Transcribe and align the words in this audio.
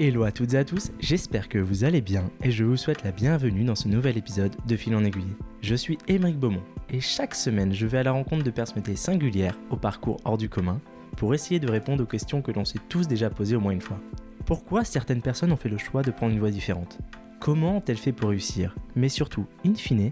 Hello 0.00 0.24
à 0.24 0.32
toutes 0.32 0.54
et 0.54 0.58
à 0.58 0.64
tous, 0.64 0.90
j'espère 0.98 1.48
que 1.48 1.58
vous 1.58 1.84
allez 1.84 2.00
bien 2.00 2.28
et 2.42 2.50
je 2.50 2.64
vous 2.64 2.76
souhaite 2.76 3.04
la 3.04 3.12
bienvenue 3.12 3.62
dans 3.62 3.76
ce 3.76 3.86
nouvel 3.86 4.18
épisode 4.18 4.56
de 4.66 4.76
Fil 4.76 4.96
en 4.96 5.04
aiguille. 5.04 5.36
Je 5.60 5.76
suis 5.76 5.98
Émeric 6.08 6.36
Beaumont 6.36 6.64
et 6.90 7.00
chaque 7.00 7.36
semaine 7.36 7.72
je 7.72 7.86
vais 7.86 7.98
à 7.98 8.02
la 8.02 8.10
rencontre 8.10 8.42
de 8.42 8.50
personnalités 8.50 8.96
singulières 8.96 9.56
au 9.70 9.76
parcours 9.76 10.16
hors 10.24 10.36
du 10.36 10.48
commun 10.48 10.80
pour 11.16 11.32
essayer 11.32 11.60
de 11.60 11.70
répondre 11.70 12.02
aux 12.02 12.08
questions 12.08 12.42
que 12.42 12.50
l'on 12.50 12.64
s'est 12.64 12.80
tous 12.88 13.06
déjà 13.06 13.30
posées 13.30 13.54
au 13.54 13.60
moins 13.60 13.70
une 13.70 13.80
fois. 13.80 14.00
Pourquoi 14.46 14.82
certaines 14.82 15.22
personnes 15.22 15.52
ont 15.52 15.56
fait 15.56 15.68
le 15.68 15.78
choix 15.78 16.02
de 16.02 16.10
prendre 16.10 16.32
une 16.32 16.40
voie 16.40 16.50
différente? 16.50 16.98
Comment 17.38 17.76
ont-elles 17.76 17.96
fait 17.96 18.10
pour 18.10 18.30
réussir? 18.30 18.74
Mais 18.96 19.08
surtout, 19.08 19.46
in 19.64 19.74
fine, 19.74 20.10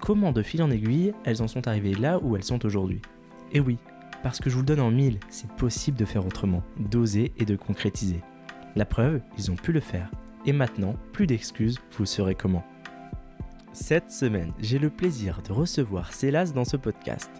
comment 0.00 0.32
de 0.32 0.42
fil 0.42 0.60
en 0.60 0.72
aiguille 0.72 1.12
elles 1.24 1.40
en 1.40 1.46
sont 1.46 1.68
arrivées 1.68 1.94
là 1.94 2.18
où 2.20 2.34
elles 2.34 2.42
sont 2.42 2.66
aujourd'hui? 2.66 3.00
Et 3.52 3.60
oui, 3.60 3.78
parce 4.24 4.40
que 4.40 4.50
je 4.50 4.56
vous 4.56 4.62
le 4.62 4.66
donne 4.66 4.80
en 4.80 4.90
mille, 4.90 5.20
c'est 5.28 5.52
possible 5.52 5.96
de 5.96 6.04
faire 6.04 6.26
autrement, 6.26 6.64
d'oser 6.80 7.30
et 7.38 7.44
de 7.44 7.54
concrétiser. 7.54 8.18
La 8.76 8.84
preuve, 8.84 9.20
ils 9.36 9.50
ont 9.50 9.56
pu 9.56 9.72
le 9.72 9.80
faire. 9.80 10.10
Et 10.46 10.52
maintenant, 10.52 10.94
plus 11.12 11.26
d'excuses, 11.26 11.78
vous 11.98 12.06
saurez 12.06 12.34
comment. 12.34 12.64
Cette 13.72 14.10
semaine, 14.10 14.52
j'ai 14.60 14.78
le 14.78 14.90
plaisir 14.90 15.42
de 15.42 15.52
recevoir 15.52 16.12
Célas 16.12 16.52
dans 16.52 16.64
ce 16.64 16.76
podcast. 16.76 17.30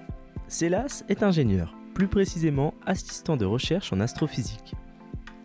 Célas 0.49 1.05
est 1.09 1.23
ingénieur, 1.23 1.77
plus 1.95 2.09
précisément 2.09 2.75
assistant 2.85 3.37
de 3.37 3.45
recherche 3.45 3.93
en 3.93 4.01
astrophysique. 4.01 4.75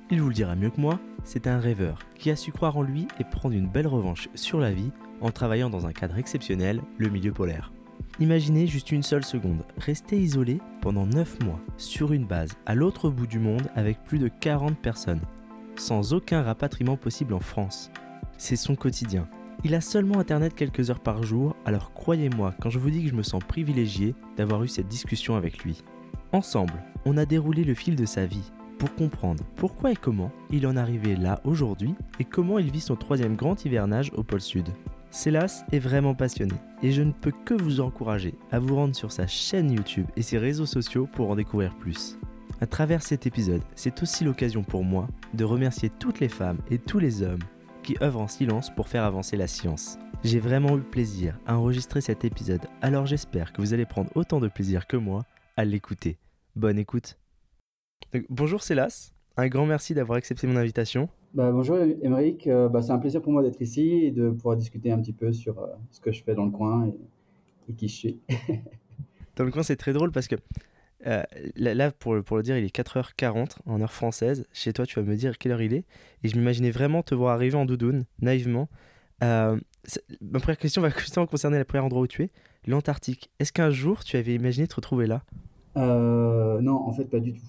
Il 0.09 0.21
vous 0.21 0.29
le 0.29 0.33
dira 0.33 0.55
mieux 0.55 0.69
que 0.69 0.81
moi, 0.81 0.99
c'est 1.23 1.47
un 1.47 1.59
rêveur 1.59 1.99
qui 2.15 2.31
a 2.31 2.35
su 2.35 2.51
croire 2.51 2.77
en 2.77 2.83
lui 2.83 3.07
et 3.19 3.23
prendre 3.23 3.55
une 3.55 3.69
belle 3.69 3.87
revanche 3.87 4.29
sur 4.35 4.59
la 4.59 4.71
vie 4.71 4.91
en 5.21 5.31
travaillant 5.31 5.69
dans 5.69 5.85
un 5.85 5.93
cadre 5.93 6.17
exceptionnel, 6.17 6.81
le 6.97 7.09
milieu 7.09 7.31
polaire. 7.31 7.71
Imaginez 8.19 8.65
juste 8.65 8.91
une 8.91 9.03
seule 9.03 9.25
seconde, 9.25 9.63
rester 9.77 10.17
isolé 10.17 10.59
pendant 10.81 11.05
9 11.05 11.43
mois 11.43 11.59
sur 11.77 12.13
une 12.13 12.25
base 12.25 12.53
à 12.65 12.75
l'autre 12.75 13.09
bout 13.09 13.27
du 13.27 13.39
monde 13.39 13.69
avec 13.75 14.03
plus 14.03 14.19
de 14.19 14.27
40 14.27 14.77
personnes 14.77 15.21
sans 15.77 16.13
aucun 16.13 16.41
rapatriement 16.41 16.97
possible 16.97 17.33
en 17.33 17.39
France. 17.39 17.91
C'est 18.37 18.55
son 18.55 18.75
quotidien. 18.75 19.27
Il 19.63 19.73
a 19.73 19.81
seulement 19.81 20.19
Internet 20.19 20.53
quelques 20.53 20.89
heures 20.89 20.99
par 20.99 21.23
jour, 21.23 21.55
alors 21.65 21.93
croyez-moi 21.93 22.53
quand 22.61 22.69
je 22.69 22.79
vous 22.79 22.89
dis 22.89 23.03
que 23.03 23.09
je 23.09 23.15
me 23.15 23.23
sens 23.23 23.43
privilégié 23.43 24.13
d'avoir 24.37 24.63
eu 24.63 24.67
cette 24.67 24.87
discussion 24.87 25.35
avec 25.35 25.63
lui. 25.63 25.83
Ensemble, 26.31 26.73
on 27.05 27.17
a 27.17 27.25
déroulé 27.25 27.63
le 27.63 27.73
fil 27.73 27.95
de 27.95 28.05
sa 28.05 28.25
vie 28.25 28.51
pour 28.77 28.93
comprendre 28.93 29.43
pourquoi 29.55 29.91
et 29.91 29.95
comment 29.95 30.31
il 30.51 30.67
en 30.67 30.75
est 30.75 30.79
arrivé 30.79 31.15
là 31.15 31.39
aujourd'hui 31.45 31.95
et 32.19 32.25
comment 32.25 32.59
il 32.59 32.71
vit 32.71 32.81
son 32.81 32.95
troisième 32.95 33.35
grand 33.35 33.63
hivernage 33.65 34.11
au 34.15 34.23
pôle 34.23 34.41
sud. 34.41 34.67
Célas 35.11 35.63
est 35.71 35.79
vraiment 35.79 36.13
passionné 36.13 36.55
et 36.83 36.91
je 36.91 37.01
ne 37.01 37.13
peux 37.13 37.31
que 37.45 37.53
vous 37.53 37.79
encourager 37.79 38.35
à 38.51 38.59
vous 38.59 38.75
rendre 38.75 38.95
sur 38.95 39.11
sa 39.11 39.27
chaîne 39.27 39.71
YouTube 39.71 40.07
et 40.17 40.21
ses 40.21 40.37
réseaux 40.37 40.65
sociaux 40.65 41.07
pour 41.11 41.29
en 41.29 41.35
découvrir 41.35 41.73
plus. 41.75 42.17
À 42.61 42.67
travers 42.67 43.03
cet 43.03 43.27
épisode, 43.27 43.61
c'est 43.75 44.01
aussi 44.01 44.23
l'occasion 44.23 44.63
pour 44.63 44.85
moi 44.85 45.09
de 45.33 45.43
remercier 45.43 45.89
toutes 45.89 46.21
les 46.21 46.29
femmes 46.29 46.59
et 46.71 46.77
tous 46.77 46.99
les 46.99 47.21
hommes 47.21 47.41
qui 47.83 47.97
œuvrent 48.01 48.21
en 48.21 48.29
silence 48.29 48.73
pour 48.73 48.87
faire 48.87 49.03
avancer 49.03 49.35
la 49.35 49.47
science. 49.47 49.99
J'ai 50.23 50.39
vraiment 50.39 50.77
eu 50.77 50.81
plaisir 50.81 51.37
à 51.45 51.57
enregistrer 51.57 51.99
cet 51.99 52.23
épisode, 52.23 52.61
alors 52.81 53.05
j'espère 53.05 53.51
que 53.51 53.61
vous 53.61 53.73
allez 53.73 53.85
prendre 53.85 54.09
autant 54.15 54.39
de 54.39 54.47
plaisir 54.47 54.87
que 54.87 54.95
moi 54.95 55.23
à 55.57 55.65
l'écouter. 55.65 56.17
Bonne 56.55 56.79
écoute. 56.79 57.19
bonjour 58.29 58.63
Célas, 58.63 59.11
un 59.35 59.49
grand 59.49 59.65
merci 59.65 59.93
d'avoir 59.93 60.17
accepté 60.17 60.47
mon 60.47 60.55
invitation. 60.55 61.09
Bah, 61.33 61.51
bonjour 61.51 61.77
Émeric, 61.77 62.47
euh, 62.47 62.69
bah, 62.69 62.81
c'est 62.81 62.93
un 62.93 62.99
plaisir 62.99 63.21
pour 63.21 63.33
moi 63.33 63.43
d'être 63.43 63.61
ici 63.61 64.05
et 64.05 64.11
de 64.11 64.29
pouvoir 64.29 64.55
discuter 64.55 64.93
un 64.93 65.01
petit 65.01 65.13
peu 65.13 65.33
sur 65.33 65.59
euh, 65.59 65.67
ce 65.91 65.99
que 65.99 66.13
je 66.13 66.23
fais 66.23 66.33
dans 66.33 66.45
le 66.45 66.51
coin 66.51 66.87
et, 66.87 67.71
et 67.71 67.75
qui 67.75 67.89
je 67.89 67.95
suis. 67.95 68.21
dans 69.35 69.43
le 69.43 69.51
coin 69.51 69.61
c'est 69.61 69.75
très 69.75 69.91
drôle 69.91 70.13
parce 70.13 70.29
que 70.29 70.37
euh, 71.07 71.23
là, 71.55 71.91
pour, 71.91 72.15
le 72.15 72.41
dire, 72.41 72.57
il 72.57 72.65
est 72.65 72.75
4h40 72.75 73.57
en 73.65 73.81
heure 73.81 73.93
française. 73.93 74.45
Chez 74.53 74.73
toi, 74.73 74.85
tu 74.85 74.99
vas 74.99 75.05
me 75.05 75.15
dire 75.15 75.37
quelle 75.37 75.51
heure 75.51 75.61
il 75.61 75.73
est. 75.73 75.85
Et 76.23 76.27
je 76.27 76.37
m'imaginais 76.37 76.71
vraiment 76.71 77.03
te 77.03 77.13
voir 77.15 77.33
arriver 77.33 77.55
en 77.55 77.65
doudoune, 77.65 78.05
naïvement. 78.21 78.69
Euh, 79.23 79.57
ma 80.21 80.39
première 80.39 80.57
question 80.57 80.81
va 80.81 80.89
justement 80.97 81.25
concerner 81.27 81.57
le 81.57 81.63
premier 81.63 81.83
endroit 81.83 82.01
où 82.01 82.07
tu 82.07 82.23
es, 82.23 82.29
l'Antarctique. 82.65 83.29
Est-ce 83.39 83.53
qu'un 83.53 83.69
jour, 83.69 84.03
tu 84.03 84.17
avais 84.17 84.33
imaginé 84.33 84.67
te 84.67 84.75
retrouver 84.75 85.07
là? 85.07 85.23
Euh, 85.77 86.59
Non, 86.61 86.75
en 86.75 86.91
fait, 86.93 87.05
pas 87.05 87.19
du 87.19 87.33
tout. 87.33 87.45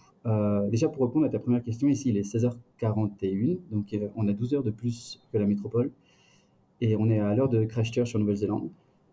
déjà, 0.71 0.89
pour 0.89 1.07
répondre 1.07 1.27
à 1.27 1.29
ta 1.29 1.39
première 1.39 1.63
question, 1.63 1.89
ici, 1.89 2.11
il 2.11 2.17
est 2.19 2.35
16h41. 2.35 3.59
Donc, 3.71 3.97
on 4.17 4.29
a 4.29 4.33
12 4.33 4.55
heures 4.55 4.65
de 4.65 4.71
plus 4.71 5.21
que 5.33 5.39
la 5.39 5.47
métropole. 5.47 5.91
Et 6.83 6.95
on 6.97 7.09
est 7.09 7.21
à 7.21 7.35
l'heure 7.35 7.49
de 7.49 7.65
Christchurch 7.65 8.15
en 8.15 8.19
Nouvelle-Zélande. 8.19 8.69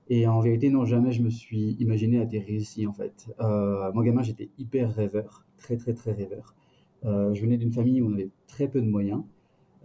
Et 0.09 0.27
en 0.27 0.39
vérité, 0.41 0.69
non, 0.69 0.85
jamais 0.85 1.11
je 1.11 1.21
me 1.21 1.29
suis 1.29 1.71
imaginé 1.79 2.19
atterrir 2.19 2.59
ici, 2.59 2.85
en 2.85 2.93
fait. 2.93 3.33
Euh, 3.39 3.91
moi, 3.93 4.03
gamin, 4.03 4.21
j'étais 4.21 4.49
hyper 4.57 4.93
rêveur, 4.93 5.45
très, 5.57 5.77
très, 5.77 5.93
très 5.93 6.11
rêveur. 6.11 6.53
Euh, 7.05 7.33
je 7.33 7.41
venais 7.41 7.57
d'une 7.57 7.71
famille 7.71 8.01
où 8.01 8.09
on 8.09 8.13
avait 8.13 8.29
très 8.47 8.67
peu 8.67 8.81
de 8.81 8.87
moyens, 8.87 9.23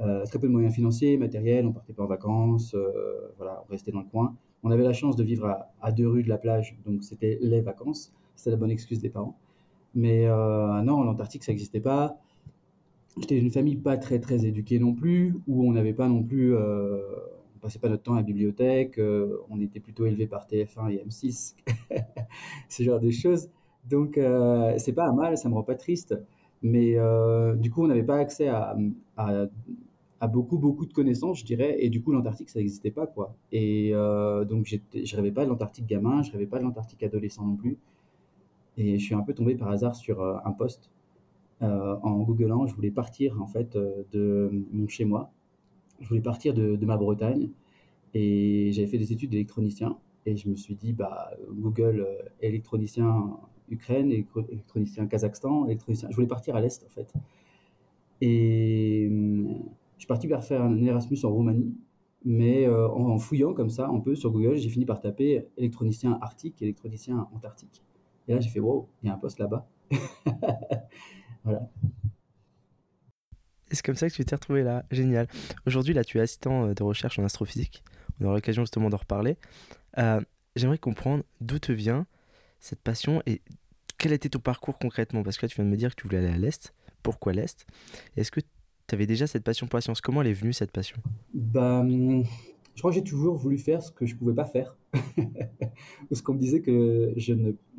euh, 0.00 0.24
très 0.24 0.38
peu 0.38 0.46
de 0.46 0.52
moyens 0.52 0.74
financiers, 0.74 1.16
matériels, 1.16 1.66
on 1.66 1.72
partait 1.72 1.92
pas 1.92 2.04
en 2.04 2.06
vacances, 2.06 2.74
euh, 2.74 3.32
voilà, 3.36 3.64
on 3.68 3.72
restait 3.72 3.90
dans 3.90 4.00
le 4.00 4.06
coin. 4.06 4.36
On 4.62 4.70
avait 4.70 4.84
la 4.84 4.92
chance 4.92 5.16
de 5.16 5.24
vivre 5.24 5.46
à, 5.46 5.72
à 5.80 5.92
deux 5.92 6.08
rues 6.08 6.22
de 6.22 6.28
la 6.28 6.38
plage, 6.38 6.76
donc 6.84 7.02
c'était 7.04 7.38
les 7.40 7.60
vacances, 7.60 8.12
c'était 8.34 8.50
la 8.50 8.56
bonne 8.56 8.70
excuse 8.70 9.00
des 9.00 9.10
parents. 9.10 9.36
Mais 9.94 10.26
non, 10.26 11.02
l'Antarctique, 11.02 11.42
ça 11.42 11.52
n'existait 11.52 11.80
pas. 11.80 12.18
J'étais 13.18 13.40
d'une 13.40 13.50
famille 13.50 13.76
pas 13.76 13.96
très, 13.96 14.20
très 14.20 14.44
éduquée 14.44 14.78
non 14.78 14.94
plus, 14.94 15.34
où 15.48 15.64
on 15.64 15.72
n'avait 15.72 15.94
pas 15.94 16.08
non 16.08 16.22
plus 16.22 16.54
on 17.58 17.60
passait 17.60 17.80
pas 17.80 17.88
notre 17.88 18.04
temps 18.04 18.14
à 18.14 18.18
la 18.18 18.22
bibliothèque, 18.22 18.98
euh, 18.98 19.38
on 19.50 19.60
était 19.60 19.80
plutôt 19.80 20.06
élevé 20.06 20.26
par 20.26 20.46
TF1 20.46 20.90
et 20.92 21.04
M6, 21.04 21.56
ce 22.68 22.82
genre 22.82 23.00
de 23.00 23.10
choses. 23.10 23.48
Donc 23.88 24.18
euh, 24.18 24.74
c'est 24.78 24.92
pas 24.92 25.10
mal, 25.12 25.36
ça 25.36 25.48
me 25.48 25.54
rend 25.54 25.62
pas 25.62 25.74
triste, 25.74 26.14
mais 26.62 26.96
euh, 26.96 27.54
du 27.56 27.70
coup 27.70 27.82
on 27.84 27.88
n'avait 27.88 28.02
pas 28.02 28.18
accès 28.18 28.48
à, 28.48 28.76
beaucoup 30.28 30.58
beaucoup 30.58 30.86
de 30.86 30.92
connaissances, 30.92 31.40
je 31.40 31.44
dirais, 31.44 31.76
et 31.80 31.90
du 31.90 32.02
coup 32.02 32.12
l'Antarctique 32.12 32.50
ça 32.50 32.58
n'existait 32.60 32.90
pas 32.90 33.06
quoi. 33.06 33.34
Et 33.52 33.90
euh, 33.94 34.44
donc 34.44 34.66
je 34.66 35.16
rêvais 35.16 35.32
pas 35.32 35.44
de 35.44 35.50
l'Antarctique 35.50 35.86
gamin, 35.86 36.22
je 36.22 36.32
rêvais 36.32 36.46
pas 36.46 36.58
de 36.58 36.64
l'Antarctique 36.64 37.02
adolescent 37.02 37.44
non 37.44 37.56
plus. 37.56 37.78
Et 38.76 38.98
je 38.98 39.04
suis 39.04 39.14
un 39.14 39.22
peu 39.22 39.34
tombé 39.34 39.56
par 39.56 39.70
hasard 39.70 39.96
sur 39.96 40.22
un 40.22 40.52
poste 40.52 40.90
en 41.60 42.20
googlant, 42.20 42.66
je 42.68 42.74
voulais 42.74 42.92
partir 42.92 43.42
en 43.42 43.46
fait 43.46 43.76
de 43.76 44.50
mon 44.72 44.86
chez 44.86 45.04
moi 45.04 45.32
je 46.00 46.08
voulais 46.08 46.20
partir 46.20 46.54
de, 46.54 46.76
ma 46.84 46.96
Bretagne 46.96 47.50
et 48.14 48.70
j'avais 48.72 48.86
fait 48.86 48.98
des 48.98 49.12
études 49.12 49.30
d'électronicien 49.30 49.98
et 50.26 50.36
je 50.36 50.48
me 50.48 50.56
suis 50.56 50.74
dit 50.74 50.92
bah 50.92 51.30
Google 51.50 52.06
euh, 52.06 52.28
électronicien 52.40 53.38
Ukraine, 53.68 54.10
électronicien 54.10 55.06
Kazakhstan, 55.06 55.66
électronicien. 55.66 56.08
Je 56.10 56.14
voulais 56.14 56.26
partir 56.26 56.56
à 56.56 56.60
l'est 56.60 56.82
en 56.84 56.88
fait. 56.88 57.12
Et 58.20 59.08
euh, 59.10 59.54
je 59.96 60.00
suis 60.00 60.06
parti 60.06 60.26
vers 60.26 60.42
faire 60.44 60.62
un 60.62 60.82
Erasmus 60.84 61.18
en 61.24 61.30
Roumanie, 61.30 61.74
mais 62.24 62.66
euh, 62.66 62.88
en, 62.88 63.10
en, 63.10 63.18
fouillant 63.18 63.52
comme 63.54 63.70
ça 63.70 63.88
un 63.88 64.00
peu 64.00 64.14
sur 64.14 64.30
Google, 64.30 64.56
j'ai 64.56 64.68
fini 64.68 64.86
par 64.86 65.00
taper 65.00 65.46
électronicien 65.56 66.18
arctique, 66.20 66.60
électronicien 66.62 67.28
antarctique. 67.34 67.82
Et 68.26 68.34
là 68.34 68.40
j'ai 68.40 68.50
fait 68.50 68.60
wow, 68.60 68.88
il 69.02 69.08
y 69.08 69.10
a 69.10 69.14
un 69.14 69.18
poste 69.18 69.38
là-bas. 69.38 69.68
voilà. 71.44 71.70
C'est 73.70 73.84
comme 73.84 73.96
ça 73.96 74.08
que 74.08 74.14
tu 74.14 74.24
t'es 74.24 74.34
retrouvé 74.34 74.62
là. 74.62 74.84
Génial. 74.90 75.28
Aujourd'hui, 75.66 75.94
là, 75.94 76.04
tu 76.04 76.18
es 76.18 76.20
assistant 76.20 76.66
euh, 76.66 76.74
de 76.74 76.82
recherche 76.82 77.18
en 77.18 77.24
astrophysique. 77.24 77.82
On 78.20 78.24
aura 78.26 78.34
l'occasion 78.34 78.62
justement 78.62 78.90
d'en 78.90 78.96
reparler. 78.96 79.36
Euh, 79.98 80.20
J'aimerais 80.56 80.78
comprendre 80.78 81.22
d'où 81.40 81.58
te 81.60 81.70
vient 81.70 82.06
cette 82.58 82.80
passion 82.80 83.22
et 83.26 83.42
quel 83.96 84.12
était 84.12 84.28
ton 84.28 84.40
parcours 84.40 84.78
concrètement? 84.78 85.22
Parce 85.22 85.36
que 85.36 85.46
là, 85.46 85.48
tu 85.48 85.56
viens 85.56 85.64
de 85.64 85.70
me 85.70 85.76
dire 85.76 85.94
que 85.94 86.00
tu 86.00 86.08
voulais 86.08 86.18
aller 86.18 86.34
à 86.34 86.36
l'Est. 86.36 86.74
Pourquoi 87.02 87.32
l'Est? 87.32 87.64
Est-ce 88.16 88.32
que 88.32 88.40
tu 88.40 88.94
avais 88.94 89.06
déjà 89.06 89.26
cette 89.28 89.44
passion 89.44 89.68
pour 89.68 89.76
la 89.76 89.82
science? 89.82 90.00
Comment 90.00 90.22
elle 90.22 90.28
est 90.28 90.32
venue, 90.32 90.52
cette 90.52 90.72
passion? 90.72 90.96
Bah, 91.32 91.84
Je 91.86 92.80
crois 92.80 92.90
que 92.90 92.96
j'ai 92.96 93.04
toujours 93.04 93.36
voulu 93.36 93.58
faire 93.58 93.82
ce 93.82 93.92
que 93.92 94.04
je 94.04 94.14
ne 94.14 94.18
pouvais 94.18 94.34
pas 94.34 94.46
faire. 94.46 94.76
Ou 96.10 96.14
ce 96.14 96.22
qu'on 96.22 96.34
me 96.34 96.40
disait 96.40 96.60
que 96.60 97.12
je 97.16 97.34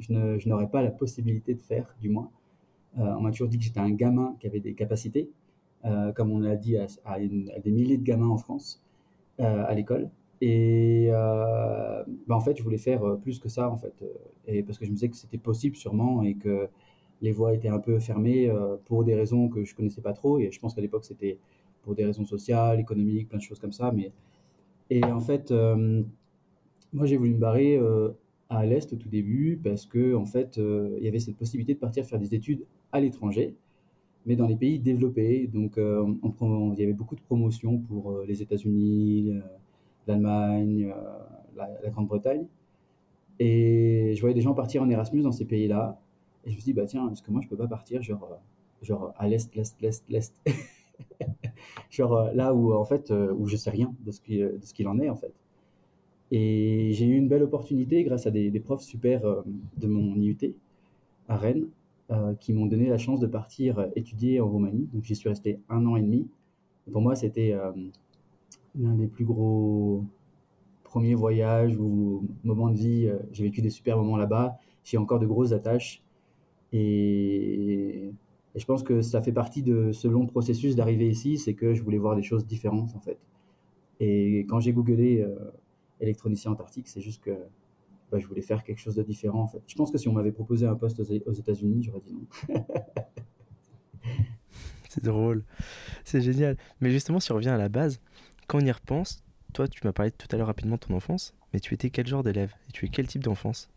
n'aurais 0.09 0.39
je 0.39 0.71
pas 0.71 0.81
la 0.81 0.91
possibilité 0.91 1.53
de 1.53 1.61
faire, 1.61 1.95
du 1.99 2.09
moins. 2.09 2.31
Euh, 2.97 3.13
on 3.17 3.21
m'a 3.21 3.31
toujours 3.31 3.49
dit 3.49 3.57
que 3.57 3.63
j'étais 3.63 3.79
un 3.79 3.91
gamin 3.91 4.35
qui 4.39 4.47
avait 4.47 4.59
des 4.61 4.73
capacités 4.73 5.29
euh, 5.85 6.11
comme 6.11 6.31
on 6.31 6.39
l'a 6.39 6.55
dit, 6.55 6.77
à, 6.77 6.87
des 7.19 7.71
milliers 7.71 7.97
de 7.97 8.03
gamins 8.03 8.27
en 8.27 8.37
France 8.37 8.83
euh, 9.39 9.63
à 9.65 9.73
l'école. 9.73 10.09
Et 10.41 11.07
euh, 11.09 12.03
bah 12.27 12.35
en 12.35 12.41
fait, 12.41 12.57
je 12.57 12.63
voulais 12.63 12.77
faire 12.77 13.17
plus 13.21 13.39
que 13.39 13.49
ça, 13.49 13.69
en 13.69 13.77
fait, 13.77 13.93
et 14.47 14.63
parce 14.63 14.77
que 14.77 14.85
je 14.85 14.89
me 14.89 14.95
disais 14.95 15.09
que 15.09 15.17
c'était 15.17 15.37
possible 15.37 15.75
sûrement 15.75 16.23
et 16.23 16.35
que 16.35 16.69
les 17.21 17.31
voies 17.31 17.53
étaient 17.53 17.69
un 17.69 17.79
peu 17.79 17.99
fermées 17.99 18.49
pour 18.85 19.03
des 19.03 19.15
raisons 19.15 19.49
que 19.49 19.65
je 19.65 19.75
connaissais 19.75 20.01
pas 20.01 20.13
trop. 20.13 20.39
Et 20.39 20.51
je 20.51 20.59
pense 20.59 20.75
qu'à 20.75 20.81
l'époque, 20.81 21.03
c'était 21.03 21.37
pour 21.81 21.95
des 21.95 22.05
raisons 22.05 22.25
sociales, 22.25 22.79
économiques, 22.79 23.29
plein 23.29 23.39
de 23.39 23.43
choses 23.43 23.59
comme 23.59 23.73
ça. 23.73 23.91
Mais 23.91 24.11
et 24.89 25.03
en 25.03 25.19
fait, 25.19 25.51
moi, 26.93 27.05
j'ai 27.05 27.17
voulu 27.17 27.31
me 27.31 27.39
barrer 27.39 27.77
à 28.49 28.65
l'est 28.65 28.93
au 28.93 28.95
tout 28.95 29.09
début 29.09 29.59
parce 29.61 29.85
que 29.85 30.15
en 30.15 30.25
fait, 30.25 30.57
il 30.57 31.03
y 31.03 31.07
avait 31.09 31.19
cette 31.19 31.37
possibilité 31.37 31.73
de 31.73 31.79
partir 31.79 32.05
faire 32.05 32.19
des 32.19 32.33
études 32.33 32.65
à 32.93 33.01
l'étranger 33.01 33.55
mais 34.29 34.35
dans 34.35 34.45
les 34.45 34.55
pays 34.55 34.77
développés. 34.77 35.47
Donc, 35.47 35.79
euh, 35.79 36.05
il 36.23 36.79
y 36.79 36.83
avait 36.83 36.93
beaucoup 36.93 37.15
de 37.15 37.21
promotions 37.21 37.79
pour 37.79 38.11
euh, 38.11 38.25
les 38.27 38.43
États-Unis, 38.43 39.31
euh, 39.31 39.41
l'Allemagne, 40.07 40.93
la, 41.55 41.89
Grande-Bretagne. 41.89 42.45
Et 43.39 44.13
je 44.15 44.21
voyais 44.21 44.35
des 44.35 44.41
gens 44.41 44.53
partir 44.53 44.83
en 44.83 44.89
Erasmus 44.89 45.23
dans 45.23 45.31
ces 45.31 45.45
pays-là. 45.45 45.99
Et 46.45 46.51
je 46.51 46.55
me 46.55 46.61
suis 46.61 46.65
dit, 46.65 46.73
bah 46.73 46.85
tiens, 46.85 47.09
est-ce 47.11 47.23
que 47.23 47.31
moi 47.31 47.41
je 47.41 47.47
peux 47.47 47.57
pas 47.57 47.67
partir 47.67 48.03
genre, 48.03 48.39
genre 48.83 49.13
à 49.17 49.27
l'Est, 49.27 49.55
l'Est, 49.55 49.81
l'Est, 49.81 50.05
l'Est 50.09 50.33
genre 51.89 52.29
là 52.33 52.53
où 52.53 52.73
en 52.73 52.85
fait 52.85 53.11
où 53.11 53.47
je 53.47 53.57
sais 53.57 53.69
rien 53.69 53.93
de 54.05 54.11
ce 54.11 54.73
qu'il 54.73 54.87
en 54.87 54.99
est 54.99 55.09
en 55.09 55.15
fait. 55.15 55.33
Et 56.31 56.91
j'ai 56.93 57.05
eu 57.05 57.15
une 57.15 57.27
belle 57.27 57.43
opportunité 57.43 58.03
grâce 58.03 58.27
à 58.27 58.31
des, 58.31 58.59
profs 58.59 58.83
super 58.83 59.21
de 59.77 59.87
mon 59.87 60.15
IUT 60.15 60.53
à 61.27 61.35
Rennes 61.35 61.67
qui 62.39 62.53
m'ont 62.53 62.65
donné 62.65 62.89
la 62.89 62.97
chance 62.97 63.19
de 63.19 63.27
partir 63.27 63.87
étudier 63.95 64.41
en 64.41 64.49
Roumanie. 64.49 64.89
Donc 64.93 65.03
j'y 65.03 65.15
suis 65.15 65.29
resté 65.29 65.59
un 65.69 65.85
an 65.85 65.95
et 65.95 66.01
demi. 66.01 66.27
pour 66.91 67.01
moi, 67.01 67.15
c'était 67.15 67.55
l'un 68.75 68.95
des 68.95 69.07
plus 69.07 69.25
gros 69.25 70.03
premiers 70.83 71.13
voyages 71.13 71.77
ou 71.77 72.25
moments 72.43 72.69
de 72.71 72.77
vie. 72.77 73.09
J'ai 73.31 73.43
vécu 73.43 73.61
des 73.61 73.69
super 73.69 73.97
moments 73.97 74.17
là-bas. 74.17 74.57
J'ai 74.83 74.97
encore 74.97 75.19
de 75.19 75.27
grosses 75.27 75.51
attaches. 75.51 76.01
Et, 76.71 78.11
je 78.55 78.65
pense 78.65 78.83
que 78.83 79.01
ça 79.01 79.21
fait 79.21 79.31
partie 79.31 79.63
de 79.63 79.91
ce 79.91 80.07
long 80.07 80.25
processus 80.25 80.75
d'arriver 80.75 81.07
ici, 81.07 81.37
c'est 81.37 81.53
que 81.53 81.73
je 81.73 81.83
voulais 81.83 81.97
voir 81.97 82.15
des 82.15 82.23
choses 82.23 82.45
différentes 82.45 82.95
en 82.95 82.99
fait. 82.99 83.19
Et 83.99 84.45
quand 84.49 84.59
j'ai 84.59 84.73
googlé 84.73 85.21
euh, 85.21 85.35
électronicien 85.99 86.51
antarctique, 86.51 86.87
c'est 86.87 87.01
juste 87.01 87.23
que 87.23 87.37
bah, 88.11 88.19
je 88.19 88.27
voulais 88.27 88.41
faire 88.41 88.63
quelque 88.63 88.79
chose 88.79 88.95
de 88.95 89.03
différent 89.03 89.41
en 89.43 89.47
fait. 89.47 89.61
Je 89.67 89.75
pense 89.75 89.91
que 89.91 89.97
si 89.97 90.07
on 90.07 90.13
m'avait 90.13 90.31
proposé 90.31 90.65
un 90.65 90.75
poste 90.75 90.99
aux, 90.99 91.33
États-Unis, 91.33 91.83
j'aurais 91.83 92.01
dit 92.01 92.13
non. 92.13 92.25
c'est 94.89 95.03
drôle, 95.03 95.43
c'est 96.03 96.21
génial. 96.21 96.57
Mais 96.81 96.91
justement, 96.91 97.19
si 97.19 97.31
on 97.31 97.35
revient 97.35 97.49
à 97.49 97.57
la 97.57 97.69
base, 97.69 98.01
quand 98.47 98.59
on 98.59 98.65
y 98.65 98.71
repense, 98.71 99.23
toi, 99.53 99.67
tu 99.67 99.81
m'as 99.83 99.93
parlé 99.93 100.11
tout 100.11 100.27
à 100.31 100.37
l'heure 100.37 100.47
rapidement 100.47 100.75
de 100.75 100.81
ton 100.81 100.93
enfance, 100.93 101.35
mais 101.53 101.59
tu 101.59 101.73
étais 101.73 101.89
quel 101.89 102.07
genre 102.07 102.23
d'élève 102.23 102.53
et 102.67 102.71
tu 102.71 102.85
es 102.85 102.89
quel 102.89 103.07
type 103.07 103.23
d'enfance? 103.23 103.69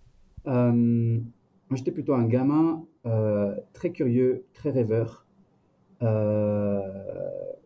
Euh, 0.47 0.73
moi, 0.73 1.77
j'étais 1.77 1.93
plutôt 1.93 2.15
un 2.15 2.27
gamin 2.27 2.85
euh, 3.07 3.55
très 3.73 3.93
curieux, 3.93 4.45
très 4.53 4.71
rêveur, 4.71 5.27
euh, 6.03 6.81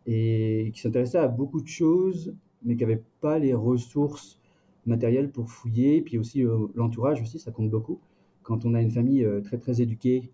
et 0.07 0.71
qui 0.75 0.81
s'intéressait 0.81 1.19
à 1.19 1.29
beaucoup 1.29 1.61
de 1.61 1.69
choses, 1.69 2.35
mais 2.63 2.77
qui 2.77 2.83
n'avait 2.83 3.03
pas 3.21 3.39
les 3.39 3.55
ressources 3.55 4.41
matérielles 4.87 5.31
pour 5.31 5.51
fouiller. 5.51 6.01
Puis 6.03 6.19
aussi, 6.19 6.45
euh, 6.45 6.67
l'entourage 6.75 7.21
aussi, 7.23 7.39
ça 7.39 7.51
compte 7.53 7.71
beaucoup. 7.71 8.01
Quand 8.43 8.65
on 8.65 8.75
a 8.75 8.81
une 8.81 8.91
famille 8.91 9.27
très, 9.45 9.59
très 9.59 9.83
éduquée, 9.83 10.31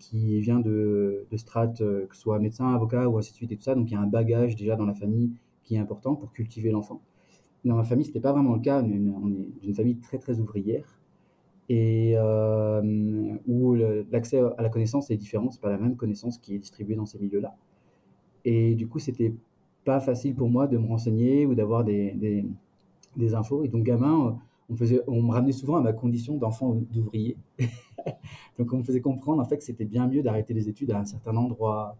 qui 0.00 0.40
vient 0.40 0.58
de, 0.58 1.24
de 1.30 1.36
strates, 1.36 1.78
que 1.78 2.16
ce 2.16 2.20
soit 2.20 2.40
médecin, 2.40 2.74
avocat 2.74 3.08
ou 3.08 3.16
ainsi 3.16 3.30
de 3.30 3.36
suite 3.36 3.52
et 3.52 3.56
tout 3.56 3.62
ça, 3.62 3.76
donc 3.76 3.88
il 3.90 3.94
y 3.94 3.96
a 3.96 4.00
un 4.00 4.06
bagage 4.06 4.56
déjà 4.56 4.74
dans 4.74 4.86
la 4.86 4.94
famille 4.94 5.30
qui 5.62 5.76
est 5.76 5.78
important 5.78 6.16
pour 6.16 6.32
cultiver 6.32 6.70
l'enfant. 6.72 7.00
Dans 7.64 7.76
ma 7.76 7.84
famille, 7.84 8.04
ce 8.04 8.10
n'était 8.10 8.20
pas 8.20 8.32
vraiment 8.32 8.54
le 8.54 8.60
cas. 8.60 8.82
On 8.82 9.30
est 9.30 9.62
d'une 9.62 9.74
famille 9.74 9.98
très, 9.98 10.18
très 10.18 10.40
ouvrière 10.40 11.00
et 11.70 12.14
euh, 12.16 13.36
où 13.46 13.74
l'accès 14.10 14.40
à 14.58 14.60
la 14.60 14.68
connaissance 14.68 15.08
est 15.12 15.16
différent, 15.16 15.52
c'est 15.52 15.60
pas 15.60 15.70
la 15.70 15.78
même 15.78 15.94
connaissance 15.94 16.36
qui 16.36 16.56
est 16.56 16.58
distribuée 16.58 16.96
dans 16.96 17.06
ces 17.06 17.20
milieux-là. 17.20 17.54
Et 18.44 18.74
du 18.74 18.88
coup, 18.88 18.98
c'était 18.98 19.32
pas 19.84 20.00
facile 20.00 20.34
pour 20.34 20.50
moi 20.50 20.66
de 20.66 20.76
me 20.78 20.88
renseigner 20.88 21.46
ou 21.46 21.54
d'avoir 21.54 21.84
des, 21.84 22.44
infos. 23.32 23.64
Et 23.64 23.68
donc, 23.68 23.82
gamin, 23.84 24.38
on, 24.68 24.76
faisait, 24.76 25.00
on 25.06 25.22
me 25.22 25.32
ramenait 25.32 25.52
souvent 25.52 25.76
à 25.76 25.80
ma 25.80 25.92
condition 25.92 26.36
d'enfant 26.36 26.74
d'ouvrier. 26.74 27.36
donc, 28.58 28.72
on 28.72 28.78
me 28.78 28.82
faisait 28.82 29.00
comprendre 29.00 29.42
en 29.42 29.44
fait 29.44 29.58
que 29.58 29.64
c'était 29.64 29.84
bien 29.84 30.06
mieux 30.06 30.22
d'arrêter 30.22 30.54
les 30.54 30.68
études 30.68 30.90
à 30.90 30.98
un 30.98 31.04
certain 31.04 31.36
endroit 31.36 31.96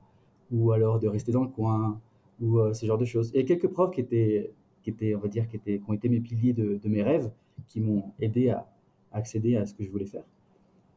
ou 0.51 0.73
alors 0.73 0.99
de 0.99 1.09
rester 1.09 1.33
dans 1.33 1.43
le 1.43 1.49
coin 1.49 2.01
ou 2.41 2.59
euh, 2.59 2.73
ce 2.73 2.87
genre 2.87 2.99
de 2.99 3.05
choses. 3.05 3.31
Et 3.35 3.45
quelques 3.45 3.69
profs 3.69 3.93
qui 3.93 4.01
étaient, 4.01 4.53
qui 4.83 4.91
étaient, 4.91 5.15
on 5.15 5.21
va 5.21 5.29
dire, 5.29 5.49
qui, 5.49 5.57
étaient, 5.57 5.79
qui 5.79 5.85
ont 5.91 5.93
été 5.93 6.09
mes 6.09 6.21
piliers 6.21 6.53
de, 6.53 6.81
mes 6.85 7.03
rêves, 7.03 7.31
qui 7.67 7.81
m'ont 7.81 8.12
aidé 8.21 8.51
à, 8.51 8.67
accéder 9.12 9.57
à 9.57 9.67
ce 9.67 9.75
que 9.75 9.85
je 9.85 9.91
voulais 9.91 10.07
faire. 10.07 10.25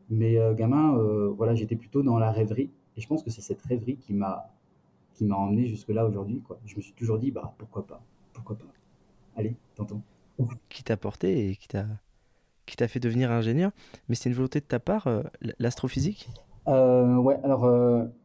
Mais 0.10 0.38
euh, 0.38 0.54
gamin, 0.54 0.98
euh, 0.98 1.30
voilà, 1.36 1.56
j'étais 1.56 1.76
plutôt 1.76 2.04
dans 2.04 2.18
la 2.18 2.32
rêverie. 2.32 2.70
Et 2.96 3.02
je 3.02 3.08
pense 3.08 3.24
que 3.24 3.30
c'est 3.30 3.42
cette 3.42 3.62
rêverie 3.64 3.98
qui 3.98 4.14
m'a 4.14 4.50
qui 5.14 5.26
m'a 5.26 5.36
emmené 5.36 5.68
jusque 5.68 5.90
là 5.90 6.06
aujourd'hui. 6.06 6.42
Je 6.66 6.76
me 6.76 6.82
suis 6.82 6.94
toujours 6.94 7.20
dit, 7.20 7.32
bah 7.32 7.54
pourquoi 7.58 7.86
pas, 7.86 8.02
pourquoi 8.34 8.58
pas. 8.58 8.66
Allez, 9.36 9.56
tentons. 9.76 10.02
Qui 10.70 10.84
t'a 10.84 10.98
porté 10.98 11.50
et 11.50 11.56
qui 11.56 11.68
t'a 11.68 11.86
qui 12.66 12.78
t'a 12.78 12.88
fait 12.88 13.00
devenir 13.00 13.30
ingénieur. 13.30 13.72
Mais 14.08 14.16
c'est 14.16 14.30
une 14.30 14.36
volonté 14.36 14.62
de 14.62 14.66
ta 14.66 14.80
part, 14.80 15.08
euh, 15.08 15.22
l'astrophysique? 15.60 16.30
Ouais, 16.66 17.38
alors 17.44 17.66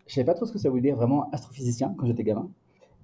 je 0.08 0.14
savais 0.14 0.25
pas 0.25 0.34
trop 0.34 0.46
ce 0.46 0.52
que 0.52 0.58
ça 0.58 0.70
voulait 0.70 0.82
dire 0.82 0.96
vraiment 0.96 1.31
astrophysicien 1.31 1.94
quand 1.96 2.06
j'étais 2.06 2.25
gamin. 2.25 2.49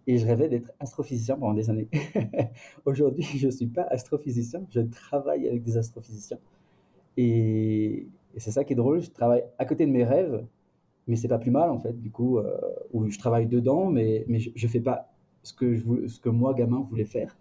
Et 0.06 0.18
je 0.18 0.26
rêvais 0.26 0.48
d'être 0.48 0.72
astrophysicien 0.80 1.36
pendant 1.36 1.54
des 1.54 1.70
années. 1.70 1.88
Aujourd'hui, 2.84 3.24
je 3.24 3.46
ne 3.46 3.50
suis 3.50 3.66
pas 3.66 3.82
astrophysicien, 3.90 4.62
je 4.70 4.80
travaille 4.80 5.48
avec 5.48 5.62
des 5.62 5.76
astrophysiciens. 5.76 6.38
Et, 7.16 8.08
c'est 8.36 8.50
ça 8.50 8.64
qui 8.64 8.72
est 8.72 8.76
drôle, 8.76 9.00
je 9.00 9.10
travaille 9.10 9.44
à 9.58 9.64
côté 9.64 9.86
de 9.86 9.92
mes 9.92 10.02
rêves, 10.02 10.44
mais 11.06 11.14
c'est 11.14 11.28
pas 11.28 11.38
plus 11.38 11.52
mal 11.52 11.70
en 11.70 11.78
fait, 11.78 11.92
du 12.00 12.10
coup, 12.10 12.38
euh, 12.38 12.58
où 12.92 13.08
je 13.08 13.18
travaille 13.18 13.46
dedans, 13.46 13.86
mais, 13.86 14.24
mais 14.26 14.40
je, 14.40 14.50
ne 14.50 14.70
fais 14.70 14.80
pas 14.80 15.12
ce 15.42 15.52
que, 15.52 15.74
je, 15.76 16.08
ce 16.08 16.18
que 16.18 16.30
moi, 16.30 16.52
gamin, 16.52 16.80
voulais 16.90 17.04
faire. 17.04 17.36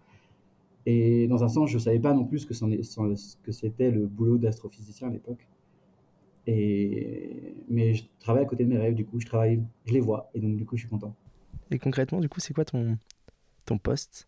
Et 0.85 1.27
dans 1.27 1.44
un 1.44 1.47
sens, 1.47 1.69
je 1.69 1.77
savais 1.77 2.00
pas 2.00 2.13
non 2.13 2.25
plus 2.25 2.45
que, 2.45 2.53
que 2.53 3.51
c'était 3.51 3.91
le 3.91 4.06
boulot 4.06 4.38
d'astrophysicien 4.38 5.07
à 5.07 5.12
l'époque. 5.12 5.47
Et, 6.45 7.56
mais 7.69 7.94
je 7.94 8.03
travaille 8.19 8.44
à 8.44 8.45
côté 8.45 8.65
de 8.65 8.69
mes 8.69 8.77
rêves, 8.77 8.95
du 8.95 9.06
coup, 9.06 9.19
je 9.19 9.25
travaille, 9.25 9.63
je 9.85 9.94
les 9.94 10.01
vois, 10.01 10.30
et 10.33 10.39
donc 10.41 10.57
du 10.57 10.65
coup, 10.65 10.75
je 10.75 10.81
suis 10.81 10.89
content. 10.89 11.15
Et 11.71 11.80
concrètement, 11.80 12.19
du 12.19 12.27
coup, 12.27 12.41
c'est 12.41 12.53
quoi 12.53 12.65
ton, 12.65 12.97
ton 13.65 13.77
poste? 13.77 14.27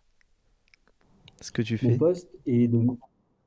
Ce 1.42 1.52
que 1.52 1.62
tu 1.62 1.78
fais? 1.78 1.90
Mon 1.90 1.98
poste 1.98 2.30
est 2.46 2.70
de, 2.70 2.82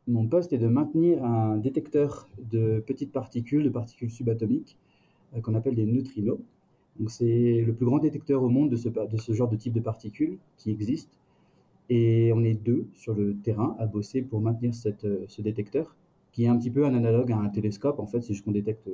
mon 0.07 0.29
poste 0.29 0.53
est 0.53 0.59
de 0.59 0.67
maintenir 0.67 1.25
un 1.25 1.57
détecteur 1.57 2.29
de 2.39 2.81
petites 2.87 3.13
particules, 3.13 3.65
de 3.65 3.71
particules 3.71 4.11
subatomiques, 4.11 4.77
euh, 5.35 5.41
qu'on 5.41 5.55
appelle 5.55 5.75
des 5.75 5.87
neutrinos. 5.87 6.39
Donc 6.99 7.11
c'est 7.11 7.63
le 7.63 7.73
plus 7.73 7.87
grand 7.87 8.01
détecteur 8.01 8.43
au 8.43 8.51
monde 8.51 8.71
de 8.71 8.77
ce, 8.77 8.91
de 8.91 9.17
ce 9.17 9.33
genre 9.33 9.49
de 9.49 9.57
type 9.57 9.73
de 9.73 9.81
particules 9.81 10.37
qui 10.59 10.71
existe. 10.71 11.11
Et 11.91 12.33
on 12.35 12.45
est 12.45 12.55
deux 12.55 12.87
sur 12.95 13.15
le 13.15 13.37
terrain 13.37 13.77
à 13.79 13.87
bosser 13.87 14.23
pour 14.23 14.41
maintenir 14.41 14.73
euh, 15.05 15.25
ce 15.27 15.43
détecteur, 15.43 15.97
qui 16.33 16.45
est 16.45 16.49
un 16.49 16.57
petit 16.57 16.71
peu 16.71 16.85
un 16.85 16.95
analogue 16.95 17.33
à 17.33 17.39
un 17.39 17.49
télescope. 17.49 17.99
En 17.99 18.07
fait, 18.07 18.21
c'est 18.21 18.35
juste 18.35 18.45
qu'on 18.45 18.53
détecte 18.53 18.89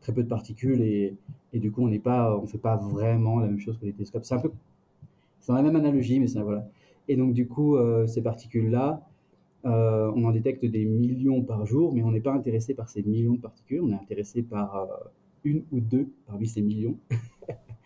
très 0.00 0.12
peu 0.12 0.22
de 0.22 0.28
particules 0.28 0.80
et, 0.80 1.16
du 1.52 1.72
coup, 1.72 1.82
on 1.82 1.88
n'est 1.88 1.98
pas, 1.98 2.36
on 2.36 2.46
fait 2.46 2.58
pas 2.58 2.76
vraiment 2.76 3.40
la 3.40 3.48
même 3.48 3.58
chose 3.58 3.78
que 3.78 3.86
les 3.86 3.92
télescopes. 3.92 4.24
C'est 4.24 4.34
un 4.34 4.40
peu, 4.40 4.52
c'est 5.40 5.52
la 5.52 5.62
même 5.62 5.76
analogie, 5.76 6.20
mais 6.20 6.28
ça 6.28 6.42
voilà. 6.42 6.68
Et 7.08 7.16
donc, 7.16 7.32
du 7.32 7.48
coup, 7.48 7.76
euh, 7.76 8.06
ces 8.06 8.22
particules-là, 8.22 9.02
euh, 9.64 10.12
on 10.14 10.24
en 10.24 10.30
détecte 10.30 10.64
des 10.64 10.84
millions 10.84 11.42
par 11.42 11.66
jour, 11.66 11.92
mais 11.92 12.02
on 12.02 12.12
n'est 12.12 12.20
pas 12.20 12.32
intéressé 12.32 12.74
par 12.74 12.88
ces 12.88 13.02
millions 13.02 13.34
de 13.34 13.40
particules, 13.40 13.80
on 13.80 13.90
est 13.90 13.94
intéressé 13.94 14.42
par 14.42 14.76
euh, 14.76 14.86
une 15.44 15.64
ou 15.72 15.80
deux 15.80 16.08
parmi 16.26 16.46
ces 16.46 16.62
millions. 16.62 16.96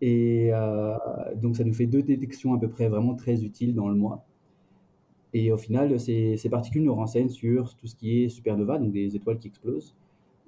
et 0.00 0.50
euh, 0.52 0.96
donc 1.36 1.56
ça 1.56 1.64
nous 1.64 1.74
fait 1.74 1.86
deux 1.86 2.02
détections 2.02 2.54
à 2.54 2.58
peu 2.58 2.68
près 2.68 2.88
vraiment 2.88 3.14
très 3.14 3.44
utiles 3.44 3.74
dans 3.74 3.88
le 3.88 3.94
mois. 3.94 4.24
Et 5.34 5.52
au 5.52 5.58
final, 5.58 5.98
ces, 6.00 6.48
particules 6.50 6.82
nous 6.84 6.94
renseignent 6.94 7.28
sur 7.28 7.74
tout 7.74 7.86
ce 7.86 7.94
qui 7.94 8.22
est 8.22 8.28
supernova, 8.28 8.78
donc 8.78 8.92
des 8.92 9.14
étoiles 9.14 9.38
qui 9.38 9.48
explosent, 9.48 9.94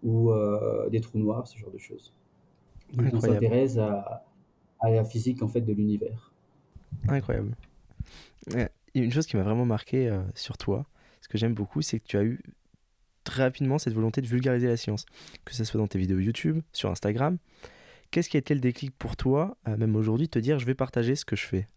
ou 0.03 0.33
des 0.91 1.01
trous 1.01 1.19
noirs, 1.19 1.47
ce 1.47 1.59
genre 1.59 1.71
de 1.71 1.77
choses. 1.77 2.15
Donc 2.95 3.09
on 3.13 3.21
s'intéresse 3.21 3.77
à, 3.77 4.25
à, 4.81 4.91
la 4.91 5.05
physique 5.05 5.43
en 5.43 5.49
fait 5.49 5.61
de 5.61 5.75
l'univers. 5.75 6.33
Incroyable 7.09 7.55
une 8.95 9.13
chose 9.13 9.27
qui 9.27 9.37
m'a 9.37 9.43
vraiment 9.43 9.67
marqué 9.67 10.09
euh, 10.09 10.23
sur 10.35 10.59
toi, 10.59 10.87
ce 11.21 11.29
que 11.29 11.39
j'aime 11.39 11.55
beaucoup, 11.55 11.83
c'est 11.83 12.01
que 12.01 12.07
tu 12.07 12.17
as 12.17 12.23
eu 12.23 12.41
très 13.25 13.43
rapidement 13.43 13.79
cette 13.79 13.93
volonté 13.93 14.21
de 14.21 14.27
vulgariser 14.27 14.67
la 14.67 14.77
science, 14.77 15.07
que 15.45 15.55
ce 15.55 15.65
soit 15.65 15.79
dans 15.79 15.87
tes 15.87 15.99
vidéos 15.99 16.19
YouTube, 16.19 16.61
sur 16.73 16.91
Instagram. 16.91 17.39
Qu'est-ce 18.11 18.29
qui 18.29 18.37
a 18.37 18.41
été 18.41 18.55
le 18.55 18.61
déclic 18.61 18.91
pour 18.97 19.17
toi, 19.17 19.57
euh, 19.69 19.77
même 19.77 19.95
aujourd'hui, 19.97 20.29
te 20.29 20.39
dire 20.39 20.59
je 20.59 20.67
vais 20.67 20.75
partager 20.75 21.15
ce 21.15 21.25
que 21.25 21.37
je 21.37 21.47
fais? 21.47 21.69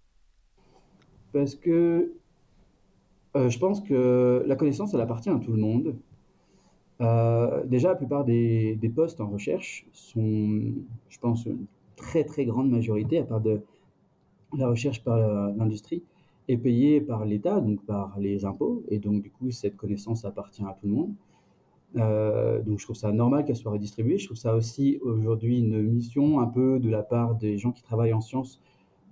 Parce 1.32 1.56
que 1.56 2.14
euh, 3.36 3.50
je 3.50 3.60
pense 3.60 3.82
que 3.82 4.44
la 4.46 4.56
connaissance, 4.56 4.94
elle 4.94 5.02
appartient 5.02 5.30
à 5.30 5.40
tout 5.40 5.52
le 5.52 5.60
monde. 5.60 5.96
déjà, 7.66 7.90
la 7.90 7.96
plupart 7.96 8.24
des, 8.24 8.76
des, 8.76 8.90
postes 8.90 9.20
en 9.20 9.30
recherche 9.30 9.86
sont, 9.92 10.74
je 11.10 11.20
pense, 11.20 11.46
une 11.46 11.66
très 11.96 12.24
très 12.24 12.46
grande 12.46 12.70
majorité, 12.70 13.20
à 13.20 13.24
part 13.24 13.42
de 13.42 13.62
la 14.58 14.68
recherche 14.68 15.04
par 15.04 15.18
l'industrie, 15.54 16.04
est 16.48 16.58
payé 16.58 17.02
par 17.02 17.26
l'État, 17.26 17.60
donc 17.62 17.84
par 17.86 18.20
les 18.20 18.46
impôts, 18.46 18.84
et 18.90 19.00
donc 19.00 19.22
du 19.22 19.32
coup 19.32 19.52
cette 19.52 19.78
connaissance 19.78 20.26
appartient 20.26 20.64
à 20.64 20.78
tout 20.80 20.88
le 20.88 20.94
monde. 20.94 21.14
Euh, 21.98 22.62
donc 22.64 22.80
je 22.80 22.86
trouve 22.86 22.96
ça 22.96 23.12
normal 23.12 23.46
qu'elle 23.46 23.56
soit 23.56 23.72
redistribuée. 23.72 24.18
Je 24.18 24.26
trouve 24.26 24.38
ça 24.38 24.56
aussi 24.56 25.00
aujourd'hui 25.02 25.60
une 25.60 25.82
mission 25.84 26.40
un 26.40 26.48
peu 26.48 26.80
de 26.80 26.90
la 26.90 27.04
part 27.04 27.36
des 27.36 27.58
gens 27.58 27.72
qui 27.72 27.84
travaillent 27.84 28.14
en 28.14 28.22
sciences 28.22 28.60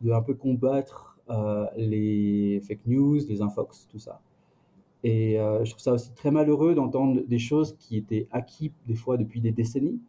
de 0.01 0.11
un 0.11 0.21
peu 0.21 0.33
combattre 0.33 1.19
euh, 1.29 1.65
les 1.77 2.61
fake 2.67 2.87
news, 2.87 3.19
les 3.29 3.41
infox, 3.41 3.87
tout 3.89 3.99
ça. 3.99 4.21
Et 5.03 5.39
euh, 5.39 5.63
je 5.63 5.71
trouve 5.71 5.81
ça 5.81 5.93
aussi 5.93 6.11
très 6.13 6.31
malheureux 6.31 6.75
d'entendre 6.75 7.21
des 7.27 7.39
choses 7.39 7.75
qui 7.77 7.97
étaient 7.97 8.27
acquises 8.31 8.71
des 8.87 8.95
fois 8.95 9.17
depuis 9.17 9.41
des 9.41 9.51
décennies, 9.51 9.99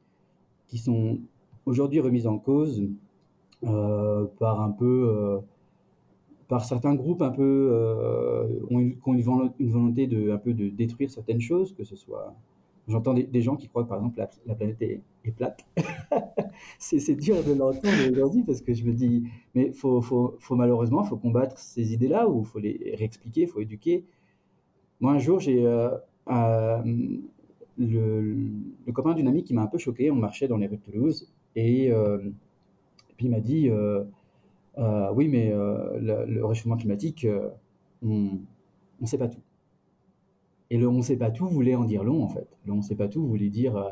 qui 0.66 0.78
sont 0.78 1.18
aujourd'hui 1.66 2.00
remises 2.00 2.26
en 2.26 2.38
cause 2.38 2.88
par 3.60 4.60
un 4.60 4.70
peu 4.72 5.40
par 6.52 6.66
certains 6.66 6.94
groupes 6.94 7.22
un 7.22 7.30
peu 7.30 7.70
euh, 7.72 8.46
ont 8.68 8.78
une, 8.78 8.96
qui 8.98 9.08
ont 9.08 9.14
une, 9.14 9.22
volonté 9.22 10.06
un 10.30 10.36
peu 10.36 10.52
de 10.52 10.68
détruire 10.68 11.10
certaines 11.10 11.40
choses, 11.40 11.72
que 11.72 11.82
ce 11.82 11.96
soit 11.96 12.34
j'entends 12.88 13.14
des, 13.14 13.42
gens 13.42 13.56
qui 13.56 13.68
croient 13.68 13.86
par 13.86 13.98
exemple 13.98 14.18
la, 14.46 14.54
planète 14.54 14.80
est, 14.82 15.00
plate. 15.36 15.64
c'est 16.78 17.14
dur 17.14 17.42
de 17.44 17.52
l'entendre 17.52 18.10
aujourd'hui 18.10 18.42
parce 18.42 18.60
que 18.60 18.74
je 18.74 18.84
me 18.84 18.92
dis, 18.92 19.24
mais 19.54 19.72
faut, 19.72 20.00
faut, 20.00 20.36
faut 20.40 20.56
malheureusement, 20.56 21.04
faut 21.04 21.16
combattre 21.16 21.58
ces 21.58 21.92
idées-là 21.92 22.28
ou 22.28 22.44
faut 22.44 22.58
les 22.58 22.94
réexpliquer, 22.98 23.46
faut 23.46 23.60
éduquer. 23.60 24.04
Moi, 25.00 25.12
un 25.12 25.18
jour, 25.18 25.40
j'ai 25.40 25.64
euh, 25.64 25.90
le, 27.78 28.34
le, 28.86 28.92
copain 28.92 29.14
d'une 29.14 29.28
amie 29.28 29.44
qui 29.44 29.54
m'a 29.54 29.62
un 29.62 29.66
peu 29.66 29.78
choqué. 29.78 30.10
On 30.10 30.16
marchait 30.16 30.48
dans 30.48 30.56
les 30.56 30.66
rues 30.66 30.76
de 30.76 30.82
Toulouse 30.82 31.32
et, 31.54 31.86
et 31.86 33.14
puis 33.16 33.26
il 33.26 33.30
m'a 33.30 33.40
dit, 33.40 33.70
oui, 35.14 35.28
mais 35.28 35.50
le, 35.50 36.24
le, 36.26 36.44
réchauffement 36.44 36.76
climatique, 36.76 37.26
on 38.02 38.38
ne 39.00 39.06
sait 39.06 39.18
pas 39.18 39.28
tout. 39.28 39.40
Et 40.72 40.78
le 40.78 40.88
on 40.88 40.94
ne 40.94 41.02
sait 41.02 41.18
pas 41.18 41.30
tout 41.30 41.46
voulait 41.48 41.74
en 41.74 41.84
dire 41.84 42.02
long, 42.02 42.22
en 42.22 42.28
fait. 42.28 42.48
Le 42.64 42.72
on 42.72 42.80
sait 42.80 42.94
pas 42.94 43.06
tout 43.06 43.26
voulait 43.26 43.50
dire 43.50 43.76
euh, 43.76 43.90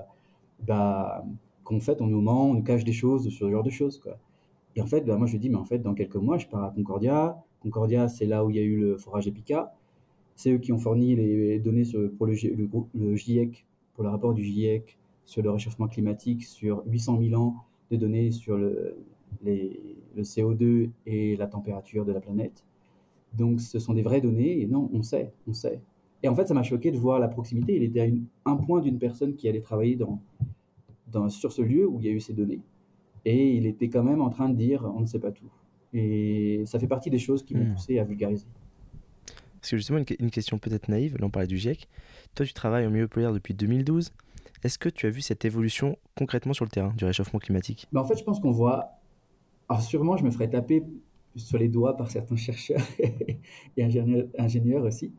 bah, 0.67 1.27
qu'en 1.63 1.79
fait, 1.79 2.01
on 2.01 2.07
nous 2.07 2.23
ment, 2.23 2.47
on 2.47 2.55
nous 2.55 2.63
cache 2.63 2.85
des 2.85 2.95
choses 2.95 3.29
ce 3.29 3.51
genre 3.51 3.63
de 3.63 3.69
choses. 3.69 3.99
Quoi. 3.99 4.17
Et 4.77 4.81
en 4.81 4.87
fait, 4.87 5.03
bah, 5.03 5.19
moi, 5.19 5.27
je 5.27 5.37
dis, 5.37 5.51
mais 5.51 5.59
en 5.59 5.67
fait, 5.67 5.81
dans 5.81 5.93
quelques 5.93 6.17
mois, 6.17 6.39
je 6.39 6.47
pars 6.47 6.65
à 6.65 6.71
Concordia. 6.71 7.37
Concordia, 7.61 8.09
c'est 8.09 8.25
là 8.25 8.47
où 8.47 8.51
il 8.51 8.57
y 8.57 8.61
a 8.61 8.63
eu 8.63 8.79
le 8.79 8.97
forage 8.97 9.29
Epica. 9.29 9.75
C'est 10.37 10.53
eux 10.53 10.59
qui 10.59 10.73
ont 10.73 10.79
fourni 10.79 11.15
les 11.15 11.59
données 11.59 11.83
pour 12.17 12.27
le, 12.27 12.33
GIEC, 12.33 13.67
pour 13.93 14.05
le 14.05 14.09
rapport 14.09 14.33
du 14.33 14.43
GIEC 14.43 14.97
sur 15.27 15.43
le 15.43 15.51
réchauffement 15.51 15.87
climatique, 15.87 16.45
sur 16.45 16.83
800 16.87 17.19
000 17.21 17.39
ans 17.39 17.57
de 17.91 17.99
données 17.99 18.31
sur 18.31 18.57
le, 18.57 18.97
le 19.45 20.23
CO2 20.23 20.89
et 21.05 21.37
la 21.37 21.47
température 21.47 22.07
de 22.07 22.13
la 22.13 22.21
planète. 22.21 22.65
Donc, 23.37 23.61
ce 23.61 23.79
sont 23.79 23.93
des 23.93 24.03
vraies 24.03 24.23
données, 24.23 24.63
et 24.63 24.67
non, 24.67 24.89
on 24.95 25.03
sait, 25.03 25.31
on 25.47 25.53
sait. 25.53 25.83
Et 26.23 26.29
en 26.29 26.35
fait, 26.35 26.47
ça 26.47 26.55
m'a 26.55 26.63
choqué 26.63 26.91
de 26.91 26.99
voir 26.99 27.19
la 27.19 27.29
proximité. 27.29 27.77
Il 27.77 27.83
était 27.83 28.01
à 28.45 28.51
un 28.51 28.57
point 28.57 28.81
d'une 28.81 28.99
personne 28.99 29.35
qui 29.35 29.49
allait 29.49 29.61
travailler 29.61 29.97
dans, 29.97 30.21
dans, 31.11 31.29
sur 31.29 31.53
ce 31.53 31.63
lieu 31.63 31.87
où 31.87 31.99
il 32.01 32.07
y 32.07 32.09
a 32.09 32.13
eu 32.13 32.21
ces 32.21 32.35
données. 32.35 32.61
Et 33.25 33.57
il 33.57 33.67
était 33.67 33.89
quand 33.89 34.03
même 34.03 34.21
en 34.21 34.31
train 34.31 34.49
de 34.49 34.55
dire 34.55 34.91
on 34.95 35.01
ne 35.01 35.07
sait 35.07 35.19
pas 35.19 35.31
tout. 35.31 35.51
Et 35.93 36.63
ça 36.67 36.79
fait 36.79 36.87
partie 36.87 37.11
des 37.11 37.19
choses 37.19 37.43
qui 37.43 37.55
m'ont 37.55 37.65
hmm. 37.65 37.75
poussé 37.75 37.99
à 37.99 38.05
vulgariser. 38.05 38.47
Parce 39.61 39.73
que 39.73 39.77
justement, 39.77 39.99
une, 40.19 40.31
question 40.31 40.59
peut-être 40.59 40.89
naïve, 40.89 41.19
là 41.19 41.27
on 41.27 41.31
parlait 41.31 41.49
du 41.49 41.59
GIEC. 41.59 41.89
Toi, 42.35 42.47
tu 42.47 42.55
travailles 42.55 42.87
au 42.87 42.91
milieu 42.91 43.09
polaire 43.09 43.33
depuis 43.33 43.53
2012. 43.53 44.13
Est-ce 44.63 44.79
que 44.79 44.89
tu 44.89 45.07
as 45.07 45.11
vu 45.11 45.21
cette 45.21 45.45
évolution 45.45 45.99
concrètement 46.17 46.53
sur 46.53 46.65
le 46.65 46.71
terrain 46.71 46.95
du 46.97 47.05
réchauffement 47.05 47.39
climatique? 47.39 47.87
Ben, 47.93 48.01
En 48.01 48.05
fait, 48.05 48.17
je 48.17 48.25
pense 48.25 48.41
qu'on 48.41 48.53
voit. 48.53 48.91
Alors, 49.69 49.83
sûrement, 49.83 50.17
je 50.17 50.25
me 50.25 50.31
ferais 50.31 50.49
taper 50.49 50.83
sur 51.37 51.59
les 51.59 51.69
doigts 51.69 51.97
par 51.97 52.11
certains 52.11 52.37
chercheurs 52.37 52.81
et 53.77 53.85
ingénieurs, 53.85 54.27
ingénieurs 54.39 54.85
aussi. 54.85 55.13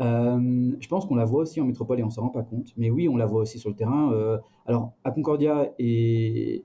Euh, 0.00 0.72
je 0.78 0.88
pense 0.88 1.06
qu'on 1.06 1.14
la 1.14 1.24
voit 1.24 1.42
aussi 1.42 1.60
en 1.60 1.64
métropole 1.64 2.00
et 2.00 2.02
on 2.02 2.10
s'en 2.10 2.22
rend 2.22 2.28
pas 2.28 2.42
compte. 2.42 2.72
Mais 2.76 2.90
oui, 2.90 3.08
on 3.08 3.16
la 3.16 3.26
voit 3.26 3.40
aussi 3.40 3.58
sur 3.58 3.70
le 3.70 3.76
terrain. 3.76 4.12
Euh, 4.12 4.38
alors, 4.66 4.92
à 5.04 5.10
Concordia 5.10 5.72
et 5.78 6.64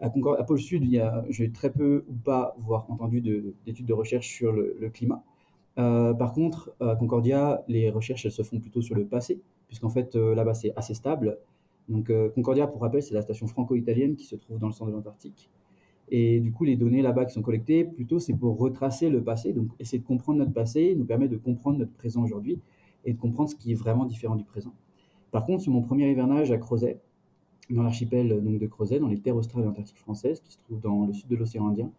à, 0.00 0.06
à 0.06 0.44
Pôle 0.44 0.60
Sud, 0.60 0.84
j'ai 1.28 1.50
très 1.52 1.70
peu 1.70 2.04
ou 2.08 2.14
pas, 2.14 2.54
voire 2.58 2.86
entendu 2.90 3.20
d'études 3.64 3.86
de, 3.86 3.92
recherche 3.92 4.28
sur 4.28 4.52
le, 4.52 4.90
climat. 4.92 5.22
Euh, 5.78 6.12
par 6.14 6.32
contre, 6.32 6.72
à 6.80 6.96
Concordia, 6.96 7.62
les 7.68 7.90
recherches, 7.90 8.28
se 8.28 8.42
font 8.42 8.60
plutôt 8.60 8.82
sur 8.82 8.94
le 8.94 9.06
passé, 9.06 9.40
puisqu'en 9.68 9.90
fait, 9.90 10.14
là-bas, 10.14 10.54
c'est 10.54 10.72
assez 10.76 10.94
stable. 10.94 11.38
Donc, 11.88 12.12
Concordia, 12.34 12.66
pour 12.66 12.80
rappel, 12.80 13.02
c'est 13.02 13.14
la 13.14 13.22
station 13.22 13.46
franco-italienne 13.46 14.16
qui 14.16 14.24
se 14.24 14.36
trouve 14.36 14.58
dans 14.58 14.68
le 14.68 14.72
centre 14.72 14.90
de 14.90 14.96
l'Antarctique. 14.96 15.50
Et 16.14 16.40
du 16.40 16.52
coup, 16.52 16.64
les 16.64 16.76
données 16.76 17.00
là-bas 17.00 17.24
qui 17.24 17.32
sont 17.32 17.40
collectées, 17.40 17.84
plutôt, 17.84 18.18
c'est 18.18 18.34
pour 18.34 18.58
retracer 18.58 19.08
le 19.08 19.24
passé. 19.24 19.54
Donc, 19.54 19.68
essayer 19.80 19.98
de 19.98 20.04
comprendre 20.04 20.38
notre 20.40 20.52
passé 20.52 20.94
nous 20.94 21.06
permet 21.06 21.26
de 21.26 21.38
comprendre 21.38 21.78
notre 21.78 21.94
présent 21.94 22.22
aujourd'hui 22.22 22.60
et 23.06 23.14
de 23.14 23.18
comprendre 23.18 23.48
ce 23.48 23.56
qui 23.56 23.72
est 23.72 23.74
vraiment 23.74 24.04
différent 24.04 24.36
du 24.36 24.44
présent. 24.44 24.74
Par 25.30 25.46
contre, 25.46 25.62
sur 25.62 25.72
mon 25.72 25.80
premier 25.80 26.10
hivernage 26.10 26.52
à 26.52 26.58
Crozet, 26.58 27.00
dans 27.70 27.82
l'archipel 27.82 28.28
de 28.28 28.66
Crozet, 28.66 29.00
dans 29.00 29.08
les 29.08 29.20
terres 29.20 29.36
australes 29.36 29.64
et 29.64 29.66
antarctiques 29.66 29.96
françaises, 29.96 30.42
qui 30.42 30.52
se 30.52 30.58
trouvent 30.58 30.80
dans 30.80 31.06
le 31.06 31.14
sud 31.14 31.28
de 31.28 31.36
l'océan 31.36 31.68
Indien, 31.68 31.90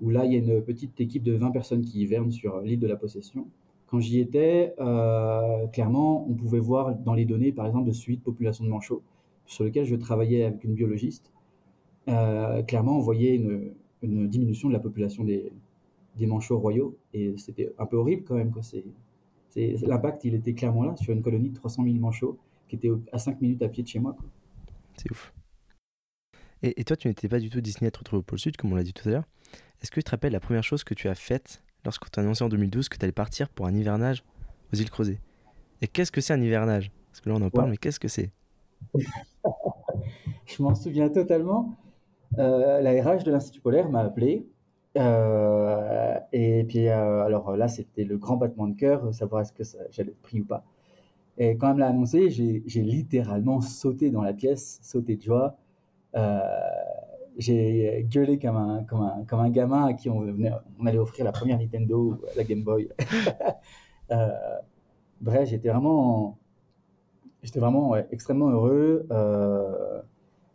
où 0.00 0.10
là, 0.10 0.26
il 0.26 0.32
y 0.32 0.36
a 0.36 0.38
une 0.38 0.62
petite 0.62 1.00
équipe 1.00 1.24
de 1.24 1.32
20 1.32 1.50
personnes 1.50 1.82
qui 1.82 2.02
hivernent 2.02 2.30
sur 2.30 2.60
l'île 2.60 2.78
de 2.78 2.86
la 2.86 2.94
Possession. 2.94 3.48
Quand 3.88 3.98
j'y 3.98 4.20
étais, 4.20 4.74
euh, 4.78 5.66
clairement, 5.66 6.24
on 6.30 6.34
pouvait 6.34 6.60
voir 6.60 6.94
dans 6.94 7.14
les 7.14 7.24
données, 7.24 7.50
par 7.50 7.66
exemple, 7.66 7.88
de 7.88 7.92
suite 7.92 8.22
population 8.22 8.64
de 8.64 8.70
manchots, 8.70 9.02
sur 9.44 9.64
lequel 9.64 9.86
je 9.86 9.96
travaillais 9.96 10.44
avec 10.44 10.62
une 10.62 10.74
biologiste, 10.74 11.33
clairement, 12.06 12.98
on 12.98 13.00
voyait 13.00 13.36
une, 13.36 13.74
diminution 14.28 14.68
de 14.68 14.74
la 14.74 14.80
population 14.80 15.24
des, 15.24 15.50
des 16.16 16.26
manchots 16.26 16.58
royaux, 16.58 16.98
et 17.12 17.34
c'était 17.38 17.72
un 17.78 17.86
peu 17.86 17.96
horrible 17.96 18.24
quand 18.24 18.34
même. 18.34 18.52
L'impact, 19.56 20.24
il 20.24 20.34
était 20.34 20.54
clairement 20.54 20.84
là, 20.84 20.96
sur 20.96 21.12
une 21.12 21.22
colonie 21.22 21.50
de 21.50 21.54
300 21.54 21.84
000 21.84 21.96
manchots, 21.96 22.38
qui 22.68 22.76
était 22.76 22.90
à 23.12 23.18
5 23.18 23.40
minutes 23.40 23.62
à 23.62 23.68
pied 23.68 23.82
de 23.82 23.88
chez 23.88 23.98
moi. 23.98 24.16
C'est 24.96 25.10
ouf. 25.10 25.32
Et, 26.62 26.82
toi, 26.84 26.96
tu 26.96 27.08
n'étais 27.08 27.28
pas 27.28 27.40
du 27.40 27.50
tout 27.50 27.60
destiné 27.60 27.88
à 27.88 27.90
te 27.90 27.98
retrouver 27.98 28.20
au 28.20 28.22
pôle 28.22 28.38
sud, 28.38 28.56
comme 28.56 28.72
on 28.72 28.76
l'a 28.76 28.84
dit 28.84 28.94
tout 28.94 29.06
à 29.08 29.12
l'heure. 29.12 29.24
Est-ce 29.82 29.90
que 29.90 30.00
tu 30.00 30.04
te 30.04 30.10
rappelles 30.10 30.32
la 30.32 30.40
première 30.40 30.64
chose 30.64 30.82
que 30.82 30.94
tu 30.94 31.08
as 31.08 31.14
faite 31.14 31.62
lorsqu'on 31.84 32.08
t'a 32.08 32.22
annoncé 32.22 32.42
en 32.42 32.48
2012 32.48 32.88
que 32.88 32.96
tu 32.96 33.04
allais 33.04 33.12
partir 33.12 33.50
pour 33.50 33.66
un 33.66 33.74
hivernage 33.74 34.24
aux 34.72 34.76
îles 34.76 34.88
Crozet 34.88 35.20
Et 35.82 35.88
qu'est-ce 35.88 36.10
que 36.10 36.22
c'est 36.22 36.32
un 36.32 36.40
hivernage? 36.40 36.90
Parce 37.10 37.20
que 37.20 37.28
là, 37.28 37.34
on 37.34 37.42
en 37.42 37.50
parle, 37.50 37.70
mais 37.70 37.76
qu'est-ce 37.76 38.00
que 38.00 38.08
c'est? 38.08 38.32
Je 40.46 40.62
m'en 40.62 40.74
souviens 40.74 41.10
totalement. 41.10 41.76
Euh, 42.38 42.80
la 42.80 42.90
RH 43.02 43.24
de 43.24 43.30
l'Institut 43.30 43.60
polaire 43.60 43.88
m'a 43.88 44.00
appelé. 44.00 44.46
Euh, 44.96 46.18
et 46.32 46.64
puis, 46.64 46.88
euh, 46.88 47.24
alors 47.24 47.56
là, 47.56 47.68
c'était 47.68 48.04
le 48.04 48.16
grand 48.16 48.36
battement 48.36 48.68
de 48.68 48.76
cœur, 48.76 49.12
savoir 49.14 49.42
est-ce 49.42 49.52
que 49.52 49.64
j'allais 49.90 50.10
être 50.10 50.22
pris 50.22 50.40
ou 50.40 50.44
pas. 50.44 50.64
Et 51.38 51.56
quand 51.56 51.68
elle 51.70 51.74
me 51.74 51.80
l'a 51.80 51.88
annoncé, 51.88 52.30
j'ai 52.30 52.82
littéralement 52.82 53.60
sauté 53.60 54.10
dans 54.10 54.22
la 54.22 54.32
pièce, 54.32 54.78
sauté 54.82 55.16
de 55.16 55.22
joie. 55.22 55.56
j'ai 57.38 58.06
gueulé 58.08 58.38
comme 58.38 58.56
un, 58.56 58.84
comme, 58.84 59.02
un, 59.02 59.24
comme 59.24 59.40
un 59.40 59.50
gamin 59.50 59.86
à 59.86 59.94
qui 59.94 60.08
on, 60.08 60.22
allait 60.86 60.98
offrir 60.98 61.24
la 61.24 61.32
première 61.32 61.58
Nintendo, 61.58 62.20
la 62.36 62.44
Game 62.44 62.62
Boy. 62.62 62.88
bref, 65.20 65.48
j'étais 65.48 65.70
vraiment, 65.70 66.38
j'étais 67.42 67.58
vraiment 67.58 67.96
extrêmement 67.96 68.50
heureux. 68.50 69.08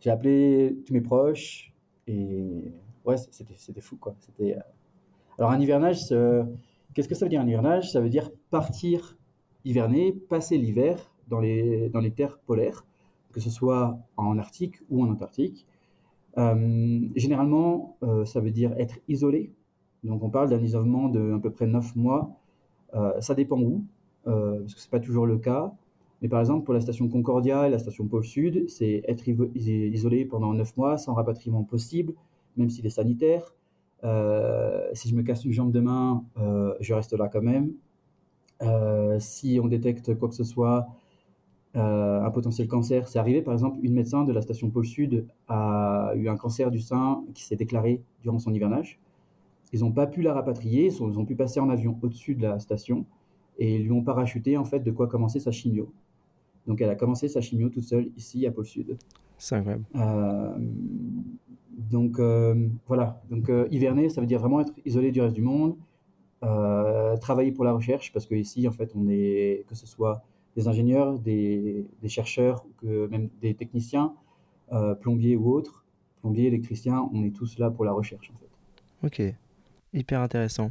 j'ai 0.00 0.10
appelé 0.10 0.78
tous 0.86 0.94
mes 0.94 1.02
proches, 1.02 1.69
et 2.06 2.72
ouais, 3.04 3.16
c'était 3.16 3.80
fou, 3.80 3.96
quoi. 3.96 4.14
C'était. 4.20 4.56
Euh, 4.56 4.60
alors, 5.38 5.50
un 5.50 5.60
hivernage, 5.60 5.98
qu'est-ce 6.94 7.08
que 7.08 7.14
ça 7.14 7.24
veut 7.24 7.30
dire 7.30 7.40
un 7.40 7.46
hivernage? 7.46 7.90
Ça 7.92 8.00
veut 8.00 8.10
dire 8.10 8.30
partir 8.50 9.16
hiverner, 9.64 10.12
passer 10.12 10.58
l'hiver 10.58 11.12
dans 11.28 11.40
les, 11.40 11.88
dans 11.88 12.00
les 12.00 12.10
terres 12.10 12.38
polaires, 12.40 12.84
que 13.32 13.40
ce 13.40 13.50
soit 13.50 13.98
en 14.16 14.38
Arctique 14.38 14.76
ou 14.90 15.02
en 15.02 15.10
Antarctique. 15.10 15.66
Euh, 16.38 17.08
généralement, 17.16 17.96
euh, 18.02 18.24
ça 18.24 18.40
veut 18.40 18.50
dire 18.50 18.74
être 18.78 18.98
isolé. 19.08 19.52
Donc, 20.04 20.22
on 20.22 20.30
parle 20.30 20.50
d'un 20.50 20.60
isolement 20.60 21.08
de 21.08 21.34
à 21.34 21.38
peu 21.38 21.50
près 21.50 21.66
9 21.66 21.96
mois. 21.96 22.36
ça 23.20 23.34
dépend 23.34 23.60
où, 23.60 23.84
parce 24.24 24.74
que 24.74 24.80
ce 24.80 24.86
n'est 24.86 24.90
pas 24.90 25.00
toujours 25.00 25.26
le 25.26 25.38
cas. 25.38 25.72
Mais 26.22 26.28
par 26.28 26.40
exemple, 26.40 26.64
pour 26.64 26.74
la 26.74 26.80
station 26.80 27.08
Concordia 27.08 27.66
et 27.66 27.70
la 27.70 27.78
station 27.78 28.06
Pôle 28.06 28.24
Sud, 28.24 28.68
c'est 28.68 29.02
être 29.08 29.26
isolé 29.54 30.24
pendant 30.24 30.52
9 30.52 30.76
mois 30.76 30.98
sans 30.98 31.14
rapatriement 31.14 31.64
possible, 31.64 32.14
même 32.56 32.68
s'il 32.68 32.84
est 32.86 32.90
sanitaire. 32.90 33.54
Euh, 34.04 34.88
si 34.92 35.08
je 35.08 35.14
me 35.14 35.22
casse 35.22 35.44
une 35.44 35.52
jambe 35.52 35.72
demain, 35.72 36.24
euh, 36.38 36.74
je 36.80 36.94
reste 36.94 37.12
là 37.14 37.28
quand 37.28 37.42
même. 37.42 37.72
Euh, 38.62 39.18
si 39.18 39.58
on 39.62 39.68
détecte 39.68 40.14
quoi 40.14 40.28
que 40.28 40.34
ce 40.34 40.44
soit, 40.44 40.88
un 41.74 42.30
potentiel 42.32 42.66
cancer, 42.66 43.06
c'est 43.06 43.20
arrivé 43.20 43.42
par 43.42 43.54
exemple, 43.54 43.78
une 43.82 43.94
médecin 43.94 44.24
de 44.24 44.32
la 44.32 44.42
station 44.42 44.70
Pôle 44.70 44.86
Sud 44.86 45.26
a 45.46 46.12
eu 46.16 46.28
un 46.28 46.36
cancer 46.36 46.70
du 46.70 46.80
sein 46.80 47.22
qui 47.32 47.44
s'est 47.44 47.54
déclaré 47.54 48.02
durant 48.22 48.40
son 48.40 48.52
hivernage. 48.52 48.98
Ils 49.72 49.80
n'ont 49.80 49.92
pas 49.92 50.08
pu 50.08 50.20
la 50.20 50.34
rapatrier, 50.34 50.86
ils 50.86 51.02
ont 51.02 51.24
pu 51.24 51.36
passer 51.36 51.60
en 51.60 51.70
avion 51.70 51.96
au-dessus 52.02 52.34
de 52.34 52.42
la 52.42 52.58
station 52.58 53.06
et 53.58 53.76
ils 53.76 53.84
lui 53.84 53.92
ont 53.92 54.02
parachuté 54.02 54.56
en 54.56 54.64
fait 54.64 54.80
de 54.80 54.90
quoi 54.90 55.06
commencer 55.06 55.38
sa 55.38 55.52
chimio. 55.52 55.92
Donc 56.66 56.80
elle 56.80 56.90
a 56.90 56.94
commencé 56.94 57.28
sa 57.28 57.40
chimio 57.40 57.68
toute 57.68 57.84
seule 57.84 58.10
ici 58.16 58.46
à 58.46 58.52
Pôle 58.52 58.66
Sud. 58.66 58.96
C'est 59.38 59.56
incroyable. 59.56 59.84
Euh, 59.94 60.54
donc 61.72 62.18
euh, 62.18 62.68
voilà, 62.86 63.22
donc 63.30 63.48
euh, 63.48 63.66
hiverner, 63.70 64.10
ça 64.10 64.20
veut 64.20 64.26
dire 64.26 64.38
vraiment 64.38 64.60
être 64.60 64.74
isolé 64.84 65.10
du 65.12 65.20
reste 65.20 65.34
du 65.34 65.42
monde, 65.42 65.76
travailler 67.20 67.52
pour 67.52 67.64
la 67.64 67.72
recherche, 67.72 68.12
parce 68.12 68.26
que 68.26 68.34
ici 68.34 68.68
en 68.68 68.72
fait 68.72 68.92
on 68.94 69.08
est, 69.08 69.64
que 69.66 69.74
ce 69.74 69.86
soit 69.86 70.22
des 70.56 70.68
ingénieurs, 70.68 71.18
des, 71.18 71.86
des 72.02 72.08
chercheurs, 72.08 72.66
que 72.78 73.06
même 73.08 73.28
des 73.40 73.54
techniciens, 73.54 74.14
plombiers 75.00 75.36
ou 75.36 75.52
autres, 75.52 75.84
plombiers, 76.20 76.46
électriciens, 76.46 77.08
on 77.12 77.24
est 77.24 77.34
tous 77.34 77.58
là 77.58 77.70
pour 77.70 77.84
la 77.84 77.92
recherche 77.92 78.30
en 78.34 78.38
fait. 78.38 78.50
Ok, 79.06 79.34
hyper 79.92 80.20
intéressant. 80.20 80.70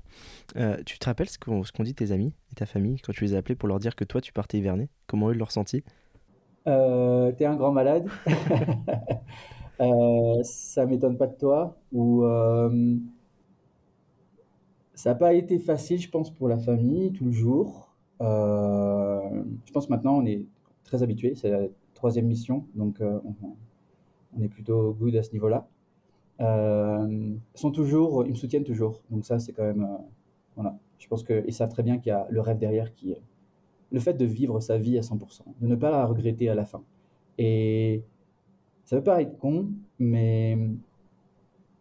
tu 0.86 1.00
te 1.00 1.06
rappelles 1.06 1.30
ce 1.30 1.38
qu'ont 1.40 1.64
dit 1.84 1.96
tes 1.96 2.12
amis 2.12 2.34
et 2.52 2.56
ta 2.56 2.66
famille 2.66 3.00
quand 3.02 3.14
tu 3.14 3.24
les 3.26 3.34
as 3.36 3.38
appelés 3.38 3.56
pour 3.56 3.68
leur 3.70 3.80
dire 3.80 3.96
que 3.96 4.04
toi 4.06 4.22
tu 4.22 4.34
partais 4.34 4.58
hiverner? 4.60 4.90
Comment 5.08 5.30
eux 5.30 5.34
l'ont 5.34 5.46
ressenti? 5.46 5.84
Euh, 6.68 7.32
T'es 7.34 7.46
un 7.46 7.56
grand 7.56 7.72
malade. 7.72 8.08
euh, 9.82 10.44
ça 10.44 10.86
m'étonne 10.86 11.18
pas 11.18 11.28
de 11.28 11.36
toi. 11.38 11.78
Ou 11.92 12.24
euh, 12.24 12.98
ça 14.94 15.12
n'a 15.12 15.16
pas 15.16 15.34
été 15.34 15.60
facile, 15.60 16.00
je 16.00 16.10
pense, 16.10 16.30
pour 16.32 16.48
la 16.48 16.58
famille 16.58 17.12
tout 17.14 17.26
le 17.26 17.32
jour. 17.32 17.96
Euh, 18.22 19.20
je 19.66 19.72
pense 19.72 19.90
maintenant 19.90 20.18
on 20.18 20.26
est 20.26 20.46
très 20.84 21.04
habitué. 21.04 21.36
C'est 21.36 21.50
la 21.50 21.68
troisième 21.94 22.28
mission, 22.28 22.66
donc 22.76 23.00
euh, 23.02 23.20
on 24.38 24.42
est 24.42 24.48
plutôt 24.50 24.94
good 24.94 25.16
à 25.16 25.24
ce 25.24 25.32
niveau-là. 25.32 25.68
Sont 26.40 27.72
toujours, 27.72 28.26
ils 28.26 28.32
me 28.32 28.36
soutiennent 28.36 28.64
toujours. 28.64 29.02
Donc 29.10 29.26
ça, 29.26 29.40
c'est 29.40 29.54
quand 29.54 29.64
même, 29.64 29.88
voilà. 30.56 30.78
Je 30.98 31.08
pense 31.08 31.24
qu'ils 31.24 31.54
savent 31.54 31.70
très 31.70 31.84
bien 31.84 31.98
qu'il 31.98 32.10
y 32.10 32.14
a 32.14 32.28
le 32.30 32.42
rêve 32.42 32.58
derrière 32.58 32.94
qui 32.94 33.12
est 33.12 33.22
le 33.92 34.00
fait 34.00 34.14
de 34.14 34.26
vivre 34.26 34.60
sa 34.60 34.78
vie 34.78 34.98
à 34.98 35.02
100%, 35.02 35.42
de 35.62 35.68
ne 35.68 35.76
pas 35.76 35.90
la 35.90 36.06
regretter 36.06 36.50
à 36.50 36.56
la 36.56 36.66
fin. 36.66 36.84
Et 37.38 38.04
ça 38.86 38.98
peut 38.98 39.04
paraître 39.04 39.38
con, 39.38 39.70
mais 39.98 40.58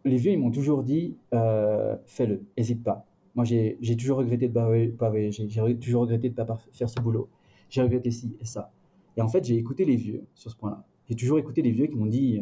les 0.05 0.17
vieux, 0.17 0.31
ils 0.31 0.39
m'ont 0.39 0.51
toujours 0.51 0.83
dit 0.83 1.17
euh, 1.33 1.95
fais-le, 2.05 2.43
n'hésite 2.57 2.83
pas. 2.83 3.05
Moi, 3.35 3.45
j'ai 3.45 3.77
toujours 3.97 4.17
regretté 4.17 4.47
de 4.47 4.59
ne 4.59 4.91
pas 4.91 5.09
voyager, 5.09 5.47
j'ai 5.47 5.77
toujours 5.77 6.01
regretté 6.01 6.29
de 6.29 6.35
pas 6.35 6.45
faire 6.71 6.89
ce 6.89 6.99
boulot, 6.99 7.29
j'ai 7.69 7.81
regretté 7.81 8.11
ci 8.11 8.35
et 8.39 8.45
ça. 8.45 8.71
Et 9.17 9.21
en 9.21 9.27
fait, 9.27 9.43
j'ai 9.43 9.55
écouté 9.55 9.85
les 9.85 9.95
vieux 9.95 10.23
sur 10.33 10.49
ce 10.49 10.55
point-là. 10.55 10.83
J'ai 11.07 11.15
toujours 11.15 11.39
écouté 11.39 11.61
les 11.61 11.71
vieux 11.71 11.87
qui 11.87 11.95
m'ont 11.95 12.05
dit 12.05 12.41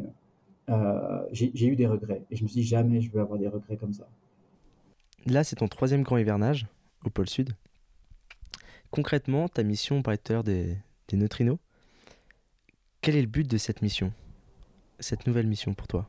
euh, 0.70 1.22
j'ai 1.32 1.68
eu 1.68 1.76
des 1.76 1.88
regrets. 1.88 2.24
Et 2.32 2.36
je 2.36 2.44
me 2.44 2.48
suis 2.48 2.62
dit 2.62 2.68
jamais 2.68 3.02
je 3.02 3.12
veux 3.12 3.22
avoir 3.22 3.40
des 3.40 3.48
regrets 3.48 3.78
comme 3.78 3.94
ça. 3.94 4.08
Là, 5.26 5.44
c'est 5.44 5.58
ton 5.58 5.68
troisième 5.68 6.04
grand 6.04 6.18
hivernage 6.18 6.68
au 7.06 7.10
pôle 7.10 7.30
Sud. 7.30 7.54
Concrètement, 8.92 9.48
ta 9.50 9.64
mission 9.64 10.02
être 10.08 10.44
des, 10.44 10.78
des 11.10 11.18
neutrinos, 11.18 11.58
quel 13.02 13.16
est 13.16 13.22
le 13.22 13.28
but 13.28 13.50
de 13.50 13.58
cette 13.58 13.82
mission 13.82 14.12
Cette 15.00 15.28
nouvelle 15.28 15.48
mission 15.48 15.74
pour 15.74 15.88
toi? 15.88 16.08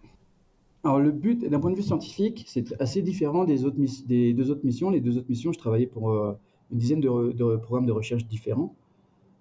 Alors 0.84 1.00
le 1.00 1.10
but, 1.10 1.48
d'un 1.48 1.60
point 1.60 1.70
de 1.70 1.76
vue 1.76 1.82
scientifique, 1.82 2.44
c'est 2.46 2.80
assez 2.80 3.02
différent 3.02 3.44
des, 3.44 3.64
autres, 3.64 3.76
des 4.06 4.32
deux 4.32 4.50
autres 4.50 4.64
missions. 4.64 4.90
Les 4.90 5.00
deux 5.00 5.18
autres 5.18 5.28
missions, 5.28 5.52
je 5.52 5.58
travaillais 5.58 5.86
pour 5.86 6.10
euh, 6.10 6.32
une 6.70 6.78
dizaine 6.78 7.00
de, 7.00 7.56
programmes 7.56 7.86
de 7.86 7.92
recherche 7.92 8.26
différents. 8.26 8.74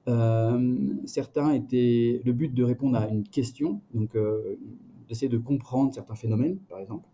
Euh, 0.08 0.76
certains 1.06 1.52
étaient 1.52 2.22
le 2.24 2.32
but 2.32 2.54
de 2.54 2.64
répondre 2.64 2.98
à 2.98 3.08
une 3.08 3.24
question, 3.24 3.82
donc 3.94 4.16
euh, 4.16 4.56
d'essayer 5.08 5.30
de 5.30 5.38
comprendre 5.38 5.94
certains 5.94 6.16
phénomènes, 6.16 6.58
par 6.70 6.80
exemple, 6.80 7.08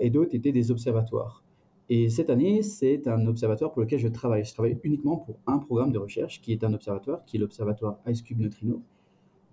et 0.00 0.08
d'autres 0.08 0.34
étaient 0.34 0.52
des 0.52 0.70
observatoires. 0.70 1.44
Et 1.90 2.10
cette 2.10 2.28
année, 2.28 2.62
c'est 2.62 3.08
un 3.08 3.26
observatoire 3.26 3.72
pour 3.72 3.80
lequel 3.80 3.98
je 3.98 4.08
travaille. 4.08 4.44
Je 4.44 4.52
travaille 4.52 4.78
uniquement 4.84 5.16
pour 5.16 5.38
un 5.46 5.58
programme 5.58 5.90
de 5.90 5.98
recherche 5.98 6.40
qui 6.42 6.52
est 6.52 6.62
un 6.62 6.74
observatoire, 6.74 7.24
qui 7.24 7.36
est 7.36 7.40
l'observatoire 7.40 7.98
Ice 8.06 8.22
Cube 8.22 8.40
Neutrino. 8.40 8.82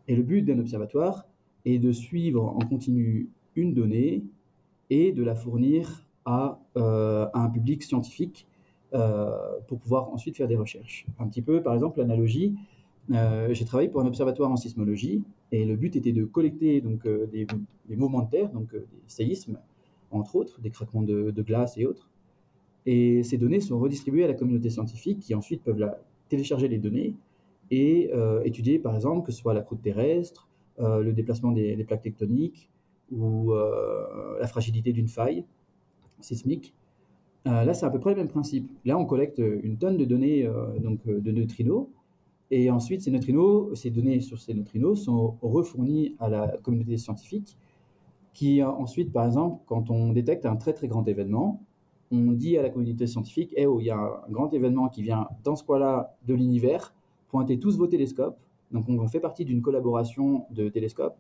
Et 0.08 0.16
le 0.16 0.24
but 0.24 0.42
d'un 0.42 0.60
observatoire 0.60 1.28
est 1.64 1.80
de 1.80 1.92
suivre 1.92 2.44
en 2.44 2.60
continu 2.60 3.30
une 3.56 3.74
donnée 3.74 4.25
et 4.90 5.14
de 5.14 5.24
la 5.24 5.34
fournir 5.34 6.08
à, 6.25 6.60
euh, 6.75 7.28
un 7.34 7.50
public 7.50 7.84
scientifique 7.84 8.48
euh, 8.94 9.60
pour 9.68 9.80
pouvoir 9.80 10.10
ensuite 10.10 10.36
faire 10.36 10.48
des 10.48 10.58
recherches. 10.58 11.06
Un 11.20 11.28
petit 11.28 11.42
peu, 11.42 11.64
par 11.64 11.74
exemple, 11.74 12.00
l'analogie, 12.00 12.56
euh, 13.12 13.54
j'ai 13.54 13.66
travaillé 13.66 13.90
pour 13.90 14.02
un 14.02 14.08
observatoire 14.08 14.52
en 14.52 14.56
sismologie 14.56 15.24
et 15.52 15.66
le 15.66 15.76
but 15.76 15.96
était 15.96 16.12
de 16.12 16.26
collecter 16.26 16.82
donc, 16.82 17.08
des, 17.08 17.48
mouvements 17.90 18.24
de 18.24 18.30
terre, 18.30 18.50
donc 18.50 18.72
des 18.74 18.84
séismes, 19.08 19.60
entre 20.12 20.36
autres, 20.36 20.60
des 20.62 20.70
craquements 20.70 21.04
de, 21.04 21.32
glace 21.42 21.78
et 21.78 21.86
autres. 21.86 22.10
Et 22.86 23.24
ces 23.24 23.38
données 23.38 23.62
sont 23.62 23.80
redistribuées 23.80 24.24
à 24.24 24.28
la 24.28 24.34
communauté 24.34 24.70
scientifique 24.70 25.20
qui 25.20 25.34
ensuite 25.36 25.64
peuvent 25.64 25.92
télécharger 26.30 26.68
les 26.68 26.78
données 26.78 27.16
et 27.72 28.12
étudier, 28.44 28.80
par 28.80 28.96
exemple, 28.96 29.26
que 29.26 29.32
ce 29.32 29.40
soit 29.40 29.54
la 29.54 29.62
croûte 29.62 29.82
terrestre, 29.82 30.48
le 30.80 31.12
déplacement 31.12 31.52
des, 31.52 31.84
plaques 31.84 32.04
tectoniques, 32.04 32.70
ou 33.12 33.54
euh, 33.54 34.40
la 34.40 34.48
fragilité 34.48 34.94
d'une 34.94 35.08
faille 35.08 35.46
sismique. 36.22 36.74
Euh, 37.48 37.64
là, 37.64 37.74
c'est 37.74 37.86
à 37.86 37.90
peu 37.90 38.00
près 38.00 38.12
le 38.12 38.18
même 38.18 38.28
principe. 38.28 38.70
Là, 38.86 38.98
on 38.98 39.06
collecte 39.06 39.40
une 39.40 39.78
tonne 39.78 39.98
de 39.98 40.06
données 40.06 40.46
euh, 40.46 40.80
donc, 40.80 41.06
de 41.06 41.32
neutrinos, 41.32 41.88
et 42.52 42.70
ensuite, 42.70 43.02
ces 43.02 43.12
neutrinos, 43.12 43.74
ces 43.80 43.90
données 43.90 44.20
sur 44.20 44.40
ces 44.40 44.54
neutrinos 44.54 45.04
sont 45.04 45.38
refournies 45.42 46.16
à 46.20 46.30
la 46.30 46.58
communauté 46.62 46.98
scientifique, 46.98 47.58
qui 48.34 48.62
ensuite, 48.62 49.12
par 49.12 49.25
exemple, 49.25 49.64
quand 49.66 49.90
on 49.90 50.12
détecte 50.12 50.46
un 50.46 50.56
très 50.56 50.74
très 50.74 50.88
grand 50.88 51.08
événement, 51.08 51.64
on 52.12 52.32
dit 52.32 52.58
à 52.58 52.62
la 52.62 52.70
communauté 52.70 53.08
scientifique, 53.08 53.54
eh 53.56 53.66
oh, 53.66 53.80
il 53.80 53.86
y 53.86 53.90
a 53.90 53.98
un 53.98 54.32
grand 54.32 54.54
événement 54.54 54.90
qui 54.90 55.02
vient 55.02 55.28
dans 55.43 55.56
ce 55.56 55.63
coin-là 55.63 56.15
de 56.28 56.34
l'univers, 56.34 56.93
pointez 57.30 57.60
tous 57.60 57.78
vos 57.78 57.88
télescopes. 57.88 58.38
Donc 58.72 58.88
on 58.89 59.08
fait 59.08 59.19
partie 59.19 59.46
d'une 59.46 59.62
collaboration 59.62 60.46
de 60.52 60.69
télescopes 60.69 61.17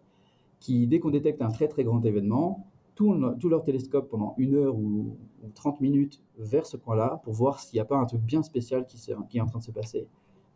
qui, 0.59 0.87
dès 0.87 0.99
qu'on 0.99 1.09
détecte 1.09 1.41
un 1.41 1.49
très 1.49 1.67
très 1.67 1.83
grand 1.83 2.03
événement, 2.05 2.67
tournent 2.95 3.37
tout 3.37 3.49
leur 3.49 3.63
télescope 3.63 4.09
pendant 4.09 4.33
une 4.37 4.55
heure 4.55 4.75
ou, 4.75 5.17
30 5.53 5.79
minutes 5.79 6.23
vers 6.39 6.65
ce 6.65 6.75
coin-là 6.75 7.21
pour 7.23 7.33
voir 7.33 7.59
s'il 7.59 7.77
n'y 7.77 7.81
a 7.81 7.85
pas 7.85 7.97
un 7.97 8.05
truc 8.05 8.21
bien 8.21 8.41
spécial 8.41 8.85
qui, 8.87 8.97
est 9.11 9.41
en 9.41 9.45
train 9.45 9.59
de 9.59 9.63
se 9.63 9.71
passer. 9.71 10.07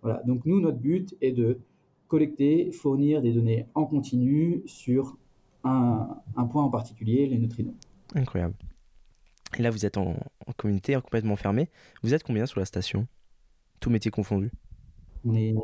Voilà. 0.01 0.21
Donc 0.25 0.45
nous, 0.45 0.59
notre 0.59 0.77
but 0.77 1.15
est 1.21 1.31
de 1.31 1.59
collecter, 2.07 2.71
fournir 2.71 3.21
des 3.21 3.33
données 3.33 3.65
en 3.75 3.85
continu 3.85 4.63
sur 4.65 5.17
un, 5.63 6.07
un 6.35 6.45
point 6.45 6.63
en 6.63 6.69
particulier, 6.69 7.27
les 7.27 7.37
neutrinos. 7.37 7.75
Incroyable. 8.15 8.55
Et 9.57 9.63
là, 9.63 9.71
vous 9.71 9.85
êtes 9.85 9.97
en, 9.97 10.15
communauté 10.57 10.93
complètement 10.95 11.35
fermée. 11.35 11.69
Vous 12.03 12.13
êtes 12.13 12.23
combien 12.23 12.45
sur 12.45 12.59
la 12.59 12.65
station? 12.65 13.07
Tout 13.79 13.89
métier 13.89 14.11
confondu? 14.11 14.51
On 15.25 15.35
est 15.35 15.55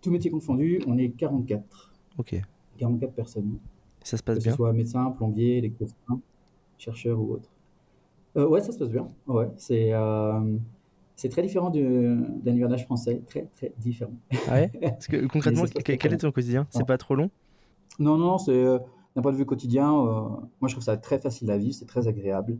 tout 0.00 0.10
métier 0.10 0.30
confondu, 0.30 0.80
on 0.86 0.98
est 0.98 1.10
44. 1.10 1.92
Ok. 2.18 2.40
44 2.78 3.12
personnes. 3.14 3.58
Ça 4.02 4.16
se 4.16 4.22
passe 4.22 4.38
bien 4.38 4.44
Que 4.44 4.50
ce 4.50 4.56
soit 4.56 4.72
médecin, 4.72 5.10
plombier, 5.10 5.58
électricien, 5.58 6.20
chercheur 6.78 7.18
ou 7.18 7.32
autre. 7.32 7.48
Euh, 8.36 8.46
ouais, 8.46 8.60
ça 8.60 8.72
se 8.72 8.78
passe 8.78 8.90
bien. 8.90 9.08
Ouais, 9.26 9.48
c'est 9.56 9.92
euh, 9.92 10.58
c'est 11.16 11.28
très 11.28 11.42
différent 11.42 11.70
d'un 11.70 12.54
hivernage 12.54 12.84
français, 12.84 13.22
très 13.26 13.48
très 13.56 13.72
différent. 13.78 14.12
Ah 14.48 14.54
ouais? 14.54 14.70
Parce 14.80 15.08
que 15.08 15.26
concrètement, 15.26 15.64
quel 15.84 16.12
est 16.12 16.18
ton 16.18 16.30
quotidien? 16.30 16.66
C'est 16.70 16.86
pas 16.86 16.98
trop 16.98 17.14
long? 17.14 17.30
Non, 17.98 18.16
non, 18.16 18.38
c'est 18.38 18.52
euh, 18.52 18.78
d'un 19.14 19.22
point 19.22 19.32
de 19.32 19.36
vue 19.36 19.46
quotidien. 19.46 19.90
moi, 19.90 20.68
je 20.68 20.74
trouve 20.74 20.84
ça 20.84 20.96
très 20.96 21.18
facile 21.18 21.50
à 21.50 21.58
vivre, 21.58 21.74
c'est 21.74 21.86
très 21.86 22.08
agréable 22.08 22.58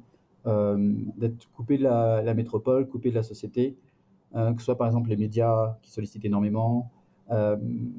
d'être 1.17 1.51
coupé 1.57 1.77
de 1.77 1.83
la, 1.83 2.23
la, 2.23 2.33
métropole, 2.33 2.89
coupé 2.89 3.11
de 3.11 3.17
la 3.17 3.25
société, 3.25 3.77
que 4.33 4.59
ce 4.59 4.65
soit 4.65 4.79
par 4.79 4.87
exemple 4.87 5.11
les 5.11 5.17
médias 5.17 5.77
qui 5.83 5.91
sollicitent 5.91 6.25
énormément, 6.25 6.91
euh, 7.33 7.57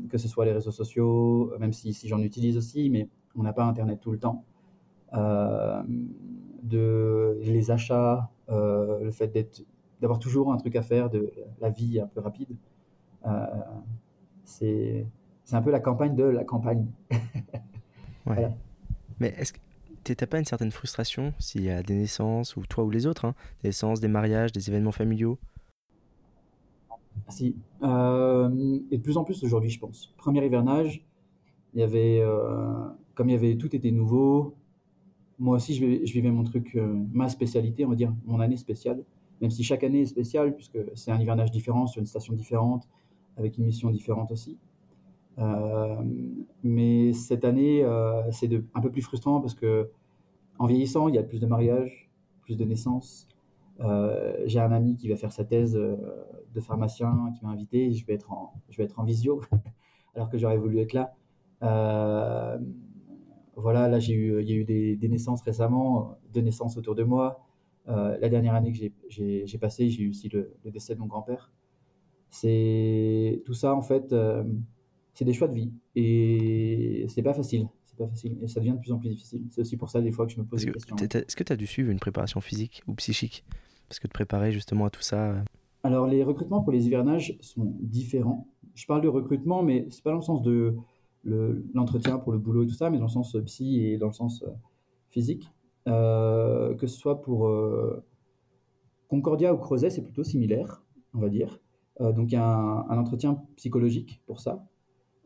que 0.10 0.18
ce 0.18 0.28
soit 0.30 0.46
les 0.46 0.54
réseaux 0.54 0.72
sociaux, 0.72 1.52
même 1.60 1.74
si, 1.74 1.94
si 1.94 2.08
j'en 2.08 2.22
utilise 2.22 2.56
aussi, 2.58 2.90
mais 2.90 3.10
on 3.36 3.44
n'a 3.44 3.52
pas 3.52 3.66
Internet 3.66 4.00
tout 4.00 4.12
le 4.12 4.20
temps. 4.20 4.46
Euh, 5.14 5.84
de 6.64 7.38
les 7.42 7.72
achats, 7.72 8.30
euh, 8.50 9.04
le 9.04 9.12
fait 9.12 9.28
d'être, 9.28 9.64
d'avoir 10.02 10.20
toujours 10.20 10.52
un 10.54 10.58
truc 10.58 10.76
à 10.76 10.82
faire, 10.82 11.10
de 11.10 11.32
la 11.60 11.70
vie 11.70 12.00
un 12.00 12.08
peu 12.08 12.22
rapide. 12.22 12.56
c'est, 14.44 15.06
c'est 15.44 15.56
un 15.56 15.62
peu 15.62 15.72
la 15.72 15.80
campagne 15.80 16.16
de 16.16 16.24
la 16.24 16.44
campagne. 16.44 16.88
ouais. 18.26 18.50
Mais 19.20 19.34
est-ce 19.38 19.54
que 19.54 19.60
tu 20.04 20.14
n'as 20.20 20.28
pas 20.28 20.40
une 20.40 20.46
certaine 20.46 20.72
frustration 20.72 21.34
s'il 21.40 21.64
y 21.64 21.70
a 21.70 21.84
des 21.84 21.96
naissances, 21.96 22.56
ou 22.56 22.66
toi 22.66 22.84
ou 22.84 22.90
les 22.90 23.08
autres, 23.08 23.26
hein, 23.26 23.34
des 23.64 23.70
naissances, 23.70 24.00
des 24.00 24.08
mariages, 24.08 24.52
des 24.52 24.70
événements 24.70 24.92
familiaux? 24.92 25.38
Si. 27.30 27.56
Euh, 27.84 28.80
et 28.92 28.98
de 28.98 29.02
plus 29.02 29.18
en 29.18 29.24
plus 29.24 29.44
aujourd'hui, 29.44 29.70
je 29.70 29.80
pense. 29.80 30.14
Premier 30.18 30.46
hivernage, 30.46 31.06
il 31.74 31.80
y 31.80 31.84
avait, 31.84 32.20
euh, 32.22 32.88
comme 33.16 33.30
il 33.30 33.34
y 33.34 33.36
avait, 33.36 33.58
tout 33.58 33.76
était 33.76 33.92
nouveau. 33.92 34.56
Moi 35.40 35.58
aussi, 35.58 35.76
je, 35.76 36.14
vivais 36.14 36.32
mon 36.32 36.44
truc, 36.44 36.76
euh, 36.76 36.94
ma 37.12 37.30
spécialité, 37.30 37.86
on 37.86 37.90
va 37.90 37.96
dire, 37.96 38.14
mon 38.26 38.40
année 38.40 38.58
spéciale. 38.58 39.04
Même 39.42 39.52
si 39.52 39.64
chaque 39.64 39.84
année 39.84 40.02
est 40.02 40.06
spéciale, 40.06 40.56
puisque 40.56 40.80
c'est 40.96 41.12
un 41.12 41.20
hivernage 41.20 41.52
différent 41.52 41.88
sur 41.88 42.00
une 42.00 42.08
station 42.08 42.34
différente, 42.34 42.88
avec 43.38 43.58
une 43.58 43.66
mission 43.66 43.90
différente 43.92 44.32
aussi. 44.32 44.58
mais 46.64 47.14
cette 47.14 47.46
année, 47.46 47.86
c'est 48.32 48.50
un 48.74 48.82
peu 48.82 48.90
plus 48.92 49.04
frustrant 49.04 49.40
parce 49.40 49.54
que 49.54 49.90
en 50.60 50.66
vieillissant, 50.66 51.08
il 51.08 51.16
y 51.16 51.18
a 51.18 51.24
plus 51.24 51.40
de 51.40 51.46
mariages, 51.46 52.10
plus 52.42 52.56
de 52.56 52.66
naissances. 52.66 53.28
Euh, 53.80 54.36
j'ai 54.46 54.60
un 54.60 54.72
ami 54.72 54.96
qui 54.96 55.08
va 55.08 55.16
faire 55.16 55.32
sa 55.32 55.44
thèse 55.44 55.76
euh, 55.76 55.96
de 56.54 56.60
pharmacien 56.60 57.32
qui 57.38 57.46
m'a 57.46 57.52
invité. 57.52 57.92
Je 57.94 58.06
vais 58.06 58.14
être 58.14 58.32
en, 58.32 58.54
je 58.70 58.78
vais 58.78 58.86
être 58.86 59.00
en 59.00 59.04
visio, 59.04 59.42
alors 60.16 60.30
que 60.30 60.38
j'aurais 60.38 60.58
voulu 60.58 60.80
être 60.80 60.94
là. 60.94 61.14
Euh, 61.64 62.58
voilà, 63.56 63.88
là, 63.88 64.00
eu, 64.00 64.42
il 64.42 64.50
y 64.50 64.54
a 64.54 64.56
eu 64.56 64.64
des, 64.66 65.10
naissances 65.10 65.42
récemment, 65.42 66.18
deux 66.34 66.42
naissances 66.42 66.78
autour 66.78 66.96
de 66.96 67.04
moi. 67.04 67.47
La 67.88 68.30
dernière 68.30 68.54
année 68.54 68.72
que 68.72 68.78
j'ai 69.10 69.58
passée, 69.58 69.90
j'ai 69.90 70.04
eu 70.04 70.10
aussi 70.10 70.30
le, 70.30 70.54
décès 70.66 70.96
de 70.96 71.00
mon 71.00 71.08
grand-père. 71.08 71.52
C'est 72.30 73.42
tout 73.46 73.54
ça, 73.54 73.74
en 73.74 73.82
fait, 73.82 74.14
c'est 75.14 75.26
des 75.26 75.34
choix 75.34 75.48
de 75.48 75.56
vie. 75.56 75.72
Et 75.96 77.06
c'est 77.10 77.24
pas 77.24 77.34
facile. 77.34 77.68
C'est 77.86 77.98
pas 77.98 78.08
facile. 78.08 78.38
Et 78.42 78.48
ça 78.48 78.60
devient 78.60 78.74
de 78.74 78.78
plus 78.80 78.92
en 78.92 79.00
plus 79.00 79.10
difficile. 79.10 79.46
C'est 79.50 79.62
aussi 79.62 79.78
pour 79.78 79.90
ça, 79.90 80.02
des 80.02 80.12
fois, 80.12 80.28
que 80.28 80.32
je 80.32 80.40
me 80.40 80.46
pose 80.46 80.64
des 80.64 80.72
questions. 80.72 80.96
Est-ce 80.96 81.36
que 81.36 81.44
tu 81.44 81.54
as 81.54 81.56
dû 81.56 81.66
suivre 81.66 81.90
une 81.90 82.00
préparation 82.00 82.40
physique 82.40 82.84
ou 82.88 82.94
psychique? 82.94 83.44
Parce 83.90 84.00
que 84.00 84.08
de 84.08 84.12
préparer 84.12 84.52
justement 84.52 84.86
à 84.86 84.90
tout 84.90 85.02
ça 85.02 85.32
euh. 85.32 85.42
Alors, 85.84 86.06
les 86.06 86.24
recrutements 86.24 86.62
pour 86.62 86.72
les 86.72 86.86
hivernages 86.86 87.38
sont 87.42 87.74
différents. 87.80 88.48
Je 88.76 88.86
parle 88.86 89.02
de 89.02 89.08
recrutement, 89.08 89.64
mais 89.64 89.88
c'est 89.90 90.04
pas 90.04 90.12
dans 90.12 90.18
le 90.18 90.22
sens 90.22 90.44
de 90.44 90.76
l'entretien 91.24 92.20
pour 92.20 92.32
le 92.32 92.38
boulot 92.38 92.64
et 92.64 92.68
tout 92.68 92.74
ça, 92.74 92.90
mais 92.90 92.98
dans 92.98 93.06
le 93.06 93.10
sens 93.10 93.36
euh, 93.36 93.42
psy 93.42 93.84
et 93.84 93.98
dans 93.98 94.08
le 94.08 94.14
sens 94.14 94.44
euh, 95.88 96.76
que 96.76 96.88
ce 96.88 96.98
soit 96.98 97.22
pour 97.22 97.50
Concordia 99.08 99.54
ou 99.54 99.58
Creuset, 99.58 99.90
c'est 99.90 100.04
plutôt 100.04 100.24
similaire, 100.24 100.84
on 101.14 101.20
va 101.20 101.30
dire. 101.30 101.60
donc, 102.00 102.32
il 102.32 102.34
y 102.34 102.38
a 102.38 102.46
un, 102.46 102.98
entretien 102.98 103.42
psychologique 103.56 104.22
pour 104.26 104.40
ça. 104.40 104.68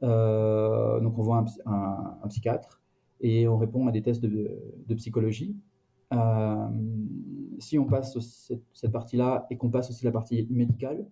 donc, 0.01 1.17
on 1.17 1.21
voit 1.21 1.45
un, 1.65 2.27
psychiatre 2.29 2.81
et 3.21 3.47
on 3.47 3.57
répond 3.57 3.87
à 3.87 3.91
des 3.91 4.01
tests 4.01 4.21
de, 4.21 4.95
psychologie. 4.95 5.55
si 7.59 7.79
on 7.79 7.85
passe 7.85 8.17
cette, 8.73 8.91
partie-là 8.91 9.47
et 9.49 9.57
qu'on 9.57 9.69
passe 9.69 9.89
aussi 9.89 10.05
la 10.05 10.11
partie 10.11 10.47
médicale, 10.51 11.07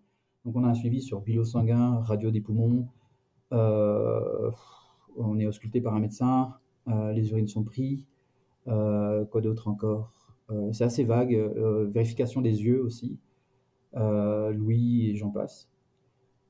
donc 0.46 0.56
on 0.56 0.64
a 0.64 0.68
un 0.68 0.74
suivi 0.76 1.02
sur 1.02 1.22
bilan 1.22 1.44
sanguin, 1.44 2.00
radio 2.02 2.30
des 2.30 2.42
poumons, 2.42 2.88
on 3.52 5.40
est 5.40 5.48
ausculté 5.48 5.82
par 5.82 5.96
un 5.96 6.00
médecin, 6.00 6.54
les 6.88 7.32
urines 7.32 7.48
sont 7.48 7.64
prises, 7.64 8.06
quoi 8.70 9.42
d'autre 9.42 9.68
encore? 9.68 10.14
C'est 10.72 10.84
assez 10.84 11.04
vague, 11.04 11.36
vérification 11.92 12.42
des 12.42 12.64
yeux 12.64 12.82
aussi, 12.84 13.18
Louis 13.94 15.10
et 15.10 15.16
j'en 15.16 15.30
passe. 15.30 15.70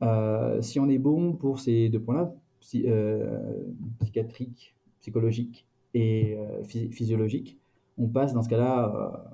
Euh, 0.02 0.62
si 0.62 0.80
on 0.80 0.88
est 0.90 0.98
bon 0.98 1.34
pour 1.34 1.60
ces 1.60 1.90
deux 1.90 2.00
points-là, 2.00 2.34
euh, 2.76 3.64
psychiatrique, 4.00 4.76
psychologique 5.02 5.66
et 5.94 6.38
euh, 6.38 6.64
physiologique, 6.64 7.58
on 7.98 8.08
passe 8.08 8.34
dans 8.34 8.42
ce 8.42 8.50
cas-là 8.50 9.26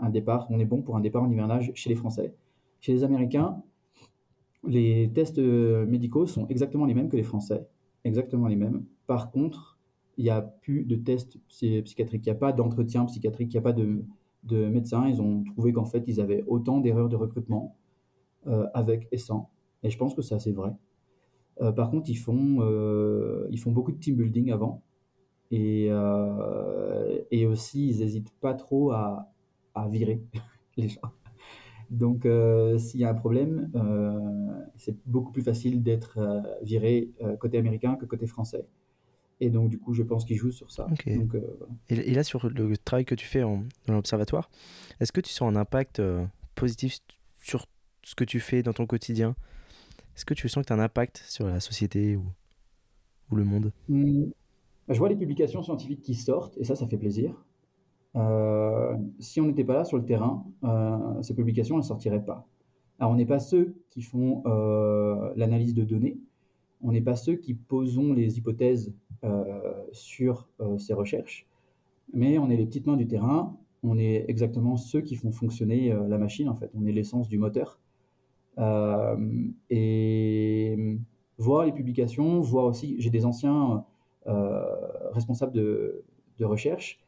un 0.00 0.10
départ, 0.10 0.46
on 0.50 0.58
est 0.58 0.64
bon 0.64 0.82
pour 0.82 0.96
un 0.96 1.00
départ 1.00 1.22
en 1.22 1.30
hivernage 1.30 1.70
chez 1.74 1.88
les 1.88 1.96
Français. 1.96 2.34
Chez 2.80 2.92
les 2.92 3.04
Américains, 3.04 3.62
les 4.66 5.10
tests 5.12 5.38
médicaux 5.38 6.26
sont 6.26 6.46
exactement 6.48 6.84
les 6.84 6.94
mêmes 6.94 7.08
que 7.08 7.16
les 7.16 7.22
Français, 7.22 7.66
exactement 8.04 8.48
les 8.48 8.56
mêmes. 8.56 8.84
Par 9.06 9.30
contre, 9.30 9.77
il 10.18 10.24
n'y 10.24 10.30
a 10.30 10.42
plus 10.42 10.84
de 10.84 10.96
tests 10.96 11.38
psychiatriques, 11.48 12.26
il 12.26 12.30
n'y 12.30 12.36
a 12.36 12.38
pas 12.38 12.52
d'entretien 12.52 13.06
psychiatrique, 13.06 13.52
il 13.54 13.56
n'y 13.56 13.60
a 13.60 13.62
pas 13.62 13.72
de, 13.72 14.04
de 14.44 14.68
médecins. 14.68 15.08
Ils 15.08 15.22
ont 15.22 15.44
trouvé 15.44 15.72
qu'en 15.72 15.86
fait, 15.86 16.04
ils 16.06 16.20
avaient 16.20 16.44
autant 16.46 16.80
d'erreurs 16.80 17.08
de 17.08 17.16
recrutement 17.16 17.76
avec 18.74 19.08
et 19.12 19.18
sans. 19.18 19.50
Et 19.82 19.90
je 19.90 19.98
pense 19.98 20.14
que 20.14 20.22
c'est 20.22 20.34
assez 20.34 20.52
vrai. 20.52 20.72
Euh, 21.60 21.72
par 21.72 21.90
contre, 21.90 22.08
ils 22.10 22.16
font, 22.16 22.58
euh, 22.60 23.46
ils 23.50 23.58
font 23.58 23.72
beaucoup 23.72 23.92
de 23.92 23.98
team 23.98 24.16
building 24.16 24.50
avant. 24.52 24.82
Et, 25.50 25.88
euh, 25.90 27.18
et 27.30 27.46
aussi, 27.46 27.88
ils 27.88 28.00
n'hésitent 28.00 28.32
pas 28.40 28.54
trop 28.54 28.92
à, 28.92 29.32
à 29.74 29.88
virer 29.88 30.22
les 30.76 30.88
gens. 30.88 31.00
Donc, 31.90 32.28
s'il 32.78 33.00
y 33.00 33.04
a 33.04 33.10
un 33.10 33.14
problème, 33.14 33.70
c'est 34.76 34.98
beaucoup 35.06 35.32
plus 35.32 35.40
facile 35.40 35.82
d'être 35.82 36.18
viré 36.60 37.10
côté 37.40 37.56
américain 37.56 37.96
que 37.96 38.04
côté 38.04 38.26
français. 38.26 38.66
Et 39.40 39.50
donc, 39.50 39.70
du 39.70 39.78
coup, 39.78 39.94
je 39.94 40.02
pense 40.02 40.24
qu'ils 40.24 40.36
jouent 40.36 40.52
sur 40.52 40.70
ça. 40.70 40.86
Donc, 41.06 41.36
et, 41.88 42.12
là, 42.12 42.24
sur 42.24 42.48
le 42.48 42.76
travail 42.76 43.04
que 43.04 43.14
tu 43.14 43.26
fais 43.26 43.42
en, 43.42 43.64
dans 43.86 43.94
l'observatoire, 43.94 44.50
est-ce 45.00 45.12
que 45.12 45.20
tu 45.20 45.32
sens 45.32 45.52
un 45.52 45.56
impact 45.56 46.02
positif 46.54 46.98
sur 47.40 47.66
ce 48.02 48.14
que 48.14 48.24
tu 48.24 48.40
fais 48.40 48.62
dans 48.62 48.72
ton 48.72 48.86
quotidien? 48.86 49.36
Est-ce 50.16 50.24
que 50.24 50.34
tu 50.34 50.48
sens 50.48 50.62
que 50.62 50.68
tu 50.68 50.72
as 50.72 50.76
un 50.76 50.80
impact 50.80 51.22
sur 51.28 51.46
la 51.46 51.60
société 51.60 52.16
ou, 52.16 52.24
ou 53.30 53.36
le 53.36 53.44
monde? 53.44 53.72
Mmh. 53.88 54.24
Je 54.88 54.98
vois 54.98 55.08
les 55.08 55.16
publications 55.16 55.62
scientifiques 55.62 56.00
qui 56.00 56.14
sortent, 56.14 56.56
et 56.58 56.64
ça, 56.64 56.74
ça 56.74 56.86
fait 56.86 56.96
plaisir. 56.96 57.34
Euh, 58.16 58.96
si 59.18 59.40
on 59.40 59.46
n'était 59.46 59.64
pas 59.64 59.74
là 59.74 59.84
sur 59.84 59.98
le 59.98 60.04
terrain, 60.04 60.44
euh, 60.64 61.22
ces 61.22 61.34
publications 61.34 61.76
ne 61.76 61.82
sortiraient 61.82 62.24
pas. 62.24 62.48
Alors, 62.98 63.12
on 63.12 63.16
n'est 63.16 63.26
pas 63.26 63.38
ceux 63.38 63.76
qui 63.90 64.02
font 64.02 64.42
euh, 64.46 65.30
l'analyse 65.36 65.74
de 65.74 65.84
données, 65.84 66.18
on 66.82 66.92
n'est 66.92 67.00
pas 67.00 67.16
ceux 67.16 67.36
qui 67.36 67.54
posons 67.54 68.12
les 68.12 68.38
hypothèses 68.38 68.94
sur 69.92 70.48
ces 70.78 70.94
recherches, 70.94 71.46
mais 72.12 72.38
on 72.38 72.50
est 72.50 72.56
les 72.56 72.66
petites 72.66 72.86
mains 72.86 72.96
du 72.96 73.06
terrain, 73.06 73.56
on 73.82 73.98
est 73.98 74.24
exactement 74.28 74.76
ceux 74.76 75.00
qui 75.00 75.16
font 75.16 75.32
fonctionner 75.32 75.92
la 76.08 76.18
machine, 76.18 76.48
en 76.48 76.54
fait. 76.54 76.70
On 76.74 76.86
est 76.86 76.92
l'essence 76.92 77.28
du 77.28 77.38
moteur. 77.38 77.80
Euh, 78.58 79.16
et 79.70 80.76
voir 81.38 81.64
les 81.64 81.72
publications, 81.72 82.40
voir 82.40 82.64
aussi, 82.64 82.96
j'ai 82.98 83.10
des 83.10 83.24
anciens 83.24 83.84
euh, 84.26 84.64
responsables 85.12 85.52
de, 85.52 86.02
de, 86.38 86.44
recherche 86.44 87.00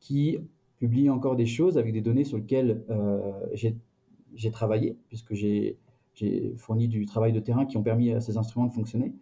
qui 0.00 0.38
publient 0.78 1.10
encore 1.10 1.34
des 1.34 1.46
choses 1.46 1.78
avec 1.78 1.92
des 1.92 2.02
données 2.02 2.24
sur 2.24 2.36
lesquelles 2.36 2.84
euh, 2.90 3.32
j'ai 4.34 4.50
travaillé, 4.50 4.96
puisque 5.08 5.34
j'ai 5.34 5.78
fourni 6.56 6.88
du 6.88 7.06
travail 7.06 7.32
de 7.32 7.40
terrain 7.40 7.66
qui 7.66 7.76
ont 7.76 7.82
permis 7.82 8.12
à 8.12 8.20
ces 8.20 8.36
instruments 8.36 8.66
de 8.66 8.72
fonctionner 8.72 9.14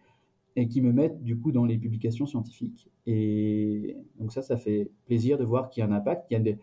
et 0.56 0.68
qui 0.68 0.80
me 0.80 0.92
mettent 0.92 1.22
du 1.22 1.38
coup 1.38 1.52
dans 1.52 1.64
les 1.64 1.78
publications 1.78 2.26
scientifiques. 2.26 2.88
Et 3.06 3.96
donc 4.18 4.32
ça, 4.32 4.42
ça 4.42 4.56
fait 4.56 4.90
plaisir 5.04 5.38
de 5.38 5.44
voir 5.44 5.70
qu'il 5.70 5.82
y 5.82 5.84
a 5.84 5.88
un 5.88 5.92
impact, 5.92 6.28
qu'il 6.28 6.46
y, 6.46 6.50
a 6.50 6.54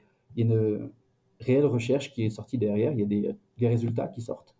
une 0.43 0.89
réelle 1.39 1.65
recherche 1.65 2.11
qui 2.13 2.25
est 2.25 2.29
sortie 2.29 2.57
derrière, 2.57 2.91
il 2.93 2.99
y 2.99 3.03
a 3.03 3.05
des, 3.05 3.35
des 3.57 3.67
résultats 3.67 4.07
qui 4.07 4.21
sortent. 4.21 4.55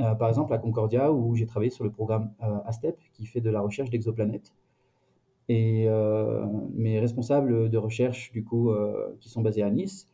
Euh, 0.00 0.14
par 0.14 0.28
exemple, 0.28 0.52
à 0.52 0.58
Concordia, 0.58 1.12
où 1.12 1.34
j'ai 1.34 1.46
travaillé 1.46 1.70
sur 1.70 1.84
le 1.84 1.90
programme 1.90 2.32
euh, 2.42 2.58
ASTEP, 2.64 2.98
qui 3.12 3.26
fait 3.26 3.40
de 3.40 3.50
la 3.50 3.60
recherche 3.60 3.90
d'exoplanètes. 3.90 4.52
Et 5.48 5.88
euh, 5.88 6.44
mes 6.74 6.98
responsables 6.98 7.70
de 7.70 7.78
recherche, 7.78 8.32
du 8.32 8.44
coup, 8.44 8.72
qui 9.20 9.28
sont 9.28 9.42
basés 9.42 9.62
à 9.62 9.70
Nice, 9.70 10.08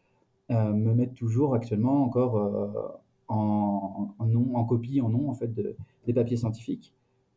me 0.50 0.92
mettent 0.92 1.14
toujours 1.14 1.54
actuellement 1.54 2.04
encore 2.04 3.00
en, 3.32 4.26
nom, 4.26 4.54
en 4.54 4.64
copie, 4.64 5.00
en 5.00 5.08
nom, 5.08 5.28
en 5.28 5.34
fait, 5.34 5.52
de, 5.52 5.76
des 6.06 6.12
papiers 6.12 6.36
scientifiques. 6.36 6.94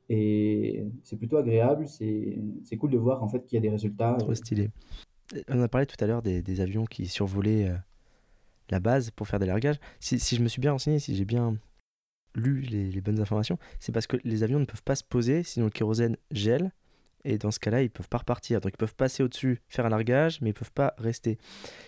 Et 0.09 0.85
c'est 1.03 1.17
plutôt 1.17 1.37
agréable, 1.37 1.87
c'est 1.87 2.77
cool 2.77 2.91
de 2.91 2.97
voir, 2.97 3.23
en 3.23 3.27
fait, 3.27 3.45
qu'il 3.45 3.55
y 3.55 3.59
a 3.59 3.61
des 3.61 3.69
résultats. 3.69 4.15
Trop 4.19 4.35
stylé. 4.35 4.69
On 5.49 5.61
a 5.61 5.67
parlé 5.67 5.87
tout 5.87 5.95
à 5.99 6.07
l'heure 6.07 6.21
des, 6.21 6.41
des, 6.43 6.61
avions 6.61 6.85
qui 6.85 7.07
survolaient 7.07 7.71
la 8.69 8.79
base 8.79 9.11
pour 9.11 9.27
faire 9.27 9.39
des 9.39 9.45
largages. 9.45 9.79
Si, 9.99 10.19
si, 10.19 10.35
je 10.35 10.43
me 10.43 10.47
suis 10.47 10.61
bien 10.61 10.71
renseigné, 10.71 10.99
si 10.99 11.15
j'ai 11.15 11.25
bien 11.25 11.57
lu 12.35 12.61
les, 12.61 13.01
bonnes 13.01 13.19
informations, 13.19 13.57
c'est 13.79 13.91
parce 13.91 14.07
que 14.07 14.17
les 14.23 14.43
avions 14.43 14.59
ne 14.59 14.65
peuvent 14.65 14.83
pas 14.83 14.95
se 14.95 15.03
poser, 15.03 15.43
sinon 15.43 15.65
le 15.65 15.71
kérosène 15.71 16.17
gèle. 16.31 16.71
Et 17.27 17.39
dans 17.39 17.49
ce 17.49 17.59
cas-là, 17.59 17.81
ils 17.81 17.89
peuvent 17.89 18.09
pas 18.09 18.19
repartir. 18.19 18.61
Donc 18.61 18.73
ils 18.75 18.77
peuvent 18.77 18.95
passer 18.95 19.23
au-dessus, 19.23 19.61
faire 19.67 19.85
un 19.85 19.89
largage, 19.89 20.41
mais 20.41 20.51
ils 20.51 20.53
peuvent 20.53 20.71
pas 20.71 20.93
rester. 20.99 21.39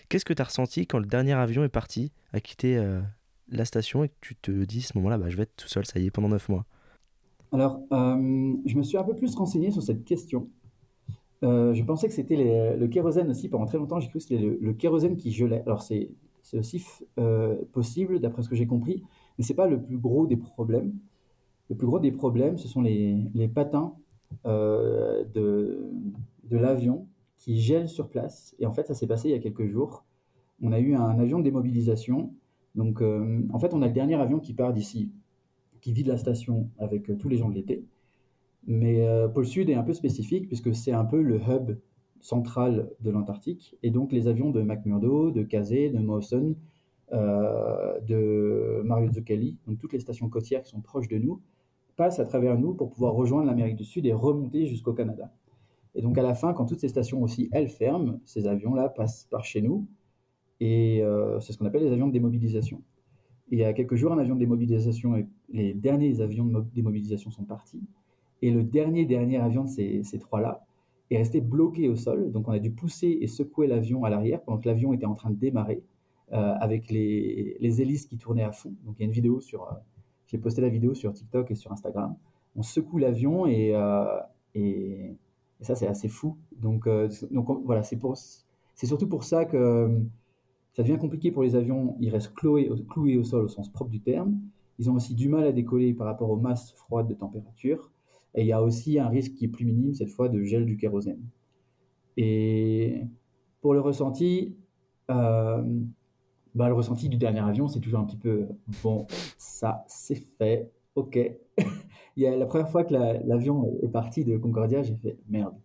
Qu'est-ce 0.10 0.26
que 0.26 0.34
tu 0.34 0.42
as 0.42 0.46
ressenti 0.46 0.88
quand 0.88 0.98
le 0.98 1.06
dernier 1.06 1.34
avion 1.34 1.64
est 1.64 1.70
parti, 1.70 2.12
a 2.34 2.40
quitté 2.40 2.78
euh, 2.78 3.02
la 3.50 3.66
station 3.66 4.04
et 4.04 4.10
que 4.10 4.16
tu 4.22 4.36
te 4.36 4.52
dis 4.52 4.80
à 4.80 4.88
ce 4.88 4.98
moment-là, 4.98 5.18
bah, 5.18 5.30
je 5.30 5.38
vais 5.38 5.44
être 5.44 5.56
tout 5.56 5.68
seul, 5.68 5.86
ça 5.86 6.00
y 6.00 6.06
est, 6.06 6.12
pendant 6.12 6.30
9 6.30 6.50
mois 6.50 6.66
Alors, 7.52 7.82
euh, 7.92 8.56
je 8.66 8.76
me 8.78 8.84
suis 8.84 8.98
un 8.98 9.04
peu 9.04 9.16
plus 9.16 9.34
renseigné 9.36 9.72
sur 9.72 9.82
cette 9.82 10.04
question. 10.04 10.48
Euh, 11.44 11.74
je 11.74 11.84
pensais 11.84 12.08
que 12.08 12.14
c'était 12.14 12.76
le 12.76 12.88
kérosène 12.88 13.30
aussi. 13.30 13.48
Pendant 13.48 13.66
très 13.66 13.78
longtemps, 13.78 14.00
j'ai 14.00 14.10
cru 14.10 14.20
que 14.20 14.24
c'était 14.24 14.42
le, 14.42 14.74
kérosène 14.74 15.16
qui 15.16 15.32
gelait. 15.32 15.64
Alors 15.66 15.82
c'est 15.82 16.10
aussi 16.54 16.84
possible, 17.72 18.20
d'après 18.20 18.42
ce 18.44 18.50
que 18.50 18.56
j'ai 18.56 18.68
compris. 18.68 19.04
Mais 19.38 19.44
ce 19.44 19.52
n'est 19.52 19.56
pas 19.56 19.68
le 19.68 19.82
plus 19.82 19.98
gros 19.98 20.26
des 20.26 20.38
problèmes. 20.38 20.94
Le 21.70 21.76
plus 21.76 21.88
gros 21.88 22.00
des 22.00 22.12
problèmes, 22.12 22.58
ce 22.58 22.68
sont 22.68 22.82
les, 22.82 23.30
les 23.34 23.48
patins 23.48 23.94
euh, 24.46 25.24
de, 25.34 25.90
de 26.46 26.58
l'avion 26.58 27.08
qui 27.38 27.60
gèlent 27.60 27.90
sur 27.90 28.10
place. 28.10 28.56
Et 28.60 28.66
en 28.66 28.72
fait, 28.72 28.88
ça 28.88 28.94
s'est 28.94 29.08
passé 29.08 29.30
il 29.30 29.32
y 29.32 29.36
a 29.36 29.40
quelques 29.40 29.68
jours. 29.68 30.06
On 30.62 30.72
a 30.72 30.80
eu 30.80 30.96
un 30.96 31.20
avion 31.20 31.40
de 31.40 31.44
démobilisation. 31.44 32.34
Donc, 32.78 33.02
euh, 33.02 33.42
en 33.52 33.60
fait, 33.60 33.74
on 33.74 33.82
a 33.82 33.88
le 33.88 33.94
dernier 33.94 34.16
avion 34.16 34.40
qui 34.40 34.54
part 34.54 34.72
d'ici, 34.72 35.12
qui 35.82 35.92
vide 35.92 36.08
la 36.08 36.18
station 36.18 36.70
avec 36.78 37.10
euh, 37.10 37.16
tous 37.16 37.28
les 37.28 37.38
gens 37.38 37.50
de 37.50 37.56
l'été. 37.56 37.84
Mais 38.66 39.08
Pôle 39.34 39.46
Sud 39.46 39.70
est 39.70 39.76
un 39.76 39.84
peu 39.84 39.94
spécifique 39.94 40.48
puisque 40.48 40.76
c'est 40.76 40.92
un 40.92 41.06
peu 41.06 41.22
le 41.22 41.38
hub 41.38 41.78
central 42.20 42.90
de 43.00 43.10
l'Antarctique. 43.10 43.78
Et 43.82 43.92
donc, 43.92 44.12
les 44.12 44.28
avions 44.28 44.52
de 44.52 44.62
McMurdo, 44.62 45.32
de 45.32 45.44
Kazé, 45.44 45.90
de 45.90 46.00
Mawson 46.00 46.56
euh, 47.14 48.02
de 48.02 48.82
Mario 48.84 49.10
Zucchelli, 49.10 49.58
donc 49.66 49.80
toutes 49.80 49.94
les 49.94 50.00
stations 50.02 50.28
côtières 50.28 50.62
qui 50.62 50.72
sont 50.72 50.82
proches 50.82 51.08
de 51.08 51.18
nous, 51.18 51.42
passent 51.96 52.20
à 52.20 52.26
travers 52.26 52.60
nous 52.60 52.74
pour 52.74 52.90
pouvoir 52.90 53.14
rejoindre 53.14 53.48
l'Amérique 53.48 53.78
du 53.78 53.86
Sud 53.86 54.06
et 54.06 54.12
remonter 54.12 54.68
jusqu'au 54.68 54.92
Canada. 54.92 55.32
Et 55.96 56.02
donc 56.02 56.18
à 56.18 56.22
la 56.22 56.36
fin, 56.36 56.52
quand 56.52 56.66
toutes 56.66 56.82
ces 56.82 56.90
stations 56.90 57.24
aussi, 57.24 57.48
elles 57.54 57.70
ferment, 57.70 58.20
ces 58.26 58.46
avions-là 58.46 58.90
passent 58.90 59.26
par 59.32 59.46
chez 59.46 59.62
nous, 59.62 59.88
et 60.60 61.02
euh, 61.04 61.40
c'est 61.40 61.54
ce 61.54 61.58
qu'on 61.58 61.66
appelle 61.66 61.84
les 61.84 61.92
avions 61.92 62.08
de 62.08 62.14
démobilisation. 62.14 62.82
Et 63.52 63.56
il 63.56 63.60
y 63.60 63.64
a 63.64 63.74
quelques 63.74 63.96
jours, 63.96 64.12
un 64.12 64.18
avion 64.18 64.36
de 64.36 64.40
démobilisation, 64.40 65.14
les 65.50 65.74
derniers 65.74 66.20
avions 66.22 66.46
de 66.46 66.66
démobilisation 66.74 67.32
sont 67.32 67.46
partis, 67.46 67.82
et 68.42 68.52
le 68.52 68.64
dernier 68.64 69.06
dernier 69.06 69.38
avion 69.38 69.64
de 69.64 69.70
ces, 69.70 70.04
ces 70.04 70.20
trois-là 70.20 70.66
est 71.10 71.18
resté 71.18 71.40
bloqué 71.40 71.88
au 71.88 71.96
sol, 71.96 72.32
donc 72.32 72.48
on 72.50 72.52
a 72.52 72.60
dû 72.60 72.72
pousser 72.72 73.18
et 73.22 73.28
secouer 73.28 73.68
l'avion 73.68 74.04
à 74.04 74.10
l'arrière 74.10 74.42
pendant 74.42 74.58
que 74.58 74.68
l'avion 74.68 74.92
était 74.94 75.06
en 75.06 75.16
train 75.16 75.30
de 75.30 75.38
démarrer, 75.38 75.82
euh, 76.34 76.54
avec 76.60 76.90
les, 76.90 77.56
les, 77.62 77.82
hélices 77.82 78.06
qui 78.06 78.18
tournaient 78.18 78.44
à 78.44 78.52
fond. 78.52 78.74
Donc 78.84 78.96
il 78.98 79.04
y 79.04 79.04
a 79.04 79.06
une 79.06 79.14
vidéo 79.14 79.40
sur, 79.40 79.64
euh, 79.64 79.76
j'ai 80.26 80.38
posté 80.38 80.62
la 80.62 80.70
vidéo 80.70 80.94
sur 80.94 81.14
TikTok 81.14 81.50
et 81.52 81.56
sur 81.56 81.72
Instagram. 81.72 82.16
On 82.58 82.64
secoue 82.64 82.98
l'avion 82.98 83.48
et, 83.48 83.74
et, 84.56 85.16
ça 85.62 85.76
c'est 85.76 85.88
assez 85.88 86.10
fou. 86.10 86.38
Donc, 86.52 86.90
donc 87.32 87.64
voilà, 87.64 87.84
c'est 87.84 87.96
pour, 87.96 88.18
c'est 88.18 88.88
surtout 88.88 89.08
pour 89.08 89.24
ça 89.24 89.46
que 89.46 90.02
ça 90.78 90.84
devient 90.84 91.00
compliqué 91.00 91.32
pour 91.32 91.42
les 91.42 91.56
avions. 91.56 91.98
Ils 92.00 92.12
restent 92.12 92.36
cloués, 92.36 92.70
au 92.70 93.24
sol 93.24 93.46
au 93.46 93.48
sens 93.48 93.68
propre 93.68 93.90
du 93.90 94.00
terme. 94.00 94.40
Ils 94.78 94.92
ont 94.92 94.94
aussi 94.94 95.16
du 95.16 95.28
mal 95.28 95.44
à 95.46 95.52
décoller 95.52 95.92
par 95.96 96.06
rapport 96.06 96.30
aux 96.30 96.38
masses 96.38 96.72
froides 96.74 97.08
de 97.08 97.16
température. 97.16 97.92
Et 98.36 98.42
il 98.42 98.48
y 98.48 98.52
a 98.52 98.62
aussi 98.62 99.00
un 99.00 99.08
risque 99.10 99.34
qui 99.34 99.46
est 99.46 99.48
plus 99.48 99.66
minime, 99.66 99.96
cette 99.96 100.12
fois, 100.12 100.30
de 100.30 100.44
gel 100.44 100.68
du 100.68 100.78
kérosène. 100.78 101.20
Et 102.16 103.02
pour 103.60 103.74
le 103.74 103.82
ressenti, 103.82 104.56
euh, 105.10 105.64
bah, 106.54 106.68
le 106.68 106.76
ressenti 106.76 107.10
du 107.10 107.18
dernier 107.18 107.40
avion, 107.40 107.68
c'est 107.68 107.80
toujours 107.80 108.02
un 108.02 108.06
petit 108.06 108.18
peu 108.18 108.48
bon, 108.84 109.08
ça 109.40 109.84
c'est 109.88 110.28
fait, 110.38 110.72
ok. 110.94 111.18
Il 112.16 112.24
y 112.24 112.28
a 112.28 112.36
la 112.36 112.46
première 112.46 112.70
fois 112.70 112.84
que 112.84 112.94
l'avion 112.94 113.80
est 113.82 113.88
parti 113.88 114.24
de 114.26 114.38
Concordia, 114.38 114.84
j'ai 114.84 114.96
fait 114.96 115.18
merde. 115.28 115.56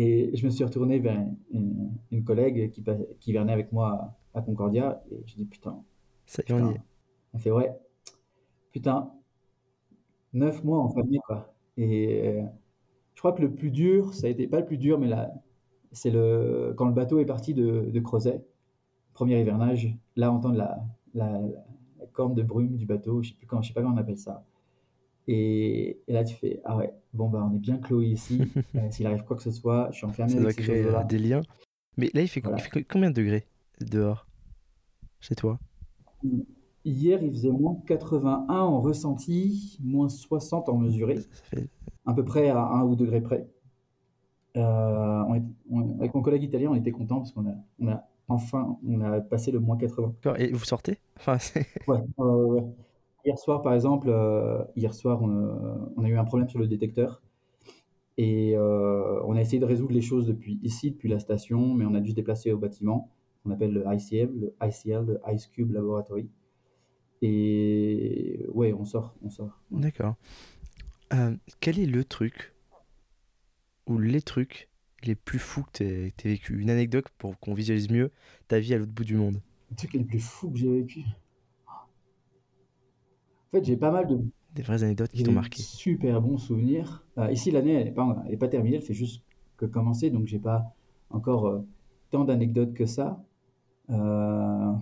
Et 0.00 0.30
je 0.36 0.46
me 0.46 0.50
suis 0.50 0.62
retourné 0.62 1.00
vers 1.00 1.20
une, 1.50 2.24
collègue 2.24 2.70
qui, 2.70 2.84
qui 3.18 3.32
venait 3.32 3.52
avec 3.52 3.72
moi 3.72 4.16
à 4.32 4.40
Concordia 4.40 5.02
et 5.10 5.24
je 5.26 5.34
dis 5.34 5.44
putain. 5.44 5.82
Ça 6.24 6.42
y 6.48 6.52
est. 6.52 6.80
Elle 7.34 7.40
fait 7.40 7.50
ouais, 7.50 7.76
putain, 8.70 9.10
neuf 10.32 10.62
mois 10.62 10.78
enfermé 10.78 11.18
quoi. 11.26 11.52
Et 11.76 12.28
euh, 12.28 12.42
je 13.14 13.20
crois 13.20 13.32
que 13.32 13.42
le 13.42 13.52
plus 13.52 13.72
dur, 13.72 14.14
ça 14.14 14.28
a 14.28 14.30
été 14.30 14.46
pas 14.46 14.60
le 14.60 14.66
plus 14.66 14.78
dur, 14.78 15.00
mais 15.00 15.08
là, 15.08 15.32
c'est 15.90 16.10
le 16.10 16.74
quand 16.76 16.86
le 16.86 16.94
bateau 16.94 17.18
est 17.18 17.26
parti 17.26 17.52
de, 17.52 17.90
de 17.90 18.00
Crozet, 18.00 18.46
premier 19.14 19.40
hivernage, 19.40 19.96
là 20.14 20.30
entendre 20.30 20.56
la, 20.56 20.78
la, 21.14 21.40
la, 21.98 22.06
corne 22.12 22.34
de 22.34 22.42
brume 22.42 22.76
du 22.76 22.86
bateau, 22.86 23.20
je 23.20 23.30
sais 23.30 23.34
plus 23.34 23.48
quand, 23.48 23.62
je 23.62 23.68
sais 23.68 23.74
pas 23.74 23.82
comment 23.82 23.94
on 23.94 23.98
appelle 23.98 24.16
ça. 24.16 24.44
Et, 25.30 26.00
et, 26.08 26.12
là, 26.14 26.24
tu 26.24 26.34
fais 26.34 26.60
Ah 26.64 26.76
ouais, 26.76 26.90
bon, 27.12 27.28
bah, 27.28 27.46
on 27.48 27.54
est 27.54 27.58
bien 27.58 27.76
cloué 27.76 28.06
ici. 28.06 28.40
Euh, 28.74 28.90
s'il 28.90 29.06
arrive 29.06 29.24
quoi 29.24 29.36
que 29.36 29.42
ce 29.42 29.50
soit, 29.50 29.88
je 29.92 29.98
suis 29.98 30.06
enfermé 30.06 30.32
Ça 30.32 30.40
doit 30.40 30.52
créer 30.52 30.84
euh, 30.84 31.04
des 31.04 31.18
liens. 31.18 31.42
Mais 31.96 32.10
là, 32.14 32.22
il 32.22 32.28
fait, 32.28 32.42
il 32.44 32.60
fait 32.60 32.84
combien 32.84 33.10
de 33.10 33.14
degrés 33.14 33.46
dehors 33.80 34.26
chez 35.20 35.34
toi? 35.34 35.58
Hier, 36.84 37.22
il 37.22 37.30
faisait 37.30 37.50
moins 37.50 37.76
81 37.86 38.54
en 38.54 38.80
ressenti, 38.80 39.78
moins 39.82 40.08
60 40.08 40.68
en 40.68 40.78
mesuré, 40.78 41.18
à 42.06 42.14
peu 42.14 42.24
près 42.24 42.48
à 42.50 42.60
1 42.60 42.84
ou 42.84 42.96
2 42.96 43.04
degrés 43.04 43.20
près. 43.20 43.48
Euh, 44.56 45.22
avec 46.00 46.14
mon 46.14 46.22
collègue 46.22 46.44
italien, 46.44 46.70
on 46.70 46.74
était 46.74 46.92
content 46.92 47.18
parce 47.18 47.32
qu'on 47.32 47.46
a, 47.46 47.54
on 47.80 47.88
a 47.88 48.08
enfin 48.28 48.78
on 48.86 49.00
a 49.00 49.20
passé 49.20 49.50
le 49.50 49.60
moins 49.60 49.76
80. 49.76 50.14
Et 50.38 50.52
vous 50.52 50.64
sortez? 50.64 50.98
Enfin, 51.16 51.38
ouais, 51.86 52.04
Hier 53.24 53.38
soir, 53.38 53.62
par 53.62 53.74
exemple, 53.74 54.08
euh, 54.08 54.62
hier 54.76 54.94
soir, 54.94 55.22
on, 55.22 56.02
a 56.02 56.08
eu 56.08 56.16
un 56.16 56.24
problème 56.24 56.48
sur 56.48 56.58
le 56.58 56.66
détecteur. 56.66 57.22
Et 58.16 58.56
euh, 58.56 59.20
on 59.24 59.36
a 59.36 59.40
essayé 59.40 59.58
de 59.58 59.64
résoudre 59.64 59.92
les 59.92 60.00
choses 60.00 60.26
depuis 60.26 60.58
ici, 60.62 60.90
depuis 60.90 61.08
la 61.08 61.18
station, 61.18 61.74
mais 61.74 61.84
on 61.84 61.94
a 61.94 62.00
dû 62.00 62.10
se 62.10 62.14
déplacer 62.14 62.52
au 62.52 62.58
bâtiment 62.58 63.10
qu'on 63.42 63.50
appelle 63.50 63.72
le 63.72 63.84
ICL, 63.86 64.30
le 64.34 64.54
ICL, 64.62 65.04
le 65.04 65.20
Ice 65.32 65.46
Cube 65.46 65.72
Laboratory. 65.72 66.28
Et 67.22 68.46
ouais, 68.52 68.72
on 68.72 68.84
sort, 68.84 69.14
on 69.22 69.30
sort. 69.30 69.60
D'accord. 69.70 70.14
Euh, 71.12 71.34
quel 71.60 71.78
est 71.78 71.86
le 71.86 72.04
truc 72.04 72.54
ou 73.86 73.98
les 73.98 74.22
trucs 74.22 74.68
les 75.04 75.14
plus 75.14 75.38
fous 75.38 75.64
que 75.64 76.10
tu 76.10 76.26
as 76.26 76.30
vécu? 76.30 76.60
Une 76.60 76.70
anecdote 76.70 77.06
pour 77.18 77.38
qu'on 77.38 77.54
visualise 77.54 77.90
mieux 77.90 78.10
ta 78.46 78.58
vie 78.60 78.74
à 78.74 78.78
l'autre 78.78 78.92
bout 78.92 79.04
du 79.04 79.16
monde. 79.16 79.40
Le 79.70 79.76
truc 79.76 79.92
les 79.94 80.04
plus 80.04 80.20
fous 80.20 80.50
que 80.50 80.58
j'ai 80.58 80.68
vécu 80.68 81.04
En 83.48 83.56
fait, 83.56 83.64
j'ai 83.64 83.76
pas 83.76 83.90
mal 83.90 84.06
de. 84.06 84.20
Des 84.54 84.62
vraies 84.62 84.82
anecdotes 84.82 85.10
qui 85.10 85.22
t'ont 85.22 85.32
marqué. 85.32 85.62
Super 85.62 86.20
bons 86.20 86.38
souvenirs. 86.38 87.04
Euh, 87.18 87.30
ici, 87.30 87.50
l'année, 87.50 87.72
elle 87.72 87.84
n'est 87.84 87.92
pas, 87.92 88.22
elle 88.26 88.34
est 88.34 88.38
pas 88.38 88.48
terminée, 88.48 88.76
elle 88.76 88.82
fait 88.82 88.94
juste 88.94 89.22
que 89.56 89.66
commencer, 89.66 90.10
donc 90.10 90.26
j'ai 90.26 90.38
pas 90.38 90.74
encore 91.10 91.46
euh, 91.46 91.60
tant 92.10 92.24
d'anecdotes 92.24 92.74
que 92.74 92.86
ça. 92.86 93.22
Euh, 93.90 94.72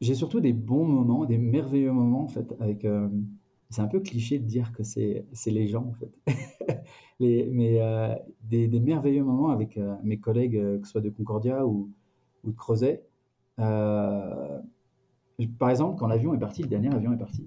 j'ai 0.00 0.14
surtout 0.14 0.40
des 0.40 0.52
bons 0.52 0.84
moments, 0.84 1.24
des 1.24 1.38
merveilleux 1.38 1.92
moments 1.92 2.24
en 2.24 2.28
fait. 2.28 2.54
Avec, 2.60 2.84
euh, 2.84 3.08
c'est 3.68 3.82
un 3.82 3.88
peu 3.88 4.00
cliché 4.00 4.38
de 4.38 4.44
dire 4.44 4.72
que 4.72 4.82
c'est, 4.82 5.24
les 5.46 5.68
gens 5.68 5.86
en 5.86 5.92
fait, 5.92 6.10
les, 7.20 7.48
mais 7.52 7.80
euh, 7.80 8.14
des, 8.42 8.66
des, 8.68 8.80
merveilleux 8.80 9.24
moments 9.24 9.50
avec 9.50 9.78
mes 10.02 10.18
collègues, 10.18 10.58
que 10.80 10.84
ce 10.84 10.92
soit 10.92 11.00
de 11.00 11.10
Concordia 11.10 11.66
ou, 11.66 11.90
ou 12.44 12.50
de 12.50 12.56
Crozet. 12.56 13.04
Par 15.46 15.70
exemple, 15.70 15.98
quand 15.98 16.06
l'avion 16.06 16.34
est 16.34 16.38
parti, 16.38 16.62
le 16.62 16.68
dernier 16.68 16.92
avion 16.92 17.12
est 17.12 17.18
parti, 17.18 17.46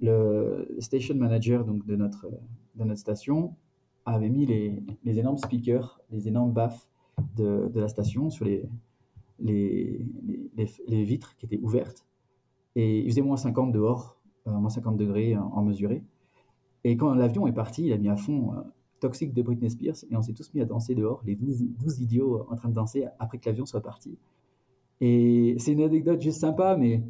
le 0.00 0.66
station 0.78 1.14
manager 1.14 1.64
donc 1.64 1.86
de 1.86 1.96
notre 1.96 2.28
de 2.76 2.84
notre 2.84 3.00
station 3.00 3.54
avait 4.04 4.28
mis 4.28 4.44
les, 4.44 4.82
les 5.04 5.18
énormes 5.18 5.38
speakers, 5.38 6.00
les 6.10 6.28
énormes 6.28 6.52
baffes 6.52 6.86
de, 7.36 7.70
de 7.72 7.80
la 7.80 7.88
station 7.88 8.28
sur 8.30 8.44
les 8.44 8.64
les, 9.40 10.00
les, 10.86 11.04
vitres 11.04 11.36
qui 11.36 11.46
étaient 11.46 11.58
ouvertes. 11.58 12.06
Et 12.76 13.00
il 13.00 13.10
faisait 13.10 13.22
moins 13.22 13.36
50 13.36 13.72
dehors, 13.72 14.16
euh, 14.46 14.52
moins 14.52 14.70
50 14.70 14.96
degrés 14.96 15.36
en, 15.36 15.62
mesuré. 15.62 16.02
Et 16.84 16.96
quand 16.96 17.14
l'avion 17.14 17.46
est 17.46 17.52
parti, 17.52 17.86
il 17.86 17.92
a 17.92 17.98
mis 17.98 18.08
à 18.08 18.16
fond 18.16 18.52
euh, 18.52 18.60
Toxic 19.00 19.32
de 19.32 19.42
Britney 19.42 19.70
Spears 19.70 19.96
et 20.10 20.16
on 20.16 20.22
s'est 20.22 20.32
tous 20.32 20.52
mis 20.54 20.60
à 20.60 20.64
danser 20.64 20.94
dehors, 20.94 21.22
les 21.24 21.34
12, 21.34 21.64
12 21.78 22.00
idiots 22.00 22.46
en 22.48 22.56
train 22.56 22.68
de 22.68 22.74
danser 22.74 23.06
après 23.18 23.38
que 23.38 23.48
l'avion 23.48 23.66
soit 23.66 23.80
parti. 23.80 24.16
Et 25.00 25.56
c'est 25.58 25.72
une 25.72 25.82
anecdote 25.82 26.20
juste 26.20 26.40
sympa, 26.40 26.76
mais 26.76 27.02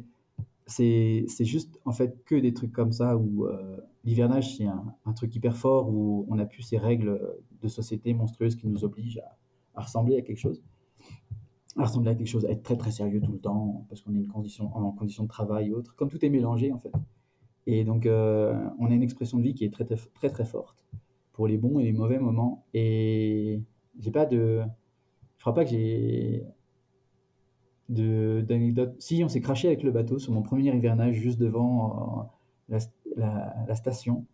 c'est 0.67 1.25
juste 1.41 1.79
en 1.85 1.91
fait 1.91 2.23
que 2.25 2.35
des 2.35 2.53
trucs 2.53 2.71
comme 2.71 2.91
ça 2.91 3.17
où 3.17 3.45
euh, 3.45 3.77
l'hivernage 4.03 4.57
c'est 4.57 4.65
un, 4.65 5.13
truc 5.13 5.35
hyper 5.35 5.55
fort 5.55 5.89
où 5.89 6.25
on 6.29 6.39
a 6.39 6.45
plus 6.45 6.63
ces 6.63 6.77
règles 6.77 7.21
de 7.61 7.67
société 7.67 8.13
monstrueuses 8.13 8.55
qui 8.55 8.67
nous 8.67 8.83
obligent 8.83 9.19
à, 9.19 9.37
à 9.75 9.81
ressembler 9.83 10.17
à 10.17 10.21
quelque 10.21 10.39
chose 10.39 10.61
ressembler 11.75 12.11
à 12.11 12.15
quelque 12.15 12.27
chose, 12.27 12.45
à 12.45 12.51
être 12.51 12.63
très 12.63 12.77
très 12.77 12.91
sérieux 12.91 13.21
tout 13.21 13.31
le 13.31 13.39
temps, 13.39 13.85
parce 13.89 14.01
qu'on 14.01 14.13
est 14.13 14.19
une 14.19 14.27
condition, 14.27 14.75
en 14.75 14.91
condition 14.91 15.23
de 15.23 15.27
travail 15.27 15.71
ou 15.71 15.77
autre, 15.77 15.95
comme 15.95 16.09
tout 16.09 16.23
est 16.23 16.29
mélangé 16.29 16.71
en 16.71 16.79
fait. 16.79 16.91
Et 17.67 17.83
donc 17.83 18.05
euh, 18.05 18.57
on 18.79 18.87
a 18.87 18.93
une 18.93 19.03
expression 19.03 19.37
de 19.37 19.43
vie 19.43 19.53
qui 19.53 19.65
est 19.65 19.73
très 19.73 19.85
très 19.85 19.97
très, 20.13 20.29
très 20.29 20.45
forte 20.45 20.77
pour 21.33 21.47
les 21.47 21.57
bons 21.57 21.79
et 21.79 21.83
les 21.83 21.91
mauvais 21.91 22.19
moments. 22.19 22.65
Et 22.73 23.61
j'ai 23.99 24.11
pas 24.11 24.25
de, 24.25 24.61
je 25.37 25.41
crois 25.41 25.53
pas 25.53 25.65
que 25.65 25.71
j'ai 25.71 26.45
d'anecdotes. 27.89 28.95
Si 28.99 29.23
on 29.23 29.27
s'est 29.27 29.41
craché 29.41 29.67
avec 29.67 29.83
le 29.83 29.91
bateau 29.91 30.19
sur 30.19 30.33
mon 30.33 30.41
premier 30.41 30.75
hivernage 30.75 31.15
juste 31.15 31.39
devant 31.39 32.29
euh, 32.71 32.79
la, 33.15 33.63
la, 33.67 33.75
station. 33.75 34.25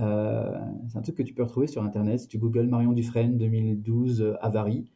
Euh, 0.00 0.58
c'est 0.88 0.98
un 0.98 1.02
truc 1.02 1.16
que 1.16 1.22
tu 1.22 1.34
peux 1.34 1.42
retrouver 1.42 1.66
sur 1.66 1.82
internet. 1.82 2.20
Si 2.20 2.28
tu 2.28 2.38
googles 2.38 2.66
Marion 2.66 2.92
Dufresne 2.92 3.36
2012 3.36 4.36
avarie, 4.40 4.90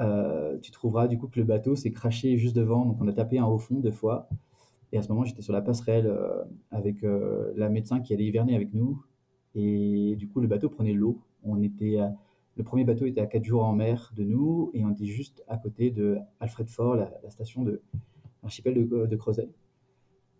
euh, 0.00 0.58
tu 0.60 0.70
trouveras 0.70 1.08
du 1.08 1.18
coup 1.18 1.26
que 1.28 1.38
le 1.38 1.46
bateau 1.46 1.76
s'est 1.76 1.92
craché 1.92 2.36
juste 2.36 2.54
devant, 2.54 2.84
donc 2.84 2.98
on 3.00 3.08
a 3.08 3.12
tapé 3.12 3.38
un 3.38 3.46
haut 3.46 3.58
fond 3.58 3.80
deux 3.80 3.90
fois. 3.90 4.28
Et 4.92 4.98
à 4.98 5.02
ce 5.02 5.08
moment, 5.08 5.24
j'étais 5.24 5.42
sur 5.42 5.52
la 5.52 5.62
passerelle 5.62 6.10
avec 6.70 6.98
la 7.02 7.68
médecin 7.68 8.00
qui 8.00 8.14
allait 8.14 8.24
hiverner 8.24 8.54
avec 8.54 8.72
nous. 8.72 9.02
Et 9.54 10.14
du 10.16 10.28
coup, 10.28 10.40
le 10.40 10.46
bateau 10.46 10.68
prenait 10.68 10.92
l'eau. 10.92 11.20
On 11.42 11.60
était, 11.60 11.98
le 12.56 12.64
premier 12.64 12.84
bateau 12.84 13.04
était 13.06 13.20
à 13.20 13.26
4 13.26 13.44
jours 13.44 13.64
en 13.64 13.74
mer 13.74 14.12
de 14.16 14.24
nous 14.24 14.70
et 14.72 14.84
on 14.84 14.90
était 14.90 15.06
juste 15.06 15.44
à 15.46 15.58
côté 15.58 15.90
de 15.90 16.18
Alfred 16.40 16.68
Fort, 16.68 16.96
la, 16.96 17.10
station 17.30 17.62
de 17.62 17.82
l'archipel 18.42 18.74
de, 18.74 19.06
de, 19.06 19.16
Crozet. 19.16 19.48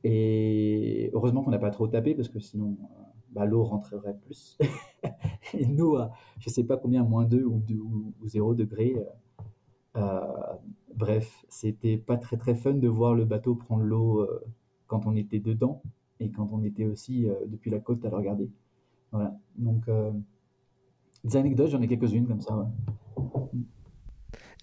Et 0.03 1.11
heureusement 1.13 1.43
qu'on 1.43 1.51
n'a 1.51 1.59
pas 1.59 1.71
trop 1.71 1.89
tapé 1.89 2.15
parce 2.15 2.29
que 2.29 2.41
sinon, 2.41 2.77
bah, 3.33 3.45
l'eau 3.45 3.65
rentrerait 3.65 4.17
plus. 4.25 4.57
et 5.55 5.67
nous, 5.67 5.97
à, 5.97 6.11
je 6.39 6.49
sais 6.49 6.65
pas 6.65 6.79
combien, 6.79 7.05
moins 7.05 7.25
2 7.25 7.45
ou, 7.45 7.59
2, 7.59 7.75
ou 7.75 8.15
0 8.25 8.55
degrés, 8.55 8.97
euh, 9.97 10.21
bref, 10.95 11.45
c'était 11.49 11.99
pas 11.99 12.17
très 12.17 12.39
très 12.39 12.55
fun 12.55 12.75
de 12.75 12.89
voir 12.89 13.15
le 13.15 13.25
bateau 13.25 13.55
prendre 13.55 13.83
l'eau 13.83 14.21
euh, 14.21 14.45
quand 14.87 15.07
on 15.07 15.17
était 15.17 15.39
dedans 15.41 15.83
et 16.21 16.31
quand 16.31 16.49
on 16.53 16.63
était 16.65 16.87
aussi 16.87 17.29
euh, 17.29 17.35
depuis 17.47 17.71
la 17.71 17.79
côte 17.79 18.05
à 18.05 18.11
le 18.11 18.17
regarder. 18.17 18.51
Voilà. 19.13 19.37
Donc, 19.57 19.89
des 21.27 21.37
anecdotes, 21.37 21.71
j'en 21.71 21.83
ai 21.83 21.89
quelques-unes 21.89 22.27
comme 22.27 22.41
ça. 22.41 22.71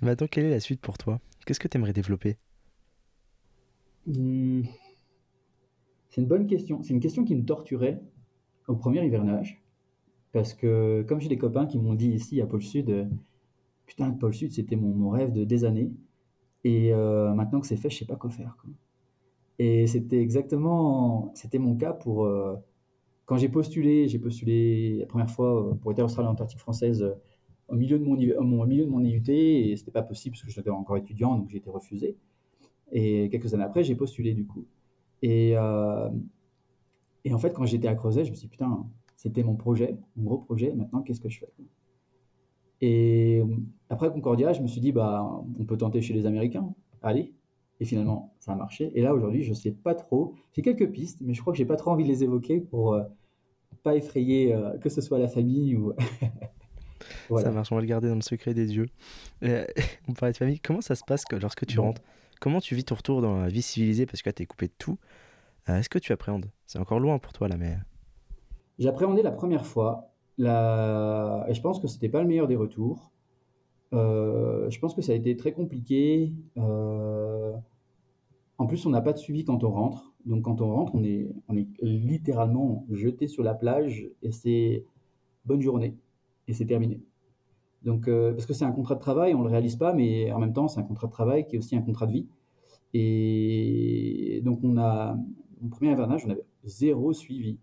Maintenant, 0.02 0.28
quelle 0.30 0.46
est 0.46 0.50
la 0.50 0.60
suite 0.60 0.82
pour 0.82 0.98
toi? 0.98 1.20
Qu'est-ce 1.46 1.60
que 1.60 1.68
tu 1.68 1.78
aimerais 1.78 1.94
développer? 1.94 2.38
Mmh. 4.08 4.64
C'est 6.10 6.22
une 6.22 6.28
bonne 6.28 6.48
question. 6.48 6.82
C'est 6.84 6.94
une 6.94 7.00
question 7.00 7.24
qui 7.26 7.36
me 7.36 7.44
torturait 7.44 8.02
au 8.68 8.76
premier 8.76 9.06
hivernage. 9.06 9.62
Parce 10.32 10.54
que, 10.54 11.04
comme 11.08 11.20
j'ai 11.20 11.30
des 11.30 11.38
copains 11.38 11.66
qui 11.66 11.78
m'ont 11.78 11.94
dit 11.94 12.10
ici 12.10 12.42
à 12.42 12.48
Pôle 12.48 12.64
Sud, 12.64 13.08
putain, 13.86 14.10
le 14.10 14.18
pôle 14.18 14.34
sud, 14.34 14.52
c'était 14.52 14.76
mon, 14.76 14.94
mon, 14.94 15.10
rêve 15.10 15.32
de 15.32 15.44
des 15.44 15.66
années. 15.66 15.92
Et 16.64 16.94
euh, 16.94 17.34
maintenant 17.34 17.60
que 17.60 17.68
c'est 17.68 17.78
fait, 17.78 17.90
je 17.90 18.00
sais 18.00 18.06
pas 18.06 18.16
quoi 18.16 18.30
faire. 18.30 18.58
Quoi. 18.62 18.72
Et 19.60 19.86
c'était 19.88 20.20
exactement, 20.20 21.32
c'était 21.36 21.60
mon 21.60 21.76
cas 21.76 21.94
pour 21.94 22.26
euh, 22.26 22.56
quand 23.26 23.38
j'ai 23.38 23.50
postulé, 23.50 24.08
j'ai 24.08 24.20
postulé 24.20 24.98
la 25.00 25.06
première 25.06 25.30
fois 25.30 25.72
euh, 25.72 25.74
pour 25.76 25.92
être 25.92 26.04
australienne 26.04 26.32
Antarctique 26.32 26.60
française 26.60 27.16
au 27.70 27.76
milieu 27.76 27.98
de 27.98 28.04
mon, 28.04 28.16
milieu 28.66 28.86
de 28.86 28.90
mon 28.90 29.04
IUT 29.04 29.30
et 29.30 29.76
c'était 29.78 29.92
pas 29.92 30.04
possible 30.04 30.34
parce 30.36 30.44
que 30.44 30.52
j'étais 30.52 30.70
encore 30.70 30.98
étudiant, 30.98 31.38
donc 31.38 31.50
j'ai 31.50 31.58
été 31.58 31.70
refusé. 31.70 32.18
Et 32.92 33.30
quelques 33.30 33.54
années 33.54 33.64
après, 33.64 33.84
j'ai 33.84 33.96
postulé 33.96 34.34
du 34.34 34.46
coup. 34.46 34.66
Et, 35.22 35.52
et 37.24 37.34
en 37.34 37.38
fait, 37.40 37.54
quand 37.54 37.66
j'étais 37.66 37.88
à 37.88 37.96
Creuset, 37.96 38.26
je 38.26 38.32
me 38.32 38.36
suis 38.36 38.48
dit, 38.48 38.52
putain, 38.52 38.86
c'était 39.16 39.44
mon 39.44 39.56
projet, 39.56 39.96
mon 40.18 40.26
gros 40.26 40.38
projet, 40.40 40.74
maintenant 40.74 41.02
qu'est-ce 41.02 41.22
que 41.22 41.30
je 41.30 41.40
fais? 41.40 41.54
Et 42.82 43.42
après 43.90 44.12
Concordia, 44.12 44.52
je 44.52 44.62
me 44.62 44.68
suis 44.68 44.82
dit, 44.82 44.92
bah, 44.92 45.26
on 45.58 45.64
peut 45.64 45.78
tenter 45.78 46.02
chez 46.02 46.14
les 46.14 46.26
Américains. 46.26 46.74
Allez. 47.02 47.34
Et 47.84 47.86
finalement, 47.86 48.34
ça 48.40 48.54
a 48.54 48.56
marché. 48.56 48.94
Et 48.96 49.02
là, 49.02 49.14
aujourd'hui, 49.14 49.44
je 49.44 49.50
ne 49.50 49.56
sais 49.56 49.74
pas 49.74 49.94
trop. 49.94 50.36
J'ai 50.54 50.62
quelques 50.62 50.90
pistes, 50.90 51.20
mais 51.20 51.34
je 51.34 51.42
crois 51.42 51.52
que 51.52 51.58
j'ai 51.58 51.66
pas 51.66 51.76
trop 51.76 51.92
envie 51.92 52.06
de 52.06 52.08
les 52.08 52.24
évoquer 52.24 52.62
pour 52.62 52.94
euh, 52.94 53.04
pas 53.84 53.98
effrayer 53.98 54.54
euh, 54.54 54.78
que 54.78 54.88
ce 54.88 55.02
soit 55.02 55.20
la 55.20 55.28
famille 55.28 55.76
ou. 55.76 55.92
Ça 57.38 57.52
marche, 57.52 57.74
on 57.74 57.76
va 57.76 57.82
le 57.82 57.88
garder 57.88 58.08
dans 58.08 58.16
le 58.16 58.22
secret 58.22 58.54
des 58.54 58.68
dieux. 58.68 58.86
Euh, 59.44 59.66
on 60.08 60.14
parlait 60.14 60.32
de 60.32 60.38
famille. 60.38 60.62
Comment 60.62 60.80
ça 60.80 60.96
se 60.96 61.04
passe 61.04 61.26
que, 61.26 61.36
lorsque 61.36 61.66
tu 61.66 61.78
rentres? 61.78 62.02
Comment 62.40 62.62
tu 62.62 62.74
vis 62.74 62.86
ton 62.86 62.96
retour 62.96 63.22
dans 63.22 63.42
la 63.42 63.50
vie 63.50 63.62
civilisée? 63.62 64.06
Parce 64.06 64.22
que 64.22 64.30
tu 64.30 64.44
es 64.44 64.46
coupé 64.46 64.68
de 64.68 64.74
tout. 64.78 64.98
Est-ce 65.68 65.90
que 65.90 66.00
tu 66.00 66.14
appréhendes? 66.14 66.46
C'est 66.66 66.80
encore 66.80 67.02
loin 67.02 67.20
pour 67.20 67.34
toi 67.34 67.50
là, 67.50 67.58
mais. 67.58 67.76
J'ai 68.80 68.88
appréhendé 68.88 69.24
la 69.24 69.32
première 69.32 69.66
fois 69.66 70.14
la... 70.38 71.46
Et 71.50 71.54
je 71.54 71.60
pense 71.60 71.82
que 71.82 71.88
c'était 71.88 72.08
pas 72.08 72.22
le 72.22 72.30
meilleur 72.30 72.48
des 72.48 72.56
retours. 72.56 73.12
Euh, 73.94 74.70
je 74.70 74.80
pense 74.80 74.96
que 74.96 75.02
ça 75.02 75.12
a 75.12 75.16
été 75.16 75.36
très 75.38 75.52
compliqué. 75.52 76.34
Euh, 76.58 77.54
en 78.58 78.68
plus, 78.68 78.86
on 78.86 78.90
n'a 78.90 79.02
pas 79.02 79.14
de 79.14 79.18
suivi 79.18 79.44
quand 79.44 79.64
on 79.64 79.72
rentre. 79.72 80.14
Donc, 80.26 80.44
quand 80.44 80.62
on 80.62 80.72
rentre, 80.72 80.94
on 80.96 81.04
est, 81.04 81.28
littéralement 81.82 82.86
jeté 82.90 83.28
sur 83.28 83.44
la 83.44 83.54
plage 83.54 84.08
et 84.22 84.32
c'est 84.32 84.86
bonne 85.46 85.62
journée 85.62 85.98
et 86.48 86.54
c'est 86.54 86.66
terminé. 86.66 87.02
Donc, 87.84 88.08
euh, 88.08 88.32
parce 88.32 88.46
que 88.46 88.54
c'est 88.54 88.66
un 88.66 88.72
contrat 88.72 88.96
de 88.96 89.00
travail, 89.02 89.34
on 89.34 89.40
ne 89.40 89.44
le 89.44 89.50
réalise 89.50 89.76
pas, 89.76 89.94
mais 89.94 90.32
en 90.32 90.40
même 90.40 90.54
temps, 90.54 90.68
c'est 90.68 90.80
un 90.80 90.84
contrat 90.84 91.08
de 91.08 91.12
travail 91.12 91.46
qui 91.46 91.56
est 91.56 91.60
aussi 91.60 91.76
un 91.76 91.82
contrat 91.82 92.06
de 92.08 92.14
vie. 92.14 92.28
Et 92.94 94.42
donc, 94.46 94.60
on 94.64 94.78
a, 94.78 95.18
mon 95.62 95.70
premier 95.70 95.92
hivernage, 95.92 96.26
on 96.26 96.30
avait 96.30 96.46
zéro 96.64 97.12
suivi. 97.12 97.58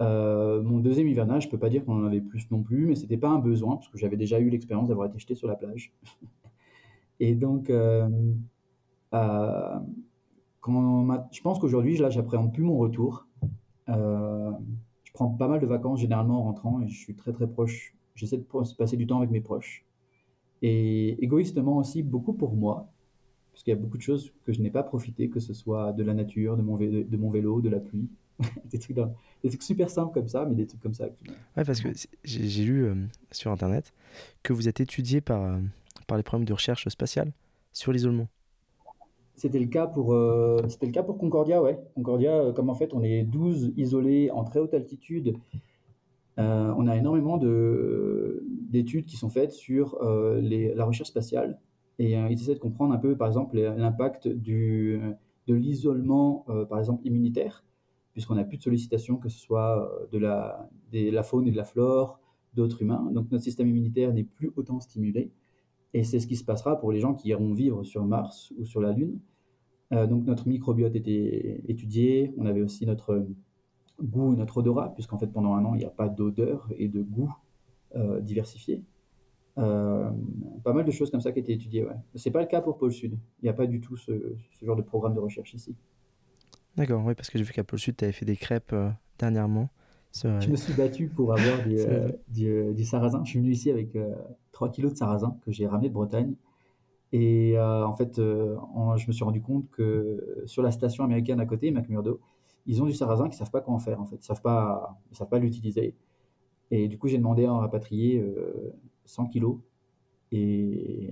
Euh, 0.00 0.62
mon 0.62 0.78
deuxième 0.78 1.08
hivernage, 1.08 1.44
je 1.44 1.48
peux 1.50 1.58
pas 1.58 1.68
dire 1.68 1.84
qu'on 1.84 2.00
en 2.00 2.06
avait 2.06 2.20
plus 2.20 2.50
non 2.50 2.62
plus, 2.62 2.86
mais 2.86 2.94
c'était 2.94 3.18
pas 3.18 3.28
un 3.28 3.38
besoin, 3.38 3.76
parce 3.76 3.88
que 3.88 3.98
j'avais 3.98 4.16
déjà 4.16 4.40
eu 4.40 4.48
l'expérience 4.48 4.88
d'avoir 4.88 5.08
été 5.08 5.18
jeté 5.18 5.34
sur 5.34 5.48
la 5.48 5.56
plage. 5.56 5.92
et 7.20 7.34
donc, 7.34 7.68
euh, 7.68 8.08
euh, 10.68 11.06
quand 11.06 11.28
je 11.32 11.40
pense 11.40 11.58
qu'aujourd'hui, 11.58 11.96
là, 11.98 12.10
j'appréhende 12.10 12.52
plus 12.52 12.62
mon 12.62 12.76
retour. 12.76 13.26
je 13.88 15.12
prends 15.12 15.28
pas 15.28 15.48
mal 15.48 15.60
de 15.60 15.66
vacances 15.66 16.00
généralement 16.00 16.40
en 16.40 16.44
rentrant 16.44 16.80
et 16.80 16.88
je 16.88 16.98
suis 16.98 17.14
très 17.14 17.32
très 17.32 17.46
proche. 17.46 17.94
J'essaie 18.14 18.38
de 18.38 18.46
passer 18.76 18.96
du 18.96 19.06
temps 19.06 19.18
avec 19.18 19.30
mes 19.30 19.40
proches. 19.40 19.84
Et 20.62 21.22
égoïstement 21.22 21.78
aussi, 21.78 22.02
beaucoup 22.02 22.32
pour 22.32 22.54
moi, 22.54 22.92
parce 23.52 23.64
qu'il 23.64 23.74
y 23.74 23.76
a 23.76 23.80
beaucoup 23.80 23.98
de 23.98 24.02
choses 24.02 24.32
que 24.44 24.52
je 24.52 24.60
n'ai 24.60 24.70
pas 24.70 24.84
profité, 24.84 25.28
que 25.28 25.40
ce 25.40 25.52
soit 25.52 25.92
de 25.92 26.04
la 26.04 26.14
nature, 26.14 26.56
de 26.56 26.62
mon 26.62 26.76
vélo, 26.76 27.60
de, 27.60 27.68
la 27.68 27.80
pluie, 27.80 28.08
des, 28.70 28.78
trucs 28.78 28.96
des, 28.96 29.48
trucs 29.48 29.62
super 29.62 29.90
simples 29.90 30.14
comme 30.14 30.28
ça, 30.28 30.46
mais 30.46 30.54
des 30.54 30.66
trucs 30.66 30.80
comme 30.80 30.94
ça. 30.94 31.06
Ouais, 31.56 31.64
parce 31.64 31.80
que 31.80 31.88
j'ai 32.24 32.64
lu 32.64 32.84
euh, 32.84 32.94
sur 33.32 33.50
Internet 33.50 33.92
que 34.42 34.52
vous 34.52 34.68
êtes 34.68 34.80
étudié 34.80 35.20
par, 35.20 35.42
euh, 35.42 35.58
par 36.06 36.16
les 36.16 36.22
programmes 36.22 36.46
de 36.46 36.52
recherche 36.52 36.88
spatiale 36.88 37.32
sur 37.72 37.92
l'isolement. 37.92 38.28
C'était 39.36 39.58
le 39.58 39.66
cas 39.66 39.86
pour 39.86 40.12
euh, 40.12 40.62
c'était 40.68 40.86
le 40.86 40.92
cas 40.92 41.02
pour 41.02 41.18
Concordia, 41.18 41.62
ouais. 41.62 41.80
Concordia, 41.94 42.52
comme 42.54 42.70
en 42.70 42.74
fait 42.74 42.94
on 42.94 43.02
est 43.02 43.22
12 43.22 43.72
isolés 43.76 44.30
en 44.30 44.44
très 44.44 44.60
haute 44.60 44.74
altitude, 44.74 45.36
on 46.38 46.86
a 46.86 46.96
énormément 46.96 47.38
de 47.38 48.44
d'études 48.70 49.06
qui 49.06 49.16
sont 49.16 49.28
faites 49.28 49.52
sur 49.52 49.98
la 50.02 50.84
recherche 50.84 51.10
spatiale 51.10 51.60
et 51.98 52.12
ils 52.12 52.40
essaient 52.40 52.54
de 52.54 52.58
comprendre 52.58 52.94
un 52.94 52.98
peu, 52.98 53.16
par 53.16 53.28
exemple, 53.28 53.58
l'impact 53.58 54.28
de 54.28 55.14
l'isolement, 55.46 56.46
par 56.68 56.78
exemple 56.78 57.06
immunitaire 57.06 57.62
puisqu'on 58.12 58.34
n'a 58.34 58.44
plus 58.44 58.58
de 58.58 58.62
sollicitations, 58.62 59.16
que 59.16 59.28
ce 59.28 59.38
soit 59.38 59.90
euh, 59.90 60.06
de 60.12 60.18
la 61.10 61.22
faune 61.22 61.48
et 61.48 61.50
de 61.50 61.56
la 61.56 61.64
flore, 61.64 62.20
d'autres 62.54 62.82
humains. 62.82 63.10
Donc 63.12 63.30
notre 63.30 63.44
système 63.44 63.68
immunitaire 63.68 64.12
n'est 64.12 64.24
plus 64.24 64.52
autant 64.56 64.80
stimulé. 64.80 65.30
Et 65.94 66.04
c'est 66.04 66.20
ce 66.20 66.26
qui 66.26 66.36
se 66.36 66.44
passera 66.44 66.78
pour 66.80 66.92
les 66.92 67.00
gens 67.00 67.14
qui 67.14 67.28
iront 67.28 67.52
vivre 67.52 67.84
sur 67.84 68.04
Mars 68.04 68.52
ou 68.58 68.64
sur 68.64 68.80
la 68.80 68.92
Lune. 68.92 69.18
Euh, 69.92 70.06
donc 70.06 70.24
notre 70.24 70.48
microbiote 70.48 70.94
était 70.96 71.62
étudié. 71.68 72.32
On 72.38 72.46
avait 72.46 72.62
aussi 72.62 72.86
notre 72.86 73.26
goût, 74.02 74.34
notre 74.34 74.58
odorat, 74.58 74.94
puisqu'en 74.94 75.18
fait 75.18 75.26
pendant 75.26 75.54
un 75.54 75.64
an 75.64 75.74
il 75.74 75.78
n'y 75.78 75.84
a 75.84 75.90
pas 75.90 76.08
d'odeur 76.08 76.68
et 76.76 76.88
de 76.88 77.02
goût 77.02 77.34
euh, 77.94 78.20
diversifiés. 78.20 78.82
pas 79.54 80.72
mal 80.72 80.84
de 80.84 80.90
choses 80.90 81.10
comme 81.10 81.20
ça 81.20 81.32
qui 81.32 81.40
étaient 81.40 81.52
étudiées. 81.52 81.84
Ouais. 81.84 81.96
C'est 82.14 82.30
pas 82.30 82.40
le 82.40 82.46
cas 82.46 82.62
pour 82.62 82.78
Pôle 82.78 82.92
Sud. 82.92 83.18
Il 83.42 83.44
n'y 83.44 83.50
a 83.50 83.54
pas 83.54 83.66
du 83.66 83.80
tout 83.80 83.96
ce, 83.96 84.34
ce 84.52 84.64
genre 84.64 84.76
de 84.76 84.82
programme 84.82 85.14
de 85.14 85.20
recherche 85.20 85.52
ici. 85.54 85.76
D'accord, 86.76 87.04
oui, 87.04 87.14
parce 87.14 87.28
que 87.28 87.38
j'ai 87.38 87.44
vu 87.44 87.52
qu'à 87.52 87.64
Pôle 87.64 87.78
Sud, 87.78 87.96
tu 87.96 88.04
avais 88.04 88.12
fait 88.12 88.24
des 88.24 88.36
crêpes 88.36 88.72
euh, 88.72 88.90
dernièrement. 89.18 89.68
Je 90.12 90.50
me 90.50 90.56
suis 90.56 90.74
battu 90.74 91.08
pour 91.08 91.32
avoir 91.32 91.62
du, 91.66 91.78
euh, 91.78 92.08
euh, 92.42 92.72
du, 92.72 92.84
sarrasin. 92.84 93.22
Je 93.24 93.30
suis 93.30 93.38
venu 93.38 93.52
ici 93.52 93.70
avec 93.70 93.96
3 94.52 94.70
kilos 94.70 94.92
de 94.92 94.98
sarrasin 94.98 95.36
que 95.44 95.52
j'ai 95.52 95.66
ramené 95.66 95.88
de 95.88 95.94
Bretagne. 95.94 96.34
Et 97.12 97.58
en 97.58 97.94
fait, 97.94 98.16
je 98.16 99.06
me 99.06 99.12
suis 99.12 99.24
rendu 99.24 99.42
compte 99.42 99.70
que 99.70 100.42
sur 100.46 100.62
la 100.62 100.70
station 100.70 101.04
américaine 101.04 101.40
à 101.40 101.46
côté, 101.46 101.70
McMurdo, 101.70 102.20
ils 102.66 102.82
ont 102.82 102.86
du 102.86 102.92
sarrasin 102.92 103.24
qui 103.24 103.34
ne 103.34 103.38
savent 103.38 103.50
pas 103.50 103.60
quoi 103.60 103.74
en 103.74 103.78
faire. 103.78 104.00
En 104.00 104.06
fait. 104.06 104.16
Ils 104.16 104.20
ne 104.20 104.24
savent 104.24 104.42
pas, 104.42 104.98
savent 105.12 105.28
pas 105.28 105.38
l'utiliser. 105.38 105.94
Et 106.70 106.88
du 106.88 106.98
coup, 106.98 107.08
j'ai 107.08 107.18
demandé 107.18 107.44
à 107.44 107.52
en 107.52 107.58
rapatrier 107.58 108.24
100 109.04 109.26
kilos. 109.26 109.58
Et 110.30 111.10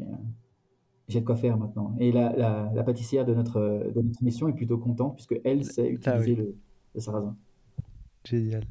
j'ai 1.10 1.20
de 1.20 1.26
quoi 1.26 1.36
faire 1.36 1.58
maintenant. 1.58 1.94
Et 1.98 2.12
la, 2.12 2.32
la, 2.72 2.82
pâtissière 2.82 3.26
de 3.26 3.34
notre, 3.34 3.60
de 3.94 4.00
notre 4.00 4.22
mission 4.22 4.48
est 4.48 4.52
plutôt 4.52 4.78
contente 4.78 5.16
puisque 5.16 5.38
elle 5.44 5.64
sait 5.64 5.98
ah 6.06 6.20
utiliser 6.20 6.36
le, 6.36 7.00
sarrasin. 7.00 7.36
Génial. 8.24 8.64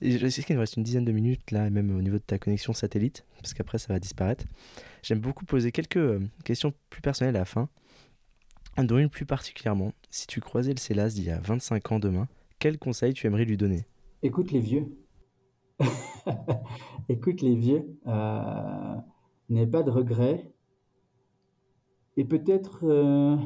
Et 0.00 0.18
je 0.18 0.26
sais 0.28 0.42
qu'il 0.42 0.54
nous 0.56 0.60
reste 0.60 0.76
une 0.76 0.82
dizaine 0.82 1.04
de 1.04 1.12
minutes 1.12 1.50
là, 1.50 1.70
même 1.70 1.96
au 1.96 2.02
niveau 2.02 2.18
de 2.18 2.22
ta 2.22 2.38
connexion 2.38 2.72
satellite, 2.72 3.24
parce 3.40 3.54
qu'après 3.54 3.78
ça 3.78 3.92
va 3.92 3.98
disparaître. 3.98 4.44
J'aime 5.02 5.20
beaucoup 5.20 5.44
poser 5.44 5.72
quelques 5.72 5.96
euh, 5.96 6.20
questions 6.44 6.72
plus 6.90 7.00
personnelles 7.00 7.36
à 7.36 7.40
la 7.40 7.44
fin, 7.44 7.68
dont 8.76 8.98
une 8.98 9.08
plus 9.08 9.26
particulièrement. 9.26 9.92
Si 10.10 10.26
tu 10.26 10.40
croisais 10.40 10.72
le 10.72 10.78
Célas 10.78 11.10
d'il 11.10 11.24
y 11.24 11.30
a 11.30 11.40
25 11.40 11.92
ans 11.92 11.98
demain, 11.98 12.28
quel 12.58 12.78
conseil 12.78 13.14
tu 13.14 13.26
aimerais 13.26 13.44
lui 13.44 13.56
donner? 13.56 13.86
Écoute 14.22 14.52
les 14.52 14.60
vieux. 14.60 14.86
Écoute 17.08 17.40
les 17.40 17.54
vieux. 17.54 17.98
Euh, 18.06 18.96
N'aie 19.50 19.66
pas 19.66 19.82
de 19.82 19.90
regrets 19.90 20.50
et 22.16 22.24
peut-être, 22.24 22.80
euh, 22.84 23.36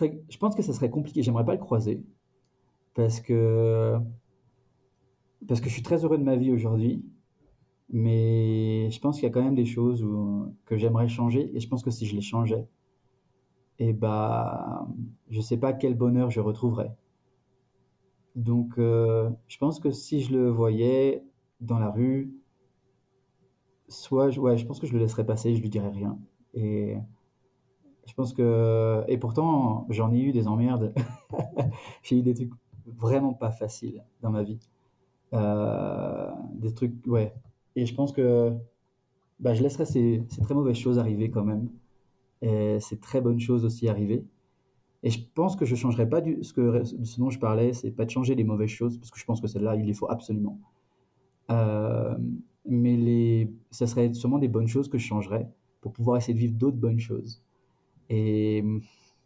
je 0.00 0.38
pense 0.38 0.54
que 0.54 0.62
ça 0.62 0.72
serait 0.72 0.90
compliqué. 0.90 1.22
J'aimerais 1.22 1.44
pas 1.44 1.52
le 1.52 1.60
croiser 1.60 2.02
parce 2.98 3.20
que 3.20 3.96
parce 5.46 5.60
que 5.60 5.68
je 5.68 5.74
suis 5.74 5.84
très 5.84 6.04
heureux 6.04 6.18
de 6.18 6.24
ma 6.24 6.34
vie 6.34 6.50
aujourd'hui, 6.50 7.04
mais 7.90 8.90
je 8.90 8.98
pense 8.98 9.14
qu'il 9.14 9.22
y 9.22 9.30
a 9.30 9.30
quand 9.30 9.42
même 9.42 9.54
des 9.54 9.66
choses 9.66 10.04
que 10.64 10.76
j'aimerais 10.76 11.06
changer. 11.06 11.56
Et 11.56 11.60
je 11.60 11.68
pense 11.68 11.84
que 11.84 11.92
si 11.92 12.06
je 12.06 12.16
les 12.16 12.22
changeais, 12.22 12.66
et 13.78 13.90
eh 13.90 13.92
bah, 13.92 14.88
je 15.30 15.40
sais 15.40 15.58
pas 15.58 15.72
quel 15.72 15.94
bonheur 15.94 16.32
je 16.32 16.40
retrouverais. 16.40 16.92
Donc, 18.34 18.76
euh, 18.78 19.30
je 19.46 19.58
pense 19.58 19.78
que 19.78 19.92
si 19.92 20.20
je 20.20 20.32
le 20.32 20.50
voyais 20.50 21.22
dans 21.60 21.78
la 21.78 21.92
rue, 21.92 22.34
soit, 23.86 24.36
ouais, 24.38 24.56
je 24.56 24.66
pense 24.66 24.80
que 24.80 24.88
je 24.88 24.92
le 24.92 24.98
laisserais 24.98 25.24
passer, 25.24 25.54
je 25.54 25.62
lui 25.62 25.70
dirais 25.70 25.90
rien. 25.90 26.18
Et 26.52 26.96
je 28.06 28.14
pense 28.14 28.32
que. 28.34 29.04
Et 29.06 29.18
pourtant, 29.18 29.86
j'en 29.88 30.12
ai 30.12 30.18
eu 30.18 30.32
des 30.32 30.48
emmerdes. 30.48 30.92
J'ai 32.02 32.18
eu 32.18 32.22
des 32.22 32.34
trucs 32.34 32.50
vraiment 32.98 33.32
pas 33.34 33.50
faciles 33.50 34.04
dans 34.22 34.30
ma 34.30 34.42
vie. 34.42 34.58
Euh, 35.34 36.30
des 36.54 36.72
trucs. 36.74 36.94
Ouais. 37.06 37.32
Et 37.76 37.86
je 37.86 37.94
pense 37.94 38.12
que 38.12 38.52
bah, 39.40 39.54
je 39.54 39.62
laisserai 39.62 39.86
ces, 39.86 40.24
très 40.42 40.54
mauvaises 40.54 40.76
choses 40.76 40.98
arriver 40.98 41.30
quand 41.30 41.44
même. 41.44 41.68
Et 42.42 42.78
ces 42.80 42.98
très 42.98 43.20
bonnes 43.20 43.40
choses 43.40 43.64
aussi 43.64 43.88
arriver. 43.88 44.24
Et 45.02 45.10
je 45.10 45.20
pense 45.34 45.54
que 45.54 45.64
je 45.64 45.74
ne 45.74 45.78
changerai 45.78 46.08
pas 46.08 46.20
du, 46.20 46.42
ce, 46.42 47.20
dont 47.20 47.30
je 47.30 47.38
parlais, 47.38 47.72
c'est 47.72 47.90
pas 47.90 48.04
de 48.04 48.10
changer 48.10 48.34
les 48.34 48.44
mauvaises 48.44 48.70
choses, 48.70 48.98
parce 48.98 49.10
que 49.10 49.18
je 49.18 49.24
pense 49.24 49.40
que 49.40 49.46
celles-là, 49.46 49.76
il 49.76 49.86
les 49.86 49.94
faut 49.94 50.10
absolument. 50.10 50.58
Euh, 51.50 52.16
mais 52.66 52.96
les, 52.96 53.52
ça 53.70 53.86
serait 53.86 54.12
sûrement 54.12 54.38
des 54.38 54.48
bonnes 54.48 54.66
choses 54.66 54.88
que 54.88 54.98
je 54.98 55.06
changerais 55.06 55.48
pour 55.80 55.92
pouvoir 55.92 56.16
essayer 56.16 56.34
de 56.34 56.38
vivre 56.40 56.54
d'autres 56.54 56.76
bonnes 56.76 56.98
choses. 56.98 57.42
Et 58.10 58.64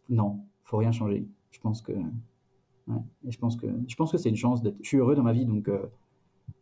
non, 0.09 0.41
faut 0.63 0.77
rien 0.77 0.91
changer. 0.91 1.25
Je 1.51 1.59
pense 1.59 1.81
que, 1.81 1.93
ouais, 2.87 3.01
je 3.27 3.37
pense 3.37 3.55
que, 3.55 3.67
je 3.87 3.95
pense 3.95 4.11
que 4.11 4.17
c'est 4.17 4.29
une 4.29 4.35
chance 4.35 4.61
d'être. 4.61 4.77
Je 4.81 4.87
suis 4.87 4.97
heureux 4.97 5.15
dans 5.15 5.23
ma 5.23 5.33
vie, 5.33 5.45
donc 5.45 5.67
euh, 5.67 5.85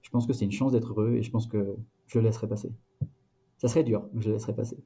je 0.01 0.09
pense 0.09 0.27
que 0.27 0.33
c'est 0.33 0.45
une 0.45 0.51
chance 0.51 0.71
d'être 0.71 0.91
heureux 0.91 1.15
et 1.15 1.23
je 1.23 1.31
pense 1.31 1.47
que 1.47 1.75
je 2.07 2.19
le 2.19 2.25
laisserai 2.25 2.47
passer. 2.47 2.71
Ça 3.57 3.67
serait 3.67 3.83
dur, 3.83 4.07
mais 4.13 4.21
je 4.21 4.27
le 4.27 4.33
laisserai 4.33 4.55
passer. 4.55 4.77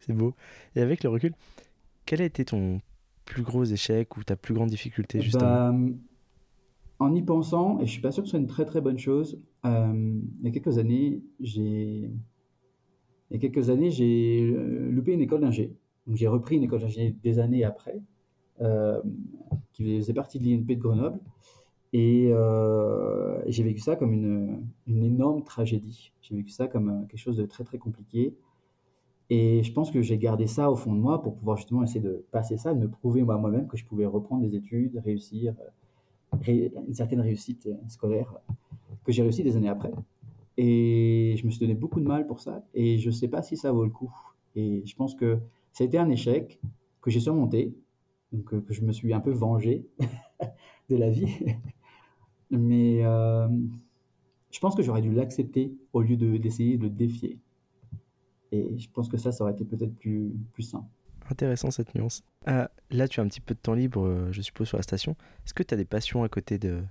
c'est 0.00 0.12
beau. 0.12 0.34
Et 0.74 0.80
avec 0.80 1.02
le 1.04 1.10
recul, 1.10 1.32
quel 2.06 2.20
a 2.20 2.24
été 2.24 2.44
ton 2.44 2.80
plus 3.24 3.42
gros 3.42 3.64
échec 3.64 4.16
ou 4.16 4.24
ta 4.24 4.36
plus 4.36 4.54
grande 4.54 4.70
difficulté 4.70 5.18
bah, 5.18 5.24
justement? 5.24 5.90
En 6.98 7.14
y 7.14 7.22
pensant, 7.22 7.80
et 7.80 7.86
je 7.86 7.90
suis 7.90 8.00
pas 8.00 8.12
sûr 8.12 8.22
que 8.22 8.28
ce 8.28 8.32
soit 8.32 8.40
une 8.40 8.46
très 8.46 8.64
très 8.64 8.80
bonne 8.80 8.98
chose, 8.98 9.40
euh, 9.64 10.20
il 10.40 10.44
y 10.44 10.48
a 10.48 10.50
quelques 10.52 10.78
années, 10.78 11.22
j'ai 11.40 12.10
il 13.30 13.36
y 13.36 13.36
a 13.36 13.38
quelques 13.38 13.70
années, 13.70 13.90
j'ai 13.90 14.42
euh, 14.42 14.90
loupé 14.90 15.12
une 15.12 15.22
école 15.22 15.40
d'ingé. 15.40 15.74
Donc 16.06 16.16
j'ai 16.16 16.28
repris 16.28 16.56
une 16.56 16.64
école 16.64 16.80
d'ingé 16.80 17.16
des 17.22 17.38
années 17.38 17.64
après, 17.64 17.98
qui 19.72 19.84
faisait 19.84 20.14
partie 20.14 20.38
de 20.38 20.44
l'INP 20.44 20.76
de 20.76 20.80
Grenoble. 20.80 21.18
Et 21.92 22.30
euh, 22.32 23.42
j'ai 23.46 23.62
vécu 23.62 23.80
ça 23.80 23.96
comme 23.96 24.12
une, 24.12 24.66
énorme 24.86 25.44
tragédie. 25.44 26.12
J'ai 26.22 26.34
vécu 26.34 26.50
ça 26.50 26.66
comme 26.66 27.06
quelque 27.08 27.20
chose 27.20 27.36
de 27.36 27.44
très 27.44 27.64
très 27.64 27.78
compliqué. 27.78 28.34
Et 29.28 29.62
je 29.62 29.72
pense 29.72 29.90
que 29.90 30.02
j'ai 30.02 30.18
gardé 30.18 30.46
ça 30.46 30.70
au 30.70 30.76
fond 30.76 30.94
de 30.94 31.00
moi 31.00 31.22
pour 31.22 31.36
pouvoir 31.36 31.56
justement 31.56 31.82
essayer 31.82 32.00
de 32.00 32.24
passer 32.30 32.56
ça, 32.56 32.74
de 32.74 32.80
me 32.80 32.88
prouver 32.88 33.22
moi, 33.22 33.38
moi-même 33.38 33.66
que 33.66 33.76
je 33.76 33.84
pouvais 33.84 34.06
reprendre 34.06 34.42
des 34.42 34.54
études, 34.54 35.00
réussir, 35.04 35.54
une 36.46 36.94
certaine 36.94 37.20
réussite 37.20 37.68
scolaire 37.88 38.34
que 39.04 39.12
j'ai 39.12 39.22
réussi 39.22 39.42
des 39.42 39.56
années 39.56 39.68
après. 39.68 39.92
Et 40.56 41.34
je 41.38 41.46
me 41.46 41.50
suis 41.50 41.60
donné 41.60 41.74
beaucoup 41.74 42.00
de 42.00 42.06
mal 42.06 42.26
pour 42.26 42.40
ça. 42.40 42.62
Et 42.74 42.98
je 42.98 43.08
ne 43.08 43.14
sais 43.14 43.28
pas 43.28 43.42
si 43.42 43.56
ça 43.56 43.72
vaut 43.72 43.84
le 43.84 43.90
coup. 43.90 44.12
Et 44.54 44.82
je 44.84 44.96
pense 44.96 45.14
que 45.14 45.38
été 45.80 45.98
un 45.98 46.10
échec 46.10 46.60
que 47.00 47.10
j'ai 47.10 47.20
surmonté. 47.20 47.74
Donc, 48.32 48.52
euh, 48.54 48.60
que 48.60 48.72
je 48.72 48.82
me 48.82 48.92
suis 48.92 49.12
un 49.12 49.20
peu 49.20 49.30
vengé 49.30 49.86
de 50.90 50.96
la 50.96 51.10
vie. 51.10 51.26
Mais 52.50 53.04
euh, 53.04 53.48
je 54.50 54.60
pense 54.60 54.74
que 54.74 54.82
j'aurais 54.82 55.02
dû 55.02 55.10
l'accepter 55.10 55.74
au 55.92 56.02
lieu 56.02 56.16
de, 56.16 56.36
d'essayer 56.36 56.76
de 56.76 56.84
le 56.84 56.90
défier. 56.90 57.38
Et 58.52 58.78
je 58.78 58.88
pense 58.90 59.08
que 59.08 59.16
ça, 59.16 59.32
ça 59.32 59.44
aurait 59.44 59.54
été 59.54 59.64
peut-être 59.64 59.94
plus, 59.94 60.32
plus 60.52 60.62
sain. 60.62 60.86
Intéressant 61.30 61.70
cette 61.70 61.94
nuance. 61.94 62.22
Ah, 62.44 62.70
là, 62.90 63.08
tu 63.08 63.20
as 63.20 63.22
un 63.22 63.28
petit 63.28 63.40
peu 63.40 63.54
de 63.54 63.60
temps 63.60 63.74
libre, 63.74 64.06
euh, 64.06 64.30
je 64.32 64.42
suppose, 64.42 64.68
sur 64.68 64.76
la 64.76 64.82
station. 64.82 65.16
Est-ce 65.46 65.54
que 65.54 65.62
tu 65.62 65.72
as 65.72 65.76
des 65.76 65.86
passions 65.86 66.22
à 66.22 66.28
côté 66.28 66.58
de, 66.58 66.82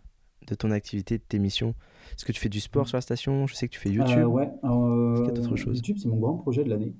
de 0.47 0.55
ton 0.55 0.71
activité, 0.71 1.17
de 1.19 1.23
tes 1.23 1.37
missions? 1.37 1.75
Est-ce 2.15 2.25
que 2.25 2.31
tu 2.31 2.39
fais 2.39 2.49
du 2.49 2.59
sport 2.59 2.87
sur 2.87 2.97
la 2.97 3.01
station? 3.01 3.45
Je 3.45 3.53
sais 3.53 3.67
que 3.67 3.73
tu 3.73 3.79
fais 3.79 3.89
YouTube. 3.89 4.17
Euh, 4.17 4.25
ouais, 4.25 4.45
Est-ce 4.45 5.21
qu'il 5.21 5.25
y 5.25 5.29
a 5.29 5.41
d'autres 5.41 5.55
choses? 5.55 5.77
YouTube, 5.77 5.97
c'est 5.99 6.07
mon 6.07 6.17
grand 6.17 6.37
projet 6.37 6.63
de 6.63 6.69
l'année. 6.69 6.95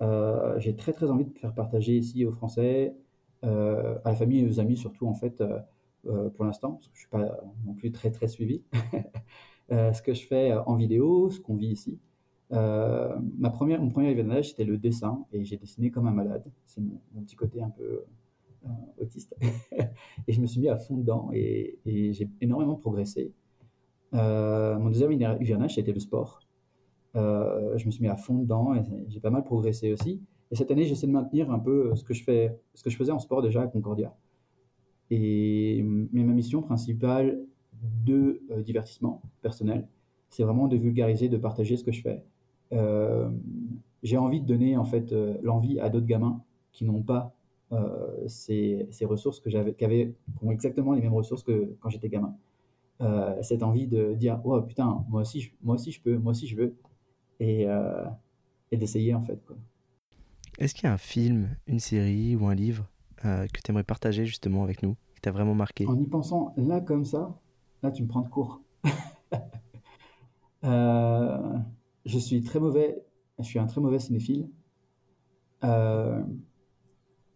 Euh, 0.00 0.60
j'ai 0.60 0.76
très 0.76 0.92
très 0.92 1.10
envie 1.10 1.24
de 1.24 1.38
faire 1.38 1.52
partager 1.52 1.96
ici 1.96 2.24
aux 2.24 2.30
Français, 2.30 2.94
à 3.42 4.00
la 4.04 4.14
famille 4.14 4.40
et 4.40 4.48
aux 4.48 4.60
amis 4.60 4.76
surtout 4.76 5.06
en 5.06 5.14
fait, 5.14 5.42
pour 6.02 6.44
l'instant, 6.44 6.72
parce 6.72 6.88
que 6.88 6.94
je 6.94 7.00
suis 7.00 7.08
pas 7.08 7.40
non 7.66 7.74
plus 7.74 7.92
très 7.92 8.10
très 8.10 8.28
suivi. 8.28 8.62
ce 9.70 10.02
que 10.02 10.14
je 10.14 10.26
fais 10.26 10.52
en 10.52 10.76
vidéo, 10.76 11.30
ce 11.30 11.40
qu'on 11.40 11.56
vit 11.56 11.68
ici. 11.68 11.98
Euh, 12.52 13.14
ma 13.36 13.50
première, 13.50 13.80
mon 13.82 13.90
premier 13.90 14.10
événement 14.10 14.42
c'était 14.42 14.64
le 14.64 14.78
dessin 14.78 15.26
et 15.32 15.44
j'ai 15.44 15.56
dessiné 15.56 15.90
comme 15.90 16.06
un 16.06 16.12
malade. 16.12 16.44
C'est 16.66 16.80
mon, 16.80 17.22
petit 17.22 17.36
côté 17.36 17.62
un 17.62 17.70
peu 17.70 18.04
euh, 18.64 18.68
autiste. 18.98 19.34
et 20.26 20.32
je 20.32 20.40
me 20.40 20.46
suis 20.46 20.60
mis 20.60 20.68
à 20.68 20.76
fond 20.76 20.96
dedans 20.96 21.30
et, 21.32 21.78
j'ai 21.84 22.28
énormément 22.40 22.76
progressé. 22.76 23.32
Euh, 24.14 24.78
mon 24.78 24.88
deuxième 24.88 25.12
hivernage, 25.12 25.74
c'était 25.74 25.92
le 25.92 26.00
sport. 26.00 26.40
je 27.14 27.84
me 27.84 27.90
suis 27.90 28.02
mis 28.02 28.08
à 28.08 28.16
fond 28.16 28.38
dedans 28.38 28.74
et 28.74 28.82
j'ai 29.08 29.20
pas 29.20 29.30
mal 29.30 29.44
progressé 29.44 29.92
aussi. 29.92 30.22
Et 30.50 30.56
cette 30.56 30.70
année, 30.70 30.84
j'essaie 30.84 31.06
de 31.06 31.12
maintenir 31.12 31.50
un 31.50 31.58
peu 31.58 31.94
ce 31.94 32.04
que 32.04 32.14
je 32.14 32.24
fais, 32.24 32.58
ce 32.74 32.82
que 32.82 32.90
je 32.90 32.96
faisais 32.96 33.12
en 33.12 33.18
sport 33.18 33.42
déjà 33.42 33.62
à 33.62 33.66
Concordia. 33.66 34.14
Et 35.10 35.82
mais 36.12 36.24
ma 36.24 36.32
mission 36.32 36.62
principale 36.62 37.40
de 38.04 38.42
divertissement 38.64 39.22
personnel, 39.42 39.88
c'est 40.30 40.42
vraiment 40.42 40.68
de 40.68 40.76
vulgariser, 40.76 41.28
de 41.28 41.36
partager 41.36 41.76
ce 41.76 41.84
que 41.84 41.92
je 41.92 42.02
fais 42.02 42.24
euh, 42.72 43.30
j'ai 44.02 44.16
envie 44.16 44.40
de 44.40 44.46
donner 44.46 44.76
en 44.76 44.84
fait 44.84 45.12
euh, 45.12 45.36
l'envie 45.42 45.80
à 45.80 45.88
d'autres 45.88 46.06
gamins 46.06 46.42
qui 46.72 46.84
n'ont 46.84 47.02
pas 47.02 47.34
euh, 47.72 48.28
ces, 48.28 48.86
ces, 48.90 49.04
ressources 49.04 49.40
que 49.40 49.50
j'avais, 49.50 49.74
qui, 49.74 49.84
ont 50.42 50.50
exactement 50.50 50.92
les 50.92 51.00
mêmes 51.00 51.14
ressources 51.14 51.42
que 51.42 51.74
quand 51.80 51.90
j'étais 51.90 52.08
gamin. 52.08 52.34
cette 53.42 53.62
envie 53.62 53.86
de 53.86 54.14
dire 54.14 54.40
oh 54.44 54.60
putain 54.62 55.04
moi 55.08 55.22
aussi 55.22 55.40
je, 55.40 55.50
moi 55.62 55.74
aussi 55.74 55.92
je 55.92 56.00
peux 56.00 56.16
moi 56.16 56.30
aussi 56.30 56.46
je 56.46 56.56
veux 56.56 56.74
et, 57.40 57.66
d'essayer 58.72 59.14
en 59.14 59.22
fait. 59.22 59.40
Est-ce 60.58 60.74
qu'il 60.74 60.84
y 60.84 60.86
a 60.88 60.92
un 60.92 60.98
film, 60.98 61.56
une 61.66 61.78
série 61.78 62.34
ou 62.36 62.46
un 62.46 62.54
livre 62.54 62.90
que 63.22 63.60
tu 63.64 63.70
aimerais 63.70 63.84
partager 63.84 64.26
justement 64.26 64.64
avec 64.64 64.82
nous, 64.82 64.96
qui 65.14 65.20
t'a 65.20 65.30
vraiment 65.30 65.54
marqué? 65.54 65.86
En 65.86 65.98
y 65.98 66.06
pensant 66.06 66.52
là 66.56 66.80
comme 66.80 67.04
ça, 67.04 67.40
là 67.82 67.90
tu 67.90 68.02
me 68.02 68.08
prends 68.08 68.22
de 68.22 68.28
court. 68.28 68.60
euh, 70.64 71.58
je 72.04 72.18
suis 72.18 72.42
très 72.42 72.58
mauvais, 72.58 73.04
je 73.38 73.44
suis 73.44 73.58
un 73.58 73.66
très 73.66 73.80
mauvais 73.80 73.98
cinéphile. 73.98 74.48
Euh, 75.64 76.22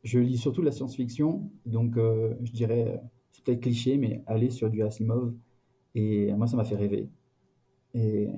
je 0.03 0.19
lis 0.19 0.39
surtout 0.39 0.63
la 0.63 0.73
science-fiction, 0.73 1.49
donc 1.65 1.97
euh, 1.97 2.35
je 2.43 2.53
dirais, 2.53 3.01
c'est 3.31 3.45
peut-être 3.45 3.61
cliché, 3.61 3.99
mais 3.99 4.23
aller 4.27 4.51
sur 4.51 4.69
du 4.69 4.83
Asimov, 4.83 5.33
et 5.95 6.33
moi 6.35 6.47
ça 6.49 6.57
m'a 6.57 6.65
fait 6.65 6.77
rêver. 6.77 7.09
Et 7.95 8.29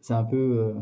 c'est 0.00 0.14
un 0.14 0.24
peu, 0.24 0.58
euh, 0.58 0.74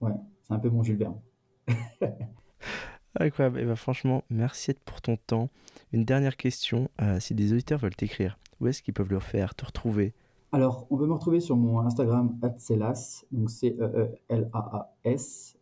ouais, 0.00 0.14
c'est 0.42 0.54
un 0.54 0.58
peu 0.58 0.70
mon 0.70 0.82
Jules 0.82 0.96
Verne. 0.96 1.20
Incroyable. 3.20 3.60
Et 3.60 3.64
bah, 3.64 3.76
franchement, 3.76 4.24
merci 4.30 4.74
pour 4.84 5.00
ton 5.00 5.16
temps. 5.16 5.48
Une 5.92 6.04
dernière 6.04 6.36
question. 6.36 6.90
si 7.20 7.34
des 7.34 7.52
auditeurs 7.52 7.80
veulent 7.80 7.96
t'écrire, 7.96 8.38
où 8.60 8.66
est-ce 8.66 8.82
qu'ils 8.82 8.94
peuvent 8.94 9.10
le 9.10 9.20
faire, 9.20 9.54
te 9.54 9.64
retrouver? 9.64 10.14
Alors, 10.50 10.86
on 10.90 10.96
peut 10.96 11.06
me 11.06 11.12
retrouver 11.12 11.40
sur 11.40 11.56
mon 11.56 11.80
Instagram, 11.80 12.38
@celas, 12.56 13.24
donc 13.32 13.50
C-E-E-L-A-A-S. 13.50 13.98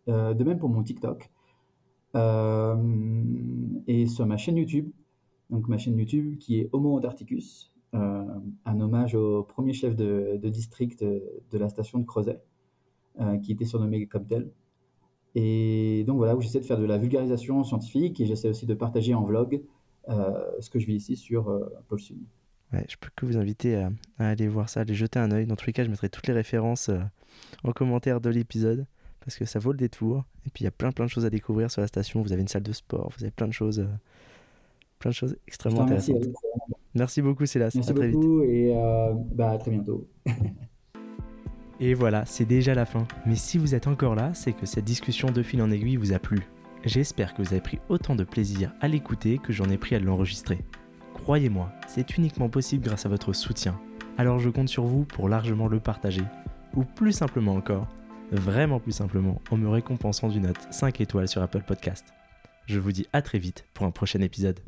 Euh, 0.09 0.35
de 0.35 0.45
même 0.45 0.59
pour 0.59 0.69
mon 0.69 0.85
TikTok. 0.85 1.29
Euh, 2.15 2.77
et 3.89 4.07
sur 4.07 4.25
ma 4.27 4.37
chaîne 4.37 4.57
YouTube, 4.57 4.91
donc 5.51 5.67
ma 5.69 5.77
chaîne 5.79 5.99
YouTube 5.99 6.39
qui 6.39 6.61
est 6.61 6.71
Homo 6.73 6.97
Antarcticus, 6.97 7.75
euh, 7.95 8.25
un 8.65 8.81
hommage 8.81 9.17
au 9.17 9.43
premier 9.43 9.73
chef 9.73 9.97
de, 9.97 10.39
district 10.45 11.03
de, 11.03 11.59
la 11.59 11.69
station 11.69 11.99
de 11.99 12.05
Crozet, 12.05 12.41
qui 13.43 13.53
était 13.53 13.65
surnommé 13.65 14.07
comme. 14.07 14.27
Et 15.37 16.03
donc 16.07 16.16
voilà, 16.16 16.34
où 16.34 16.41
j'essaie 16.41 16.61
de 16.61 16.64
faire 16.64 16.78
de 16.78 16.84
la 16.84 16.99
vulgarisation 16.99 17.62
scientifique 17.62 18.20
et 18.20 18.26
j'essaie 18.26 18.49
aussi 18.49 18.66
de 18.66 18.74
partager 18.74 19.14
en 19.14 19.22
vlog 19.22 19.62
ce 20.09 20.70
que 20.70 20.78
je 20.78 20.87
vis 20.87 20.95
ici 20.95 21.16
sur 21.16 21.45
Pôle 21.89 22.01
Sud. 22.01 22.18
Ouais, 22.72 22.84
je 22.89 22.97
peux 22.99 23.09
que 23.14 23.26
vous 23.26 23.37
inviter 23.37 23.76
à, 23.76 23.91
aller 24.18 24.49
voir 24.49 24.68
ça, 24.68 24.80
à 24.80 24.82
aller 24.82 24.95
jeter 24.95 25.18
un 25.18 25.30
oeil. 25.30 25.47
Dans 25.47 25.57
tous 25.57 25.66
les 25.66 25.72
cas, 25.72 25.84
je 25.84 25.91
mettrai 25.91 26.09
toutes 26.09 26.26
les 26.26 26.32
références 26.32 26.89
euh, 26.89 26.99
en 27.64 27.72
commentaire 27.72 28.20
de 28.20 28.28
l'épisode 28.28 28.87
parce 29.20 29.37
que 29.37 29.45
ça 29.45 29.59
vaut 29.59 29.72
le 29.72 29.78
détour. 29.78 30.24
Et 30.47 30.51
puis 30.51 30.62
il 30.62 30.64
y 30.64 30.68
a 30.68 30.72
plein 30.72 30.93
plein 30.93 31.05
de 31.05 31.11
choses 31.11 31.24
à 31.24 31.30
découvrir 31.30 31.70
sur 31.70 31.80
la 31.80 31.87
station. 31.87 32.22
Vous 32.22 32.32
avez 32.32 32.43
une 32.43 32.49
salle 32.49 32.64
de 32.64 32.72
sport, 32.72 33.12
vous 33.16 33.24
avez 33.24 33.30
plein 33.30 33.47
de 33.47 33.53
choses, 33.53 33.80
euh, 33.80 33.87
plein 34.99 35.11
de 35.11 35.14
choses 35.14 35.37
extrêmement 35.47 35.82
intéressantes. 35.82 36.26
Merci, 36.95 37.20
beaucoup, 37.20 37.45
Célas. 37.45 37.72
Merci 37.74 37.91
à 37.91 37.95
très 37.95 38.09
beaucoup 38.09 38.43
et 38.43 38.74
euh, 38.74 39.12
bah, 39.14 39.51
à 39.51 39.59
très 39.59 39.70
bientôt. 39.70 40.09
et 41.79 41.95
voilà, 41.95 42.24
c'est 42.24 42.47
déjà 42.47 42.74
la 42.74 42.87
fin. 42.87 43.07
Mais 43.27 43.37
si 43.37 43.59
vous 43.59 43.74
êtes 43.74 43.87
encore 43.87 44.14
là, 44.14 44.33
c'est 44.35 44.53
que 44.53 44.66
cette 44.66 44.85
discussion 44.85 45.31
de 45.31 45.43
fil 45.43 45.61
en 45.61 45.70
aiguille 45.70 45.97
vous 45.97 46.12
a 46.12 46.18
plu. 46.18 46.41
J'espère 46.85 47.35
que 47.35 47.43
vous 47.43 47.53
avez 47.53 47.61
pris 47.61 47.81
autant 47.89 48.14
de 48.14 48.24
plaisir 48.24 48.72
à 48.81 48.89
l'écouter 48.89 49.39
que 49.39 49.53
j'en 49.53 49.68
ai 49.68 49.77
pris 49.77 49.95
à 49.95 49.99
l'enregistrer. 49.99 50.64
Croyez-moi, 51.14 51.70
c'est 51.87 52.16
uniquement 52.16 52.49
possible 52.49 52.85
grâce 52.85 53.05
à 53.05 53.09
votre 53.09 53.33
soutien. 53.33 53.79
Alors 54.16 54.39
je 54.39 54.49
compte 54.49 54.68
sur 54.68 54.85
vous 54.85 55.05
pour 55.05 55.29
largement 55.29 55.68
le 55.68 55.81
partager. 55.81 56.22
Ou 56.74 56.85
plus 56.85 57.12
simplement 57.12 57.55
encore, 57.55 57.89
vraiment 58.31 58.81
plus 58.81 58.93
simplement, 58.93 59.43
en 59.51 59.57
me 59.57 59.68
récompensant 59.68 60.29
d'une 60.29 60.45
note 60.45 60.68
5 60.70 61.01
étoiles 61.01 61.29
sur 61.29 61.43
Apple 61.43 61.62
Podcast. 61.66 62.07
Je 62.66 62.79
vous 62.79 62.93
dis 62.93 63.07
à 63.12 63.20
très 63.20 63.39
vite 63.39 63.66
pour 63.74 63.87
un 63.87 63.91
prochain 63.91 64.20
épisode. 64.20 64.61